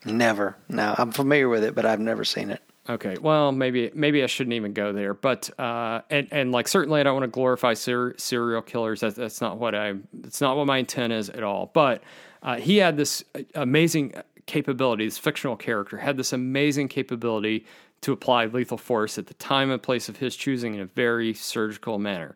Never. 0.05 0.55
No, 0.69 0.95
I'm 0.97 1.11
familiar 1.11 1.49
with 1.49 1.63
it, 1.63 1.75
but 1.75 1.85
I've 1.85 1.99
never 1.99 2.23
seen 2.23 2.51
it. 2.51 2.61
Okay, 2.89 3.17
well, 3.19 3.51
maybe 3.51 3.91
maybe 3.93 4.23
I 4.23 4.27
shouldn't 4.27 4.53
even 4.53 4.71
go 4.71 4.93
there, 4.93 5.13
but 5.13 5.49
uh, 5.59 6.01
and 6.09 6.29
and 6.31 6.51
like 6.53 6.69
certainly 6.69 7.01
I 7.01 7.03
don't 7.03 7.15
want 7.15 7.25
to 7.25 7.27
glorify 7.27 7.73
ser- 7.73 8.15
serial 8.17 8.61
killers. 8.61 9.01
That's 9.01 9.15
that's 9.15 9.41
not 9.41 9.57
what 9.57 9.75
I. 9.75 9.95
It's 10.23 10.39
not 10.39 10.55
what 10.55 10.67
my 10.67 10.77
intent 10.77 11.11
is 11.11 11.29
at 11.29 11.43
all. 11.43 11.69
But 11.73 12.01
uh, 12.43 12.57
he 12.57 12.77
had 12.77 12.97
this 12.97 13.23
amazing 13.55 14.13
capability. 14.45 15.05
This 15.05 15.17
fictional 15.17 15.55
character 15.55 15.97
had 15.97 16.17
this 16.17 16.33
amazing 16.33 16.87
capability 16.87 17.65
to 18.01 18.11
apply 18.11 18.45
lethal 18.45 18.77
force 18.77 19.17
at 19.17 19.27
the 19.27 19.33
time 19.35 19.71
and 19.71 19.81
place 19.81 20.07
of 20.09 20.17
his 20.17 20.35
choosing 20.35 20.75
in 20.75 20.81
a 20.81 20.85
very 20.85 21.33
surgical 21.33 21.97
manner. 21.97 22.35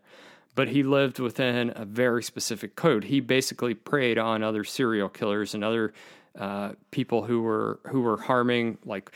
But 0.54 0.70
he 0.70 0.84
lived 0.84 1.20
within 1.20 1.72
a 1.76 1.86
very 1.86 2.24
specific 2.24 2.76
code. 2.76 3.06
He 3.06 3.20
basically 3.22 3.74
preyed 3.74 4.18
on 4.18 4.44
other 4.44 4.64
serial 4.64 5.08
killers 5.08 5.54
and 5.54 5.64
other 5.64 5.94
uh, 6.38 6.74
people 6.92 7.24
who 7.24 7.42
were 7.42 7.80
who 7.88 8.02
were 8.02 8.18
harming, 8.18 8.78
like 8.86 9.12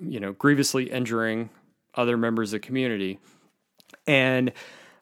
you 0.00 0.20
know, 0.20 0.32
grievously 0.32 0.90
injuring 0.90 1.50
other 1.94 2.16
members 2.16 2.52
of 2.52 2.60
the 2.60 2.66
community. 2.66 3.18
And 4.06 4.52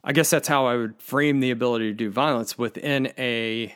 I 0.05 0.13
guess 0.13 0.31
that's 0.31 0.49
how 0.49 0.67
I 0.67 0.77
would 0.77 1.01
frame 1.01 1.41
the 1.41 1.51
ability 1.51 1.87
to 1.89 1.95
do 1.95 2.11
violence 2.11 2.57
within 2.57 3.13
a 3.19 3.75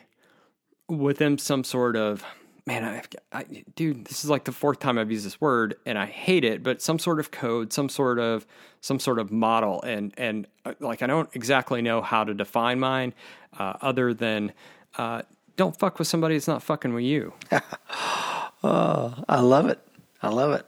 within 0.87 1.37
some 1.37 1.63
sort 1.63 1.95
of 1.95 2.23
man, 2.65 2.83
I, 2.85 3.37
I, 3.37 3.63
dude, 3.75 4.05
this 4.05 4.23
is 4.23 4.29
like 4.29 4.45
the 4.45 4.51
fourth 4.51 4.79
time 4.79 4.97
I've 4.97 5.11
used 5.11 5.25
this 5.25 5.41
word, 5.41 5.75
and 5.85 5.97
I 5.97 6.05
hate 6.05 6.43
it. 6.43 6.63
But 6.63 6.81
some 6.81 6.99
sort 6.99 7.19
of 7.19 7.31
code, 7.31 7.73
some 7.73 7.89
sort 7.89 8.19
of 8.19 8.45
some 8.81 8.99
sort 8.99 9.19
of 9.19 9.31
model, 9.31 9.81
and 9.83 10.13
and 10.17 10.47
uh, 10.65 10.73
like 10.79 11.01
I 11.01 11.07
don't 11.07 11.29
exactly 11.33 11.81
know 11.81 12.01
how 12.01 12.23
to 12.23 12.33
define 12.33 12.79
mine, 12.79 13.13
uh, 13.57 13.73
other 13.81 14.13
than 14.13 14.53
uh, 14.97 15.23
don't 15.57 15.77
fuck 15.77 15.99
with 15.99 16.07
somebody 16.07 16.35
that's 16.35 16.47
not 16.47 16.63
fucking 16.63 16.93
with 16.93 17.03
you. 17.03 17.33
oh, 18.63 19.23
I 19.27 19.39
love 19.39 19.67
it. 19.67 19.79
I 20.21 20.29
love 20.29 20.53
it. 20.53 20.65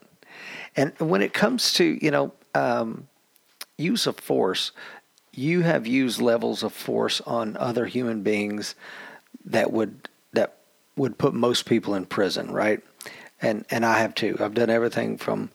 And 0.76 0.93
when 0.99 1.22
it 1.22 1.34
comes 1.34 1.74
to 1.74 1.97
you 2.01 2.11
know 2.11 2.34
um, 2.53 3.07
use 3.78 4.05
of 4.05 4.18
force, 4.18 4.72
you 5.34 5.61
have 5.61 5.88
used 5.88 6.20
levels 6.20 6.63
of 6.63 6.74
force 6.74 7.22
on 7.22 7.55
other 7.57 7.86
human 7.86 8.22
beings 8.22 8.76
that 9.45 9.71
would 9.71 10.09
that 10.33 10.57
would 10.95 11.17
put 11.17 11.33
most 11.33 11.65
people 11.65 11.95
in 11.95 12.05
prison, 12.05 12.51
right? 12.51 12.81
And 13.41 13.65
and 13.69 13.85
I 13.85 13.99
have 13.99 14.15
too. 14.15 14.37
I've 14.39 14.53
done 14.53 14.69
everything 14.69 15.17
from 15.17 15.51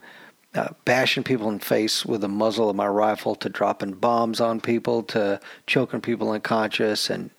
uh, 0.54 0.68
bashing 0.84 1.22
people 1.22 1.48
in 1.48 1.58
the 1.58 1.64
face 1.64 2.04
with 2.04 2.22
the 2.22 2.28
muzzle 2.28 2.68
of 2.68 2.76
my 2.76 2.86
rifle 2.86 3.34
to 3.36 3.48
dropping 3.48 3.92
bombs 3.92 4.40
on 4.40 4.60
people 4.60 5.02
to 5.04 5.40
choking 5.66 6.00
people 6.00 6.30
unconscious 6.30 7.10
and 7.10 7.30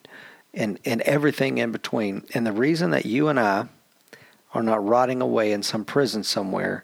and 0.54 0.80
and 0.86 1.02
everything 1.02 1.58
in 1.58 1.72
between. 1.72 2.24
And 2.34 2.45
the 2.45 2.54
reason 2.54 2.91
that 2.91 3.06
you 3.06 3.28
and 3.28 3.39
I 3.39 3.68
are 4.54 4.64
not 4.64 4.86
rotting 4.86 5.22
away 5.22 5.52
in 5.52 5.64
some 5.64 5.86
prison 5.86 6.24
somewhere 6.24 6.84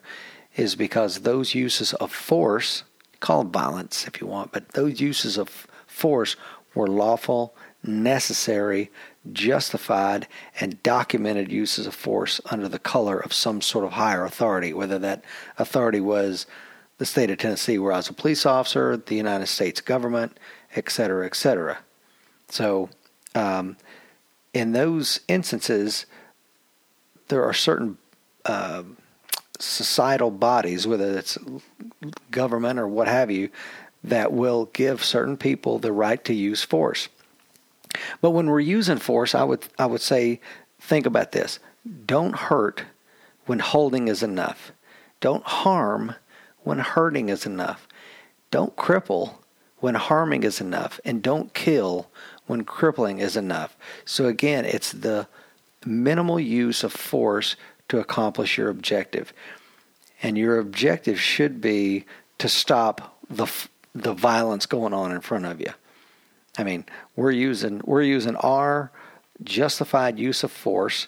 is 0.56 0.76
because 0.76 1.20
those 1.20 1.54
uses 1.54 1.94
of 1.94 2.12
force, 2.12 2.84
call 3.20 3.44
violence 3.44 4.08
if 4.08 4.22
you 4.22 4.28
want, 4.28 4.52
but 4.52 4.70
those 4.70 5.00
uses 5.00 5.38
of 5.38 5.68
force 5.86 6.36
were 6.74 6.88
lawful, 6.88 7.56
necessary, 7.84 8.92
justified, 9.34 10.28
and 10.60 10.82
documented 10.84 11.52
uses 11.52 11.88
of 11.88 11.96
force 11.96 12.42
under 12.46 12.68
the 12.68 12.80
color 12.80 13.20
of 13.20 13.34
some 13.34 13.62
sort 13.62 13.86
of 13.86 13.94
higher 13.94 14.26
authority, 14.26 14.74
whether 14.74 15.00
that 15.00 15.24
authority 15.58 16.00
was 16.00 16.46
the 16.98 17.06
state 17.06 17.30
of 17.30 17.38
Tennessee, 17.38 17.78
where 17.78 17.94
I 17.94 17.98
was 17.98 18.10
a 18.10 18.14
police 18.14 18.46
officer, 18.46 18.98
the 18.98 19.16
United 19.16 19.48
States 19.48 19.82
government, 19.82 20.38
et 20.76 20.90
cetera, 20.90 21.26
et 21.26 21.36
cetera. 21.36 21.78
So, 22.50 22.90
um, 23.36 23.78
in 24.54 24.72
those 24.72 25.20
instances, 25.28 26.06
there 27.28 27.44
are 27.44 27.54
certain 27.54 27.98
uh, 28.46 28.84
societal 29.60 30.32
bodies, 30.32 30.88
whether 30.88 31.18
it's 31.18 31.38
government 32.32 32.80
or 32.80 32.88
what 32.88 33.08
have 33.08 33.30
you, 33.30 33.50
that 34.04 34.32
will 34.32 34.66
give 34.74 35.04
certain 35.04 35.38
people 35.38 35.80
the 35.80 35.92
right 35.92 36.24
to 36.26 36.34
use 36.34 36.64
force. 36.64 37.10
But 38.22 38.32
when 38.32 38.48
we're 38.48 38.60
using 38.60 38.98
force, 38.98 39.36
I 39.36 39.44
would 39.44 39.68
I 39.78 39.86
would 39.86 40.02
say 40.02 40.40
think 40.80 41.06
about 41.06 41.32
this. 41.32 41.60
Don't 42.06 42.36
hurt 42.36 42.84
when 43.46 43.60
holding 43.60 44.08
is 44.08 44.24
enough. 44.24 44.72
Don't 45.20 45.44
harm 45.44 46.16
when 46.64 46.80
hurting 46.80 47.30
is 47.30 47.46
enough. 47.46 47.88
Don't 48.52 48.76
cripple 48.76 49.36
when 49.80 49.96
harming 49.96 50.44
is 50.44 50.60
enough 50.60 51.00
and 51.06 51.22
don't 51.22 51.54
kill 51.54 52.10
when 52.48 52.64
crippling 52.64 53.20
is 53.20 53.38
enough. 53.38 53.78
So 54.06 54.26
again, 54.26 54.66
it's 54.66 54.92
the 54.92 55.28
minimal 55.86 56.40
use 56.40 56.84
of 56.84 56.92
force 56.92 57.56
to 57.90 58.00
accomplish 58.00 58.58
your 58.58 58.70
objective. 58.70 59.34
And 60.22 60.38
your 60.38 60.60
objective 60.60 61.20
should 61.20 61.62
be 61.62 62.06
to 62.40 62.50
stop 62.50 63.18
the 63.30 63.48
the 63.94 64.14
violence 64.14 64.66
going 64.66 64.94
on 64.94 65.12
in 65.12 65.22
front 65.22 65.46
of 65.46 65.60
you. 65.60 65.72
I 66.58 66.64
mean, 66.64 66.86
we're 67.16 67.32
using 67.32 67.82
we're 67.86 68.02
using 68.02 68.36
our 68.38 68.92
justified 69.44 70.18
use 70.18 70.44
of 70.44 70.52
force 70.52 71.08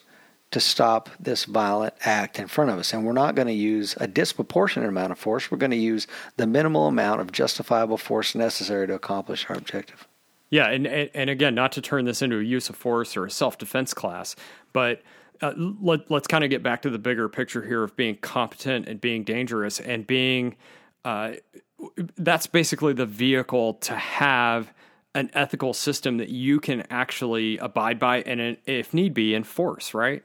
to 0.52 0.60
stop 0.60 1.10
this 1.20 1.46
violent 1.46 1.94
act 2.04 2.40
in 2.40 2.48
front 2.48 2.72
of 2.72 2.80
us. 2.80 2.92
And 2.92 3.06
we're 3.06 3.14
not 3.14 3.36
going 3.36 3.48
to 3.48 3.54
use 3.54 3.96
a 4.00 4.08
disproportionate 4.08 4.90
amount 4.90 5.12
of 5.12 5.20
force. 5.20 5.52
We're 5.52 5.60
going 5.60 5.72
to 5.72 5.78
use 5.78 6.08
the 6.38 6.48
minimal 6.48 6.88
amount 6.88 7.22
of 7.22 7.32
justifiable 7.32 7.98
force 7.98 8.34
necessary 8.34 8.88
to 8.88 8.94
accomplish 8.94 9.46
our 9.50 9.56
objective. 9.56 10.08
Yeah, 10.50 10.70
and 10.70 10.88
and 10.88 11.30
again, 11.30 11.54
not 11.54 11.72
to 11.74 11.82
turn 11.82 12.06
this 12.06 12.22
into 12.22 12.40
a 12.40 12.44
use 12.44 12.70
of 12.70 12.76
force 12.76 13.16
or 13.16 13.26
a 13.26 13.32
self 13.32 13.58
defense 13.58 13.94
class, 13.94 14.36
but 14.74 15.04
uh, 15.42 15.54
let, 15.56 16.12
us 16.12 16.28
kind 16.28 16.44
of 16.44 16.50
get 16.50 16.64
back 16.64 16.82
to 16.82 16.90
the 16.90 16.98
bigger 16.98 17.30
picture 17.30 17.62
here 17.62 17.84
of 17.84 17.96
being 17.96 18.16
competent 18.18 18.88
and 18.88 19.00
being 19.00 19.24
dangerous 19.24 19.80
and 19.80 20.08
being. 20.08 20.56
Uh, 21.06 21.34
that's 22.18 22.48
basically 22.48 22.94
the 22.94 23.06
vehicle 23.06 23.76
to 23.76 23.96
have 23.96 24.74
an 25.16 25.30
ethical 25.34 25.74
system 25.74 26.18
that 26.18 26.30
you 26.30 26.60
can 26.60 26.86
actually 26.90 27.58
abide 27.58 28.00
by 28.00 28.22
and, 28.22 28.58
if 28.66 28.94
need 28.94 29.14
be, 29.14 29.36
enforce. 29.36 29.94
Right? 29.94 30.24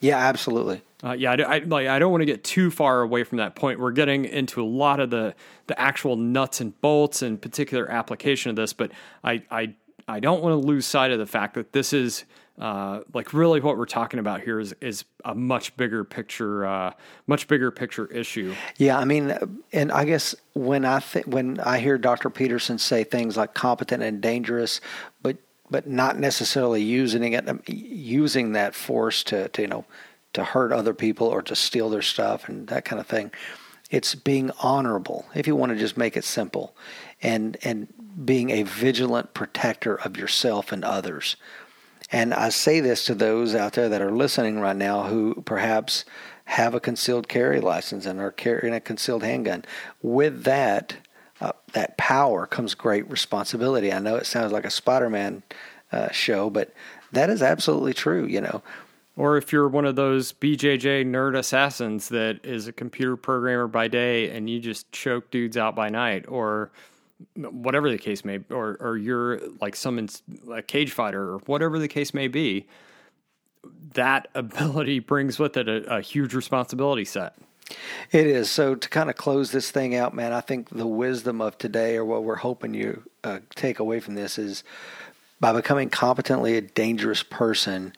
Yeah, 0.00 0.16
absolutely. 0.16 0.82
Uh, 1.02 1.12
yeah, 1.12 1.32
I, 1.32 1.56
I, 1.56 1.58
like. 1.60 1.86
I 1.86 1.98
don't 1.98 2.10
want 2.10 2.22
to 2.22 2.26
get 2.26 2.44
too 2.44 2.70
far 2.70 3.02
away 3.02 3.24
from 3.24 3.38
that 3.38 3.54
point. 3.54 3.80
We're 3.80 3.92
getting 3.92 4.24
into 4.24 4.62
a 4.62 4.64
lot 4.64 5.00
of 5.00 5.10
the 5.10 5.34
the 5.66 5.78
actual 5.80 6.16
nuts 6.16 6.60
and 6.60 6.78
bolts 6.80 7.22
and 7.22 7.40
particular 7.40 7.90
application 7.90 8.50
of 8.50 8.56
this, 8.56 8.72
but 8.72 8.92
I 9.24 9.42
I 9.50 9.74
I 10.08 10.20
don't 10.20 10.42
want 10.42 10.60
to 10.60 10.66
lose 10.66 10.86
sight 10.86 11.10
of 11.10 11.18
the 11.18 11.26
fact 11.26 11.54
that 11.54 11.72
this 11.72 11.92
is 11.92 12.24
uh, 12.58 13.00
like 13.14 13.32
really 13.32 13.60
what 13.60 13.78
we're 13.78 13.86
talking 13.86 14.20
about 14.20 14.42
here 14.42 14.60
is 14.60 14.74
is 14.80 15.04
a 15.24 15.34
much 15.34 15.76
bigger 15.76 16.04
picture, 16.04 16.66
uh, 16.66 16.92
much 17.26 17.48
bigger 17.48 17.70
picture 17.70 18.06
issue. 18.08 18.54
Yeah, 18.76 18.98
I 18.98 19.04
mean, 19.04 19.34
and 19.72 19.90
I 19.90 20.04
guess 20.04 20.34
when 20.52 20.84
I 20.84 21.00
th- 21.00 21.26
when 21.26 21.58
I 21.60 21.78
hear 21.78 21.96
Dr. 21.96 22.28
Peterson 22.28 22.78
say 22.78 23.04
things 23.04 23.36
like 23.36 23.54
competent 23.54 24.02
and 24.02 24.20
dangerous, 24.20 24.80
but 25.22 25.38
but 25.70 25.86
not 25.86 26.18
necessarily 26.18 26.82
using 26.82 27.32
it 27.32 27.48
using 27.68 28.52
that 28.52 28.74
force 28.74 29.22
to, 29.24 29.48
to 29.48 29.62
you 29.62 29.68
know 29.68 29.84
to 30.34 30.44
hurt 30.44 30.72
other 30.72 30.94
people 30.94 31.28
or 31.28 31.42
to 31.42 31.56
steal 31.56 31.88
their 31.88 32.02
stuff 32.02 32.48
and 32.48 32.68
that 32.68 32.84
kind 32.84 33.00
of 33.00 33.06
thing. 33.06 33.30
It's 33.90 34.14
being 34.14 34.52
honorable, 34.60 35.26
if 35.34 35.48
you 35.48 35.56
want 35.56 35.72
to 35.72 35.78
just 35.78 35.96
make 35.96 36.16
it 36.16 36.24
simple, 36.24 36.76
and 37.22 37.56
and 37.62 37.88
being 38.24 38.50
a 38.50 38.64
vigilant 38.64 39.32
protector 39.34 39.94
of 39.94 40.16
yourself 40.16 40.72
and 40.72 40.84
others. 40.84 41.36
And 42.12 42.34
I 42.34 42.48
say 42.48 42.80
this 42.80 43.04
to 43.06 43.14
those 43.14 43.54
out 43.54 43.74
there 43.74 43.88
that 43.88 44.02
are 44.02 44.10
listening 44.10 44.58
right 44.58 44.76
now 44.76 45.04
who 45.04 45.42
perhaps 45.44 46.04
have 46.46 46.74
a 46.74 46.80
concealed 46.80 47.28
carry 47.28 47.60
license 47.60 48.06
and 48.06 48.18
are 48.20 48.32
carrying 48.32 48.74
a 48.74 48.80
concealed 48.80 49.22
handgun. 49.22 49.64
With 50.02 50.42
that, 50.42 50.96
uh, 51.40 51.52
that 51.72 51.96
power 51.96 52.46
comes 52.46 52.74
great 52.74 53.08
responsibility. 53.08 53.92
I 53.92 54.00
know 54.00 54.16
it 54.16 54.26
sounds 54.26 54.50
like 54.50 54.64
a 54.64 54.70
Spider-Man 54.70 55.44
uh, 55.92 56.10
show, 56.10 56.50
but 56.50 56.72
that 57.12 57.30
is 57.30 57.42
absolutely 57.42 57.94
true. 57.94 58.26
You 58.26 58.40
know, 58.40 58.62
or 59.16 59.36
if 59.36 59.52
you're 59.52 59.68
one 59.68 59.84
of 59.84 59.94
those 59.94 60.32
BJJ 60.32 61.06
nerd 61.06 61.38
assassins 61.38 62.08
that 62.08 62.40
is 62.44 62.66
a 62.66 62.72
computer 62.72 63.16
programmer 63.16 63.68
by 63.68 63.86
day 63.86 64.30
and 64.30 64.50
you 64.50 64.58
just 64.58 64.90
choke 64.90 65.30
dudes 65.30 65.56
out 65.56 65.76
by 65.76 65.88
night, 65.88 66.24
or 66.26 66.72
whatever 67.36 67.90
the 67.90 67.98
case 67.98 68.24
may 68.24 68.38
be, 68.38 68.54
or, 68.54 68.76
or 68.80 68.96
you're 68.96 69.40
like 69.60 69.76
some 69.76 70.08
a 70.50 70.62
cage 70.62 70.92
fighter 70.92 71.34
or 71.34 71.38
whatever 71.46 71.78
the 71.78 71.88
case 71.88 72.14
may 72.14 72.28
be, 72.28 72.66
that 73.94 74.28
ability 74.34 74.98
brings 74.98 75.38
with 75.38 75.56
it 75.56 75.68
a, 75.68 75.96
a 75.96 76.00
huge 76.00 76.34
responsibility 76.34 77.04
set. 77.04 77.34
It 78.10 78.26
is. 78.26 78.50
So 78.50 78.74
to 78.74 78.88
kind 78.88 79.10
of 79.10 79.16
close 79.16 79.52
this 79.52 79.70
thing 79.70 79.94
out, 79.94 80.14
man, 80.14 80.32
I 80.32 80.40
think 80.40 80.70
the 80.70 80.86
wisdom 80.86 81.40
of 81.40 81.56
today, 81.56 81.96
or 81.96 82.04
what 82.04 82.24
we're 82.24 82.36
hoping 82.36 82.74
you 82.74 83.04
uh, 83.22 83.40
take 83.54 83.78
away 83.78 84.00
from 84.00 84.14
this, 84.14 84.38
is 84.38 84.64
by 85.38 85.52
becoming 85.52 85.88
competently 85.88 86.56
a 86.56 86.60
dangerous 86.60 87.22
person, 87.22 87.92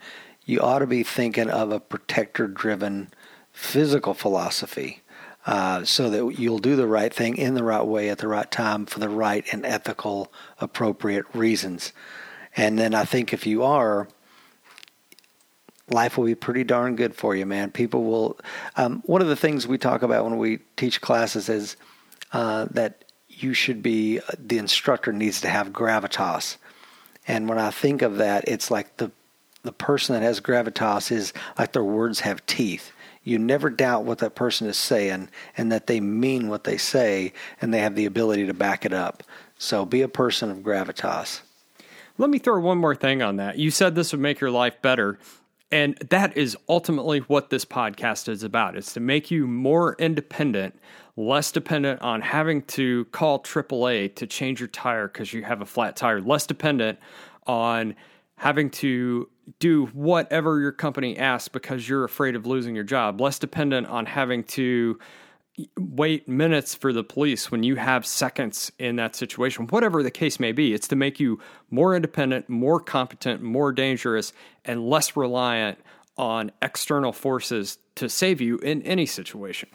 you 0.44 0.60
ought 0.60 0.80
to 0.80 0.86
be 0.86 1.02
thinking 1.02 1.48
of 1.48 1.72
a 1.72 1.80
protector 1.80 2.46
driven 2.46 3.12
physical 3.52 4.14
philosophy 4.14 5.01
uh, 5.46 5.84
so 5.84 6.08
that 6.10 6.38
you'll 6.38 6.58
do 6.58 6.76
the 6.76 6.86
right 6.86 7.12
thing 7.12 7.36
in 7.36 7.54
the 7.54 7.64
right 7.64 7.84
way 7.84 8.08
at 8.08 8.18
the 8.18 8.28
right 8.28 8.50
time 8.50 8.86
for 8.86 9.00
the 9.00 9.08
right 9.08 9.44
and 9.52 9.66
ethical, 9.66 10.32
appropriate 10.60 11.26
reasons. 11.34 11.92
And 12.56 12.78
then 12.78 12.94
I 12.94 13.04
think 13.04 13.32
if 13.32 13.46
you 13.46 13.62
are, 13.62 14.08
life 15.88 16.16
will 16.16 16.26
be 16.26 16.34
pretty 16.34 16.64
darn 16.64 16.96
good 16.96 17.14
for 17.14 17.34
you, 17.34 17.46
man. 17.46 17.70
People 17.70 18.04
will. 18.04 18.38
Um, 18.76 19.02
one 19.06 19.20
of 19.20 19.28
the 19.28 19.36
things 19.36 19.66
we 19.66 19.78
talk 19.78 20.02
about 20.02 20.24
when 20.24 20.38
we 20.38 20.58
teach 20.76 21.00
classes 21.00 21.48
is 21.48 21.76
uh, 22.32 22.66
that 22.70 23.04
you 23.28 23.54
should 23.54 23.82
be, 23.82 24.20
the 24.38 24.58
instructor 24.58 25.12
needs 25.12 25.40
to 25.40 25.48
have 25.48 25.70
gravitas. 25.70 26.56
And 27.26 27.48
when 27.48 27.58
I 27.58 27.70
think 27.70 28.02
of 28.02 28.18
that, 28.18 28.44
it's 28.46 28.70
like 28.70 28.96
the 28.98 29.10
the 29.62 29.72
person 29.72 30.14
that 30.14 30.22
has 30.22 30.40
gravitas 30.40 31.12
is 31.12 31.32
like 31.56 31.72
their 31.72 31.84
words 31.84 32.20
have 32.20 32.44
teeth 32.46 32.92
you 33.24 33.38
never 33.38 33.70
doubt 33.70 34.04
what 34.04 34.18
that 34.18 34.34
person 34.34 34.66
is 34.66 34.76
saying 34.76 35.28
and 35.56 35.70
that 35.70 35.86
they 35.86 36.00
mean 36.00 36.48
what 36.48 36.64
they 36.64 36.76
say 36.76 37.32
and 37.60 37.72
they 37.72 37.78
have 37.78 37.94
the 37.94 38.06
ability 38.06 38.46
to 38.46 38.54
back 38.54 38.84
it 38.84 38.92
up. 38.92 39.22
So 39.58 39.84
be 39.84 40.02
a 40.02 40.08
person 40.08 40.50
of 40.50 40.58
gravitas. 40.58 41.42
Let 42.18 42.30
me 42.30 42.38
throw 42.38 42.60
one 42.60 42.78
more 42.78 42.94
thing 42.94 43.22
on 43.22 43.36
that. 43.36 43.58
You 43.58 43.70
said 43.70 43.94
this 43.94 44.12
would 44.12 44.20
make 44.20 44.40
your 44.40 44.50
life 44.50 44.80
better. 44.82 45.18
And 45.70 45.96
that 46.10 46.36
is 46.36 46.56
ultimately 46.68 47.20
what 47.20 47.48
this 47.48 47.64
podcast 47.64 48.28
is 48.28 48.42
about. 48.42 48.76
It's 48.76 48.92
to 48.94 49.00
make 49.00 49.30
you 49.30 49.46
more 49.46 49.96
independent, 49.98 50.78
less 51.16 51.50
dependent 51.50 52.02
on 52.02 52.20
having 52.20 52.62
to 52.62 53.06
call 53.06 53.40
AAA 53.40 54.14
to 54.16 54.26
change 54.26 54.60
your 54.60 54.68
tire 54.68 55.08
because 55.08 55.32
you 55.32 55.42
have 55.44 55.62
a 55.62 55.66
flat 55.66 55.96
tire, 55.96 56.20
less 56.20 56.46
dependent 56.46 56.98
on 57.46 57.94
having 58.42 58.68
to 58.68 59.28
do 59.60 59.86
whatever 59.92 60.58
your 60.58 60.72
company 60.72 61.16
asks 61.16 61.46
because 61.46 61.88
you're 61.88 62.02
afraid 62.02 62.34
of 62.34 62.44
losing 62.44 62.74
your 62.74 62.82
job, 62.82 63.20
less 63.20 63.38
dependent 63.38 63.86
on 63.86 64.04
having 64.04 64.42
to 64.42 64.98
wait 65.78 66.26
minutes 66.26 66.74
for 66.74 66.92
the 66.92 67.04
police 67.04 67.52
when 67.52 67.62
you 67.62 67.76
have 67.76 68.04
seconds 68.04 68.72
in 68.80 68.96
that 68.96 69.14
situation, 69.14 69.68
whatever 69.68 70.02
the 70.02 70.10
case 70.10 70.40
may 70.40 70.50
be. 70.50 70.74
It's 70.74 70.88
to 70.88 70.96
make 70.96 71.20
you 71.20 71.38
more 71.70 71.94
independent, 71.94 72.48
more 72.48 72.80
competent, 72.80 73.42
more 73.42 73.70
dangerous, 73.70 74.32
and 74.64 74.88
less 74.90 75.16
reliant 75.16 75.78
on 76.18 76.50
external 76.60 77.12
forces 77.12 77.78
to 77.94 78.08
save 78.08 78.40
you 78.40 78.58
in 78.58 78.82
any 78.82 79.06
situation. 79.06 79.68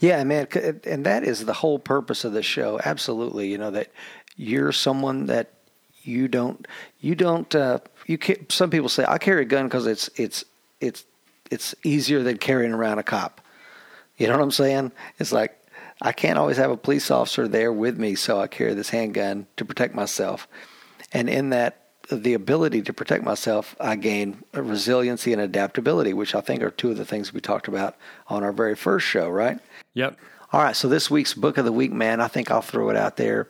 Yeah, 0.00 0.24
man, 0.24 0.48
and 0.82 1.06
that 1.06 1.22
is 1.22 1.44
the 1.44 1.52
whole 1.52 1.78
purpose 1.78 2.24
of 2.24 2.32
the 2.32 2.42
show. 2.42 2.80
Absolutely, 2.84 3.52
you 3.52 3.58
know 3.58 3.70
that 3.70 3.92
you're 4.36 4.72
someone 4.72 5.26
that 5.26 5.53
you 6.06 6.28
don't 6.28 6.66
you 7.00 7.14
don't 7.14 7.54
uh, 7.54 7.78
you 8.06 8.18
can't, 8.18 8.50
some 8.50 8.70
people 8.70 8.88
say 8.88 9.04
I 9.06 9.18
carry 9.18 9.42
a 9.42 9.46
gun 9.46 9.66
because 9.66 9.86
it's 9.86 10.10
it's 10.16 10.44
it's 10.80 11.04
it's 11.50 11.74
easier 11.84 12.22
than 12.22 12.38
carrying 12.38 12.72
around 12.72 12.98
a 12.98 13.02
cop. 13.02 13.40
You 14.16 14.28
know 14.28 14.34
what 14.34 14.42
I'm 14.42 14.50
saying? 14.50 14.92
It's 15.18 15.32
like 15.32 15.58
I 16.00 16.12
can't 16.12 16.38
always 16.38 16.56
have 16.56 16.70
a 16.70 16.76
police 16.76 17.10
officer 17.10 17.48
there 17.48 17.72
with 17.72 17.98
me, 17.98 18.14
so 18.14 18.40
I 18.40 18.46
carry 18.46 18.74
this 18.74 18.90
handgun 18.90 19.46
to 19.56 19.64
protect 19.64 19.94
myself. 19.94 20.48
And 21.12 21.28
in 21.28 21.50
that, 21.50 21.84
the 22.10 22.34
ability 22.34 22.82
to 22.82 22.92
protect 22.92 23.24
myself, 23.24 23.76
I 23.80 23.96
gain 23.96 24.42
resiliency 24.52 25.32
and 25.32 25.40
adaptability, 25.40 26.12
which 26.12 26.34
I 26.34 26.40
think 26.40 26.62
are 26.62 26.70
two 26.70 26.90
of 26.90 26.96
the 26.96 27.04
things 27.04 27.32
we 27.32 27.40
talked 27.40 27.68
about 27.68 27.96
on 28.26 28.42
our 28.42 28.52
very 28.52 28.74
first 28.74 29.06
show, 29.06 29.30
right? 29.30 29.58
Yep. 29.94 30.18
All 30.52 30.62
right, 30.62 30.76
so 30.76 30.88
this 30.88 31.10
week's 31.10 31.34
book 31.34 31.58
of 31.58 31.64
the 31.64 31.72
week, 31.72 31.92
man, 31.92 32.20
I 32.20 32.28
think 32.28 32.50
I'll 32.50 32.62
throw 32.62 32.90
it 32.90 32.96
out 32.96 33.16
there, 33.16 33.48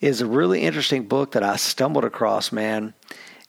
is 0.00 0.20
a 0.20 0.26
really 0.26 0.60
interesting 0.60 1.04
book 1.04 1.32
that 1.32 1.42
I 1.42 1.56
stumbled 1.56 2.04
across, 2.04 2.52
man. 2.52 2.94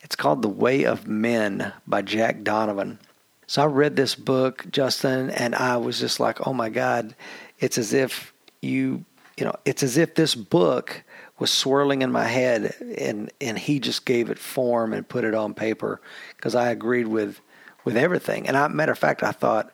It's 0.01 0.15
called 0.15 0.41
The 0.41 0.49
Way 0.49 0.83
of 0.85 1.07
Men 1.07 1.73
by 1.85 2.01
Jack 2.01 2.43
Donovan. 2.43 2.99
So 3.45 3.61
I 3.61 3.65
read 3.65 3.95
this 3.95 4.15
book, 4.15 4.65
Justin, 4.71 5.29
and 5.29 5.55
I 5.55 5.77
was 5.77 5.99
just 5.99 6.19
like, 6.19 6.45
oh 6.47 6.53
my 6.53 6.69
God, 6.69 7.15
it's 7.59 7.77
as 7.77 7.93
if 7.93 8.33
you, 8.61 9.05
you 9.37 9.45
know, 9.45 9.55
it's 9.65 9.83
as 9.83 9.97
if 9.97 10.15
this 10.15 10.35
book 10.35 11.03
was 11.37 11.51
swirling 11.51 12.01
in 12.01 12.11
my 12.11 12.25
head 12.25 12.75
and, 12.97 13.31
and 13.39 13.57
he 13.57 13.79
just 13.79 14.05
gave 14.05 14.29
it 14.29 14.37
form 14.37 14.93
and 14.93 15.07
put 15.07 15.23
it 15.23 15.33
on 15.33 15.53
paper 15.53 16.01
because 16.35 16.53
I 16.55 16.69
agreed 16.69 17.07
with, 17.07 17.39
with 17.85 17.95
everything. 17.95 18.47
And 18.47 18.57
I, 18.57 18.67
matter 18.67 18.91
of 18.91 18.99
fact, 18.99 19.23
I 19.23 19.31
thought, 19.31 19.71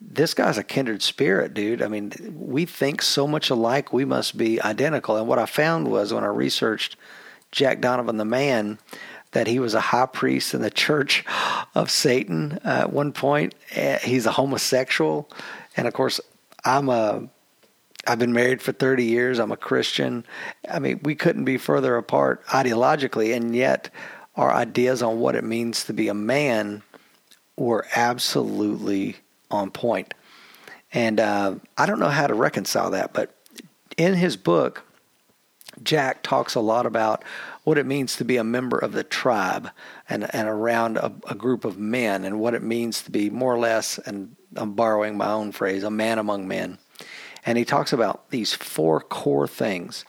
this 0.00 0.34
guy's 0.34 0.58
a 0.58 0.62
kindred 0.62 1.02
spirit, 1.02 1.54
dude. 1.54 1.82
I 1.82 1.88
mean, 1.88 2.12
we 2.34 2.66
think 2.66 3.02
so 3.02 3.26
much 3.26 3.50
alike, 3.50 3.92
we 3.92 4.04
must 4.04 4.36
be 4.36 4.60
identical. 4.60 5.16
And 5.16 5.26
what 5.26 5.38
I 5.38 5.46
found 5.46 5.90
was 5.90 6.12
when 6.12 6.24
I 6.24 6.28
researched 6.28 6.96
Jack 7.50 7.80
Donovan, 7.80 8.18
the 8.18 8.24
man, 8.24 8.78
that 9.32 9.46
he 9.46 9.58
was 9.58 9.74
a 9.74 9.80
high 9.80 10.06
priest 10.06 10.54
in 10.54 10.62
the 10.62 10.70
church 10.70 11.24
of 11.74 11.90
Satan 11.90 12.58
at 12.64 12.92
one 12.92 13.12
point. 13.12 13.54
Eh, 13.72 13.98
he's 13.98 14.26
a 14.26 14.32
homosexual. 14.32 15.28
And 15.76 15.86
of 15.86 15.94
course, 15.94 16.20
I'm 16.64 16.88
a 16.88 17.28
I've 18.08 18.18
been 18.20 18.32
married 18.32 18.62
for 18.62 18.72
30 18.72 19.04
years. 19.04 19.40
I'm 19.40 19.50
a 19.50 19.56
Christian. 19.56 20.24
I 20.70 20.78
mean, 20.78 21.00
we 21.02 21.16
couldn't 21.16 21.44
be 21.44 21.58
further 21.58 21.96
apart 21.96 22.46
ideologically, 22.46 23.34
and 23.34 23.54
yet 23.54 23.90
our 24.36 24.52
ideas 24.52 25.02
on 25.02 25.18
what 25.18 25.34
it 25.34 25.42
means 25.42 25.84
to 25.84 25.92
be 25.92 26.06
a 26.06 26.14
man 26.14 26.82
were 27.56 27.86
absolutely 27.96 29.16
on 29.50 29.70
point. 29.70 30.14
And 30.92 31.20
uh, 31.20 31.56
I 31.76 31.86
don't 31.86 32.00
know 32.00 32.08
how 32.08 32.26
to 32.26 32.34
reconcile 32.34 32.90
that, 32.92 33.12
but 33.12 33.34
in 33.96 34.14
his 34.14 34.36
book, 34.36 34.84
Jack 35.82 36.22
talks 36.22 36.54
a 36.54 36.60
lot 36.60 36.86
about 36.86 37.24
what 37.64 37.78
it 37.78 37.86
means 37.86 38.16
to 38.16 38.24
be 38.24 38.36
a 38.36 38.44
member 38.44 38.78
of 38.78 38.92
the 38.92 39.04
tribe 39.04 39.70
and, 40.08 40.32
and 40.34 40.48
around 40.48 40.96
a, 40.96 41.12
a 41.28 41.34
group 41.34 41.64
of 41.64 41.78
men 41.78 42.24
and 42.24 42.40
what 42.40 42.54
it 42.54 42.62
means 42.62 43.02
to 43.02 43.10
be 43.10 43.28
more 43.28 43.54
or 43.54 43.58
less, 43.58 43.98
and 43.98 44.36
I'm 44.54 44.72
borrowing 44.72 45.16
my 45.16 45.30
own 45.30 45.52
phrase, 45.52 45.82
a 45.82 45.90
man 45.90 46.18
among 46.18 46.48
men. 46.48 46.78
And 47.44 47.58
he 47.58 47.64
talks 47.64 47.92
about 47.92 48.30
these 48.30 48.54
four 48.54 49.00
core 49.00 49.48
things. 49.48 50.04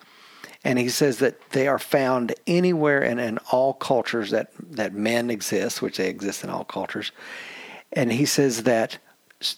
And 0.64 0.80
he 0.80 0.90
says 0.90 1.20
that 1.20 1.50
they 1.52 1.68
are 1.68 1.80
found 1.80 2.34
anywhere 2.46 3.02
and 3.02 3.20
in 3.20 3.38
all 3.52 3.74
cultures 3.74 4.32
that, 4.32 4.52
that 4.72 4.94
men 4.94 5.30
exist, 5.30 5.82
which 5.82 5.98
they 5.98 6.10
exist 6.10 6.44
in 6.44 6.50
all 6.50 6.64
cultures. 6.64 7.12
And 7.94 8.12
he 8.12 8.26
says 8.26 8.64
that 8.64 8.98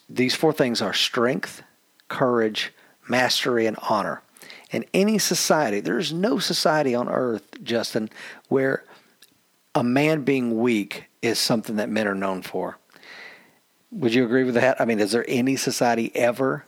these 0.10 0.36
four 0.36 0.54
things 0.54 0.82
are 0.82 0.94
strength, 0.94 1.64
courage, 2.08 2.74
mastery, 3.08 3.66
and 3.66 3.78
honor 3.90 4.22
in 4.72 4.86
any 4.94 5.18
society, 5.18 5.80
there's 5.80 6.14
no 6.14 6.40
society 6.40 6.94
on 6.94 7.10
earth, 7.10 7.44
Justin, 7.64 8.10
where 8.50 8.84
a 9.74 9.84
man 9.84 10.24
being 10.24 10.60
weak 10.60 11.06
is 11.22 11.40
something 11.40 11.78
that 11.78 11.90
men 11.90 12.08
are 12.08 12.16
known 12.16 12.42
for. 12.42 12.78
Would 13.92 14.14
you 14.14 14.24
agree 14.24 14.44
with 14.44 14.56
that? 14.56 14.80
I 14.80 14.86
mean, 14.86 15.00
is 15.00 15.12
there 15.12 15.26
any 15.28 15.56
society 15.56 16.16
ever? 16.16 16.66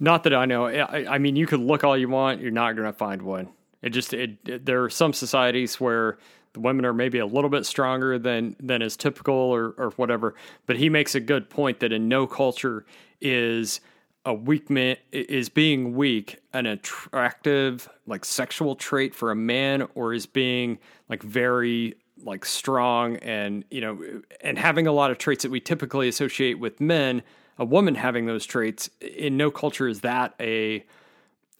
Not 0.00 0.24
that 0.24 0.34
I 0.34 0.46
know. 0.46 0.66
I, 0.66 1.14
I 1.14 1.18
mean, 1.18 1.36
you 1.36 1.46
could 1.46 1.60
look 1.60 1.84
all 1.84 1.96
you 1.96 2.08
want, 2.08 2.40
you're 2.40 2.50
not 2.50 2.74
going 2.74 2.86
to 2.86 2.96
find 2.96 3.22
one. 3.22 3.48
It 3.82 3.90
just 3.90 4.12
it, 4.12 4.38
it, 4.44 4.66
there 4.66 4.82
are 4.82 4.90
some 4.90 5.12
societies 5.12 5.80
where 5.80 6.18
the 6.58 6.66
women 6.66 6.84
are 6.84 6.92
maybe 6.92 7.18
a 7.18 7.26
little 7.26 7.50
bit 7.50 7.64
stronger 7.64 8.18
than 8.18 8.56
than 8.60 8.82
is 8.82 8.96
typical 8.96 9.34
or 9.34 9.74
or 9.78 9.90
whatever. 9.96 10.34
But 10.66 10.76
he 10.76 10.88
makes 10.88 11.14
a 11.14 11.20
good 11.20 11.48
point 11.48 11.80
that 11.80 11.92
in 11.92 12.08
no 12.08 12.26
culture 12.26 12.84
is 13.20 13.80
a 14.24 14.34
weak 14.34 14.68
man 14.68 14.96
is 15.12 15.48
being 15.48 15.94
weak 15.94 16.38
an 16.52 16.66
attractive 16.66 17.88
like 18.06 18.24
sexual 18.24 18.74
trait 18.74 19.14
for 19.14 19.30
a 19.30 19.36
man 19.36 19.88
or 19.94 20.12
is 20.12 20.26
being 20.26 20.78
like 21.08 21.22
very 21.22 21.94
like 22.24 22.44
strong 22.44 23.16
and 23.18 23.64
you 23.70 23.80
know 23.80 24.20
and 24.40 24.58
having 24.58 24.86
a 24.86 24.92
lot 24.92 25.10
of 25.10 25.18
traits 25.18 25.44
that 25.44 25.50
we 25.50 25.60
typically 25.60 26.08
associate 26.08 26.58
with 26.58 26.80
men 26.80 27.22
a 27.58 27.64
woman 27.64 27.94
having 27.94 28.26
those 28.26 28.44
traits 28.44 28.90
in 29.00 29.36
no 29.36 29.50
culture 29.50 29.88
is 29.88 30.00
that 30.00 30.34
a 30.40 30.84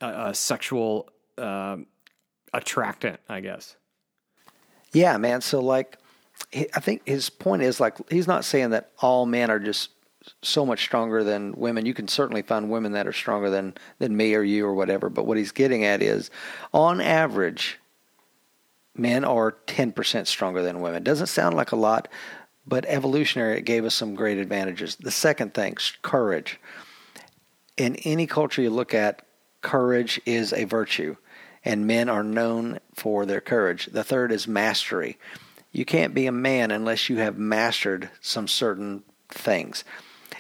a, 0.01 0.29
a 0.29 0.35
sexual 0.35 1.09
uh, 1.39 1.77
attractant 2.53 3.21
i 3.29 3.41
guess 3.41 3.77
yeah 4.93 5.17
man 5.17 5.41
so 5.41 5.61
like 5.61 5.99
i 6.55 6.81
think 6.81 7.03
his 7.07 7.31
point 7.31 7.63
is 7.63 7.81
like 7.81 7.97
he's 8.11 8.27
not 8.27 8.45
saying 8.45 8.71
that 8.71 8.91
all 9.01 9.27
men 9.27 9.51
are 9.51 9.59
just 9.59 9.91
so 10.43 10.65
much 10.65 10.83
stronger 10.83 11.25
than 11.25 11.53
women. 11.53 11.87
You 11.87 11.95
can 11.95 12.09
certainly 12.09 12.43
find 12.43 12.71
women 12.71 12.93
that 12.93 13.07
are 13.07 13.13
stronger 13.13 13.51
than 13.51 13.75
than 13.99 14.17
me 14.17 14.35
or 14.35 14.43
you 14.43 14.67
or 14.67 14.75
whatever. 14.75 15.09
But 15.09 15.27
what 15.27 15.37
he's 15.37 15.53
getting 15.53 15.85
at 15.85 16.03
is, 16.03 16.31
on 16.73 17.01
average, 17.01 17.79
men 18.95 19.25
are 19.25 19.53
ten 19.67 19.93
percent 19.93 20.29
stronger 20.29 20.63
than 20.63 20.81
women. 20.81 21.03
Doesn't 21.03 21.29
sound 21.29 21.57
like 21.57 21.73
a 21.73 21.77
lot, 21.77 22.09
but 22.67 22.85
evolutionary 22.87 23.59
it 23.59 23.63
gave 23.63 23.85
us 23.85 23.95
some 23.95 24.15
great 24.15 24.39
advantages. 24.39 24.97
The 24.97 25.11
second 25.11 25.55
thing, 25.55 25.77
courage. 26.03 26.61
In 27.77 27.97
any 27.97 28.27
culture 28.27 28.61
you 28.61 28.71
look 28.71 28.93
at, 28.93 29.23
courage 29.63 30.21
is 30.27 30.53
a 30.53 30.65
virtue, 30.65 31.17
and 31.69 31.87
men 31.87 32.09
are 32.09 32.25
known 32.25 32.81
for 32.95 33.27
their 33.27 33.43
courage. 33.43 33.91
The 33.93 34.03
third 34.03 34.33
is 34.33 34.49
mastery. 34.49 35.19
You 35.71 35.85
can't 35.85 36.15
be 36.15 36.27
a 36.27 36.33
man 36.33 36.71
unless 36.71 37.11
you 37.11 37.19
have 37.19 37.37
mastered 37.37 38.09
some 38.23 38.49
certain 38.49 39.05
things. 39.29 39.85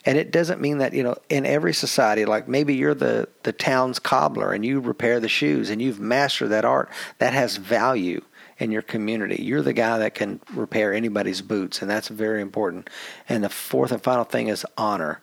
And 0.07 0.16
it 0.16 0.31
doesn't 0.31 0.62
mean 0.62 0.79
that, 0.79 0.95
you 0.95 1.03
know, 1.03 1.16
in 1.29 1.45
every 1.45 1.74
society, 1.74 2.24
like 2.24 2.49
maybe 2.49 2.74
you're 2.74 2.95
the, 2.95 3.29
the 3.43 3.53
town's 3.53 3.99
cobbler 3.99 4.53
and 4.55 4.64
you 4.64 4.81
repair 4.81 5.20
the 5.20 5.29
shoes 5.29 5.68
and 5.68 5.83
you've 5.83 6.01
mastered 6.01 6.49
that 6.49 6.64
art, 6.64 6.89
that 7.18 7.35
has 7.35 7.59
value 7.59 8.22
in 8.59 8.70
your 8.70 8.81
community. 8.81 9.43
You're 9.43 9.61
the 9.61 9.74
guy 9.74 9.99
that 9.99 10.14
can 10.14 10.41
repair 10.55 10.95
anybody's 10.95 11.43
boots, 11.43 11.83
and 11.83 11.91
that's 11.91 12.09
very 12.09 12.41
important. 12.41 12.89
And 13.29 13.45
the 13.45 13.51
fourth 13.51 13.93
and 13.93 14.03
final 14.03 14.24
thing 14.24 14.49
is 14.49 14.64
honor. 14.79 15.20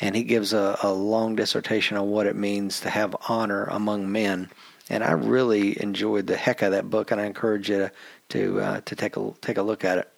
And 0.00 0.16
he 0.16 0.24
gives 0.24 0.52
a, 0.52 0.76
a 0.82 0.92
long 0.92 1.36
dissertation 1.36 1.96
on 1.96 2.10
what 2.10 2.26
it 2.26 2.36
means 2.36 2.80
to 2.80 2.90
have 2.90 3.14
honor 3.28 3.64
among 3.64 4.10
men. 4.10 4.50
And 4.88 5.02
I 5.02 5.12
really 5.12 5.80
enjoyed 5.82 6.26
the 6.26 6.36
heck 6.36 6.62
of 6.62 6.70
that 6.70 6.88
book, 6.88 7.10
and 7.10 7.20
I 7.20 7.24
encourage 7.24 7.68
you 7.68 7.78
to 7.78 7.92
to, 8.28 8.60
uh, 8.60 8.80
to 8.82 8.96
take 8.96 9.16
a 9.16 9.32
take 9.40 9.56
a 9.56 9.62
look 9.62 9.84
at 9.84 9.98
it. 9.98 10.12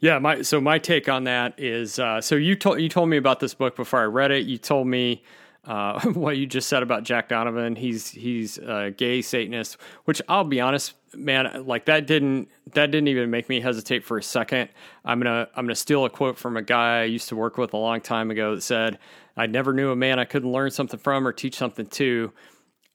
Yeah, 0.00 0.18
my 0.18 0.42
so 0.42 0.60
my 0.60 0.78
take 0.78 1.08
on 1.08 1.24
that 1.24 1.58
is 1.58 1.98
uh, 1.98 2.20
so 2.20 2.34
you 2.34 2.54
told 2.54 2.80
you 2.80 2.88
told 2.88 3.08
me 3.08 3.16
about 3.16 3.40
this 3.40 3.54
book 3.54 3.76
before 3.76 4.00
I 4.00 4.04
read 4.04 4.30
it. 4.30 4.46
You 4.46 4.58
told 4.58 4.86
me 4.86 5.22
uh, 5.66 6.00
what 6.12 6.36
you 6.36 6.46
just 6.46 6.68
said 6.68 6.82
about 6.82 7.04
Jack 7.04 7.28
Donovan. 7.28 7.76
He's 7.76 8.10
he's 8.10 8.58
a 8.58 8.92
gay 8.96 9.22
Satanist, 9.22 9.78
which 10.04 10.20
I'll 10.28 10.44
be 10.44 10.60
honest, 10.60 10.94
man, 11.14 11.66
like 11.66 11.86
that 11.86 12.06
didn't 12.06 12.48
that 12.72 12.90
didn't 12.90 13.08
even 13.08 13.30
make 13.30 13.48
me 13.48 13.60
hesitate 13.60 14.04
for 14.04 14.18
a 14.18 14.22
second. 14.22 14.68
I'm 15.04 15.18
gonna 15.18 15.48
I'm 15.56 15.64
gonna 15.64 15.74
steal 15.74 16.04
a 16.04 16.10
quote 16.10 16.38
from 16.38 16.56
a 16.56 16.62
guy 16.62 17.00
I 17.00 17.04
used 17.04 17.28
to 17.30 17.36
work 17.36 17.58
with 17.58 17.72
a 17.72 17.78
long 17.78 18.00
time 18.00 18.30
ago 18.30 18.54
that 18.54 18.60
said, 18.60 18.98
"I 19.36 19.46
never 19.46 19.72
knew 19.72 19.90
a 19.90 19.96
man 19.96 20.18
I 20.18 20.24
couldn't 20.24 20.52
learn 20.52 20.70
something 20.70 21.00
from 21.00 21.26
or 21.26 21.32
teach 21.32 21.56
something 21.56 21.86
to." 21.86 22.32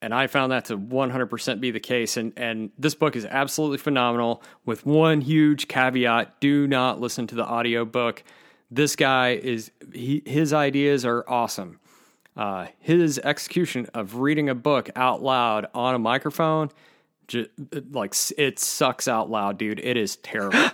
And 0.02 0.14
I 0.14 0.28
found 0.28 0.52
that 0.52 0.66
to 0.66 0.78
100% 0.78 1.60
be 1.60 1.72
the 1.72 1.80
case. 1.80 2.18
And 2.18 2.34
and 2.36 2.72
this 2.78 2.96
book 2.96 3.16
is 3.16 3.26
absolutely 3.26 3.78
phenomenal. 3.78 4.42
With 4.66 4.86
one 4.86 5.22
huge 5.22 5.68
caveat: 5.68 6.40
do 6.40 6.68
not 6.68 7.00
listen 7.00 7.28
to 7.28 7.36
the 7.36 7.46
audio 7.46 7.86
book. 7.86 8.24
This 8.70 8.96
guy 8.96 9.32
is 9.32 9.72
he, 9.94 10.24
his 10.26 10.54
ideas 10.54 11.06
are 11.06 11.24
awesome. 11.28 11.80
Uh, 12.36 12.68
his 12.80 13.20
execution 13.20 13.88
of 13.94 14.16
reading 14.16 14.50
a 14.50 14.56
book 14.56 14.90
out 14.96 15.22
loud 15.22 15.68
on 15.74 15.94
a 15.94 16.00
microphone, 16.00 16.70
just, 17.28 17.50
like 17.92 18.16
it 18.38 18.58
sucks 18.58 19.08
out 19.10 19.30
loud, 19.30 19.58
dude. 19.58 19.80
It 19.80 19.98
is 19.98 20.16
terrible. 20.18 20.58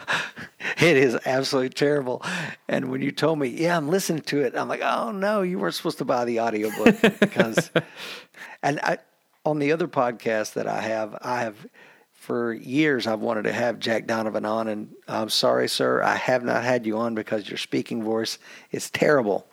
it 0.80 0.98
is 0.98 1.18
absolutely 1.26 1.70
terrible. 1.70 2.24
And 2.68 2.92
when 2.92 3.02
you 3.02 3.12
told 3.12 3.40
me, 3.40 3.48
yeah, 3.48 3.76
I'm 3.76 3.90
listening 3.90 4.22
to 4.24 4.42
it, 4.42 4.56
I'm 4.56 4.68
like, 4.68 4.82
oh 4.84 5.12
no, 5.12 5.42
you 5.42 5.58
weren't 5.58 5.74
supposed 5.74 5.98
to 5.98 6.06
buy 6.06 6.24
the 6.26 6.40
audiobook 6.40 7.20
because. 7.20 7.72
and 8.64 8.80
I, 8.82 9.00
on 9.48 9.60
the 9.60 9.72
other 9.72 9.88
podcast 9.88 10.54
that 10.54 10.68
I 10.68 10.82
have, 10.82 11.18
I 11.22 11.42
have 11.42 11.68
for 12.14 12.54
years 12.54 13.08
I've 13.08 13.22
wanted 13.22 13.44
to 13.44 13.54
have 13.54 13.80
Jack 13.80 14.06
Donovan 14.06 14.46
on, 14.46 14.68
and 14.68 14.94
I'm 15.08 15.30
sorry, 15.30 15.70
sir, 15.70 16.04
I 16.04 16.16
have 16.16 16.44
not 16.44 16.64
had 16.64 16.86
you 16.86 16.98
on 16.98 17.16
because 17.16 17.48
your 17.50 17.58
speaking 17.58 18.04
voice 18.04 18.38
is 18.72 18.90
terrible. 18.90 19.48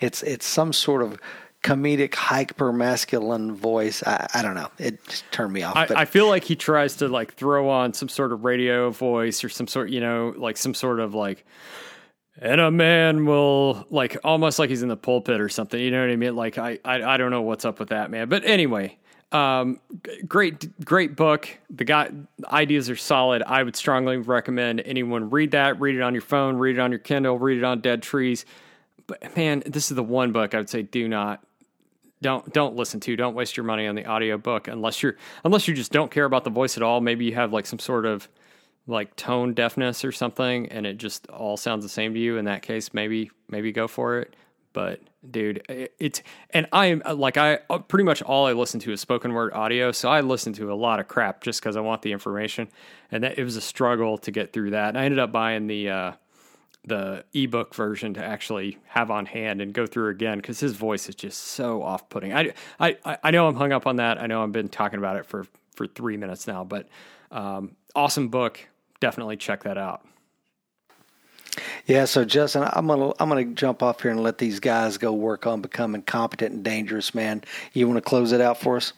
It's 0.00 0.22
it's 0.24 0.46
some 0.46 0.72
sort 0.72 1.02
of 1.02 1.20
comedic 1.62 2.14
hyper 2.14 2.72
masculine 2.72 3.54
voice. 3.54 4.02
I, 4.04 4.26
I 4.34 4.42
don't 4.42 4.54
know. 4.54 4.70
It 4.78 5.04
just 5.06 5.30
turned 5.30 5.52
me 5.52 5.62
off. 5.62 5.76
I, 5.76 5.86
I, 5.94 6.04
feel 6.06 6.26
like 6.26 6.42
he 6.42 6.56
tries 6.56 6.96
to 6.96 7.08
like 7.08 7.34
throw 7.34 7.68
on 7.68 7.92
some 7.92 8.08
sort 8.08 8.32
of 8.32 8.44
radio 8.44 8.90
voice 8.90 9.44
or 9.44 9.50
some 9.50 9.66
sort, 9.66 9.90
you 9.90 10.00
know, 10.00 10.34
like 10.36 10.56
some 10.56 10.72
sort 10.72 11.00
of 11.00 11.14
like, 11.14 11.44
and 12.40 12.60
a 12.60 12.70
man 12.70 13.26
will 13.26 13.86
like 13.90 14.16
almost 14.24 14.58
like 14.58 14.70
he's 14.70 14.82
in 14.82 14.88
the 14.88 14.96
pulpit 14.96 15.40
or 15.40 15.48
something. 15.48 15.78
You 15.78 15.90
know 15.90 16.00
what 16.00 16.10
I 16.10 16.16
mean? 16.16 16.34
Like 16.34 16.58
I, 16.58 16.78
I, 16.84 17.02
I 17.02 17.16
don't 17.16 17.30
know 17.30 17.42
what's 17.42 17.64
up 17.64 17.78
with 17.78 17.90
that 17.90 18.10
man. 18.10 18.28
But 18.28 18.44
anyway, 18.44 18.96
um, 19.30 19.78
great, 20.26 20.84
great 20.84 21.16
book. 21.16 21.48
The 21.68 21.84
guy 21.84 22.10
ideas 22.46 22.88
are 22.88 22.96
solid. 22.96 23.42
I 23.42 23.62
would 23.62 23.76
strongly 23.76 24.16
recommend 24.16 24.80
anyone 24.86 25.28
read 25.28 25.50
that. 25.50 25.78
Read 25.80 25.96
it 25.96 26.00
on 26.00 26.14
your 26.14 26.22
phone. 26.22 26.56
Read 26.56 26.76
it 26.76 26.80
on 26.80 26.90
your 26.90 26.98
Kindle. 26.98 27.38
Read 27.38 27.58
it 27.58 27.64
on 27.64 27.80
Dead 27.80 28.02
Trees. 28.02 28.46
But 29.06 29.36
man, 29.36 29.62
this 29.66 29.90
is 29.90 29.96
the 29.96 30.02
one 30.02 30.32
book 30.32 30.54
I 30.54 30.58
would 30.58 30.70
say 30.70 30.82
do 30.82 31.08
not 31.08 31.44
don't 32.22 32.52
don't 32.52 32.76
listen 32.76 33.00
to 33.00 33.16
don't 33.16 33.34
waste 33.34 33.56
your 33.56 33.64
money 33.64 33.86
on 33.86 33.94
the 33.94 34.06
audiobook 34.06 34.68
unless 34.68 35.02
you're 35.02 35.16
unless 35.44 35.66
you 35.66 35.74
just 35.74 35.90
don't 35.90 36.10
care 36.10 36.26
about 36.26 36.44
the 36.44 36.50
voice 36.50 36.76
at 36.76 36.82
all 36.82 37.00
maybe 37.00 37.24
you 37.24 37.34
have 37.34 37.50
like 37.50 37.64
some 37.64 37.78
sort 37.78 38.04
of 38.04 38.28
like 38.90 39.14
tone 39.16 39.54
deafness 39.54 40.04
or 40.04 40.12
something 40.12 40.68
and 40.68 40.86
it 40.86 40.98
just 40.98 41.26
all 41.28 41.56
sounds 41.56 41.84
the 41.84 41.88
same 41.88 42.14
to 42.14 42.20
you 42.20 42.36
in 42.36 42.44
that 42.44 42.62
case 42.62 42.92
maybe 42.92 43.30
maybe 43.48 43.72
go 43.72 43.88
for 43.88 44.18
it 44.18 44.34
but 44.72 45.00
dude 45.30 45.62
it's 45.98 46.22
and 46.50 46.66
i 46.72 46.86
am 46.86 47.02
like 47.16 47.36
i 47.36 47.58
uh, 47.68 47.78
pretty 47.78 48.04
much 48.04 48.22
all 48.22 48.46
i 48.46 48.52
listen 48.52 48.80
to 48.80 48.92
is 48.92 49.00
spoken 49.00 49.32
word 49.32 49.52
audio 49.52 49.92
so 49.92 50.08
i 50.08 50.20
listen 50.20 50.52
to 50.52 50.72
a 50.72 50.74
lot 50.74 51.00
of 51.00 51.08
crap 51.08 51.42
just 51.42 51.60
because 51.60 51.76
i 51.76 51.80
want 51.80 52.02
the 52.02 52.12
information 52.12 52.68
and 53.10 53.22
that 53.22 53.38
it 53.38 53.44
was 53.44 53.56
a 53.56 53.60
struggle 53.60 54.18
to 54.18 54.30
get 54.30 54.52
through 54.52 54.70
that 54.70 54.88
and 54.90 54.98
i 54.98 55.04
ended 55.04 55.18
up 55.18 55.32
buying 55.32 55.66
the 55.66 55.88
uh 55.88 56.12
the 56.84 57.24
ebook 57.34 57.74
version 57.74 58.14
to 58.14 58.24
actually 58.24 58.78
have 58.86 59.10
on 59.10 59.26
hand 59.26 59.60
and 59.60 59.74
go 59.74 59.86
through 59.86 60.08
again 60.08 60.38
because 60.38 60.60
his 60.60 60.72
voice 60.72 61.08
is 61.08 61.14
just 61.14 61.38
so 61.38 61.82
off-putting. 61.82 62.32
I, 62.32 62.54
I 62.78 62.96
I 63.22 63.30
know 63.30 63.46
I'm 63.46 63.54
hung 63.54 63.72
up 63.72 63.86
on 63.86 63.96
that. 63.96 64.20
I 64.20 64.26
know 64.26 64.42
I've 64.42 64.52
been 64.52 64.68
talking 64.68 64.98
about 64.98 65.16
it 65.16 65.26
for 65.26 65.46
for 65.74 65.86
three 65.86 66.16
minutes 66.16 66.46
now, 66.46 66.64
but 66.64 66.88
um, 67.30 67.76
awesome 67.94 68.28
book. 68.28 68.66
Definitely 69.00 69.36
check 69.36 69.64
that 69.64 69.78
out. 69.78 70.04
Yeah, 71.86 72.04
so 72.04 72.24
Justin, 72.24 72.68
I'm 72.72 72.86
gonna 72.86 73.12
I'm 73.18 73.28
gonna 73.28 73.44
jump 73.46 73.82
off 73.82 74.02
here 74.02 74.10
and 74.10 74.22
let 74.22 74.38
these 74.38 74.60
guys 74.60 74.98
go 74.98 75.12
work 75.12 75.46
on 75.46 75.60
becoming 75.60 76.02
competent 76.02 76.54
and 76.54 76.64
dangerous. 76.64 77.14
Man, 77.14 77.42
you 77.72 77.88
want 77.88 77.96
to 77.96 78.02
close 78.02 78.32
it 78.32 78.40
out 78.40 78.58
for 78.58 78.76
us? 78.76 78.92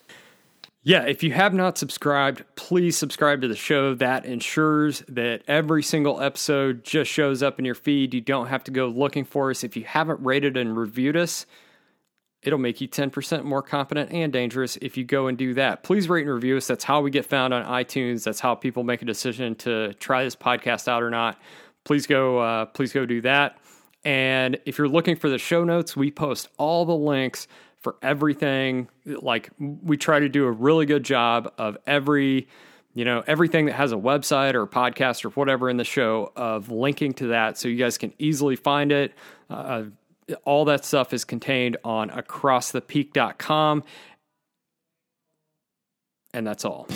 Yeah, 0.85 1.05
if 1.05 1.23
you 1.23 1.31
have 1.31 1.55
not 1.55 1.79
subscribed, 1.79 2.43
please 2.57 2.99
subscribe 2.99 3.41
to 3.43 3.49
the 3.49 3.57
show. 3.57 3.95
That 3.95 4.27
ensures 4.27 5.05
that 5.09 5.43
every 5.47 5.83
single 5.83 6.21
episode 6.21 6.83
just 6.83 7.11
shows 7.11 7.43
up 7.43 7.61
in 7.61 7.65
your 7.65 7.77
feed. 7.77 8.13
You 8.13 8.21
don't 8.21 8.49
have 8.49 8.65
to 8.65 8.73
go 8.73 8.89
looking 8.89 9.25
for 9.25 9.51
us. 9.51 9.63
If 9.63 9.77
you 9.77 9.85
haven't 9.85 10.21
rated 10.25 10.57
and 10.57 10.77
reviewed 10.77 11.17
us, 11.17 11.47
it'll 12.43 12.59
make 12.59 12.81
you 12.81 12.89
10% 12.89 13.45
more 13.45 13.63
confident 13.63 14.11
and 14.13 14.33
dangerous 14.33 14.77
if 14.83 14.97
you 14.97 15.05
go 15.05 15.29
and 15.29 15.39
do 15.39 15.55
that. 15.55 15.83
Please 15.83 16.09
rate 16.09 16.27
and 16.27 16.35
review 16.35 16.57
us. 16.57 16.67
That's 16.67 16.85
how 16.85 17.01
we 17.01 17.11
get 17.11 17.25
found 17.25 17.55
on 17.55 17.65
iTunes. 17.65 18.25
That's 18.25 18.41
how 18.41 18.55
people 18.55 18.83
make 18.83 19.03
a 19.03 19.05
decision 19.05 19.55
to 19.57 19.95
try 19.95 20.25
this 20.25 20.37
podcast 20.37 20.89
out 20.89 21.03
or 21.03 21.11
not. 21.11 21.41
Please 21.85 22.07
go 22.07 22.39
uh, 22.39 22.67
please 22.67 22.93
go 22.93 23.07
do 23.07 23.21
that. 23.23 23.59
And 24.05 24.59
if 24.67 24.79
you're 24.79 24.89
looking 24.89 25.17
for 25.17 25.29
the 25.29 25.39
show 25.39 25.63
notes, 25.65 25.97
we 25.97 26.11
post 26.11 26.49
all 26.59 26.85
the 26.85 26.97
links 26.97 27.47
for 27.79 27.97
everything. 28.03 28.89
Like 29.07 29.51
we 29.59 29.97
try 29.97 30.19
to 30.19 30.29
do 30.29 30.45
a 30.47 30.51
really 30.51 30.87
good 30.87 31.05
job 31.05 31.53
of 31.59 31.77
every, 31.87 32.49
you 32.95 33.05
know, 33.05 33.23
everything 33.27 33.67
that 33.67 33.75
has 33.75 33.93
a 33.93 33.97
website 33.97 34.55
or 34.55 34.63
a 34.63 34.69
podcast 34.69 35.25
or 35.25 35.31
whatever 35.31 35.71
in 35.71 35.77
the 35.77 35.85
show 35.85 36.33
of 36.35 36.71
linking 36.71 37.13
to 37.15 37.29
that 37.29 37.59
so 37.59 37.69
you 37.69 37.77
guys 37.77 37.99
can 37.99 38.13
easily 38.19 38.57
find 38.57 38.91
it. 38.91 39.13
Uh, 39.49 39.85
all 40.45 40.65
that 40.67 40.85
stuff 40.85 41.13
is 41.13 41.25
contained 41.25 41.77
on 41.85 42.11
acrossthepeak.com. 42.11 43.85
And 46.35 46.47
that's 46.47 46.65
all. 46.65 46.87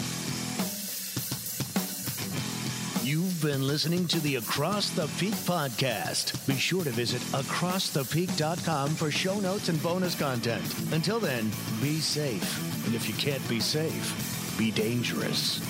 You've 3.03 3.41
been 3.41 3.67
listening 3.67 4.09
to 4.09 4.21
the 4.21 4.37
Across 4.37 4.91
the 4.91 5.07
Peak 5.19 5.35
podcast. 5.35 6.45
Be 6.47 6.57
sure 6.57 6.83
to 6.83 6.91
visit 6.91 7.21
acrossthepeak.com 7.33 8.91
for 8.91 9.11
show 9.13 9.39
notes 9.39 9.69
and 9.69 9.81
bonus 9.81 10.19
content. 10.19 10.65
Until 10.93 11.21
then, 11.21 11.51
be 11.81 12.01
safe. 12.01 12.87
And 12.87 12.95
if 12.95 13.09
you 13.09 13.15
can't 13.15 13.47
be 13.49 13.61
safe, 13.61 14.57
be 14.59 14.73
dangerous. 14.73 15.61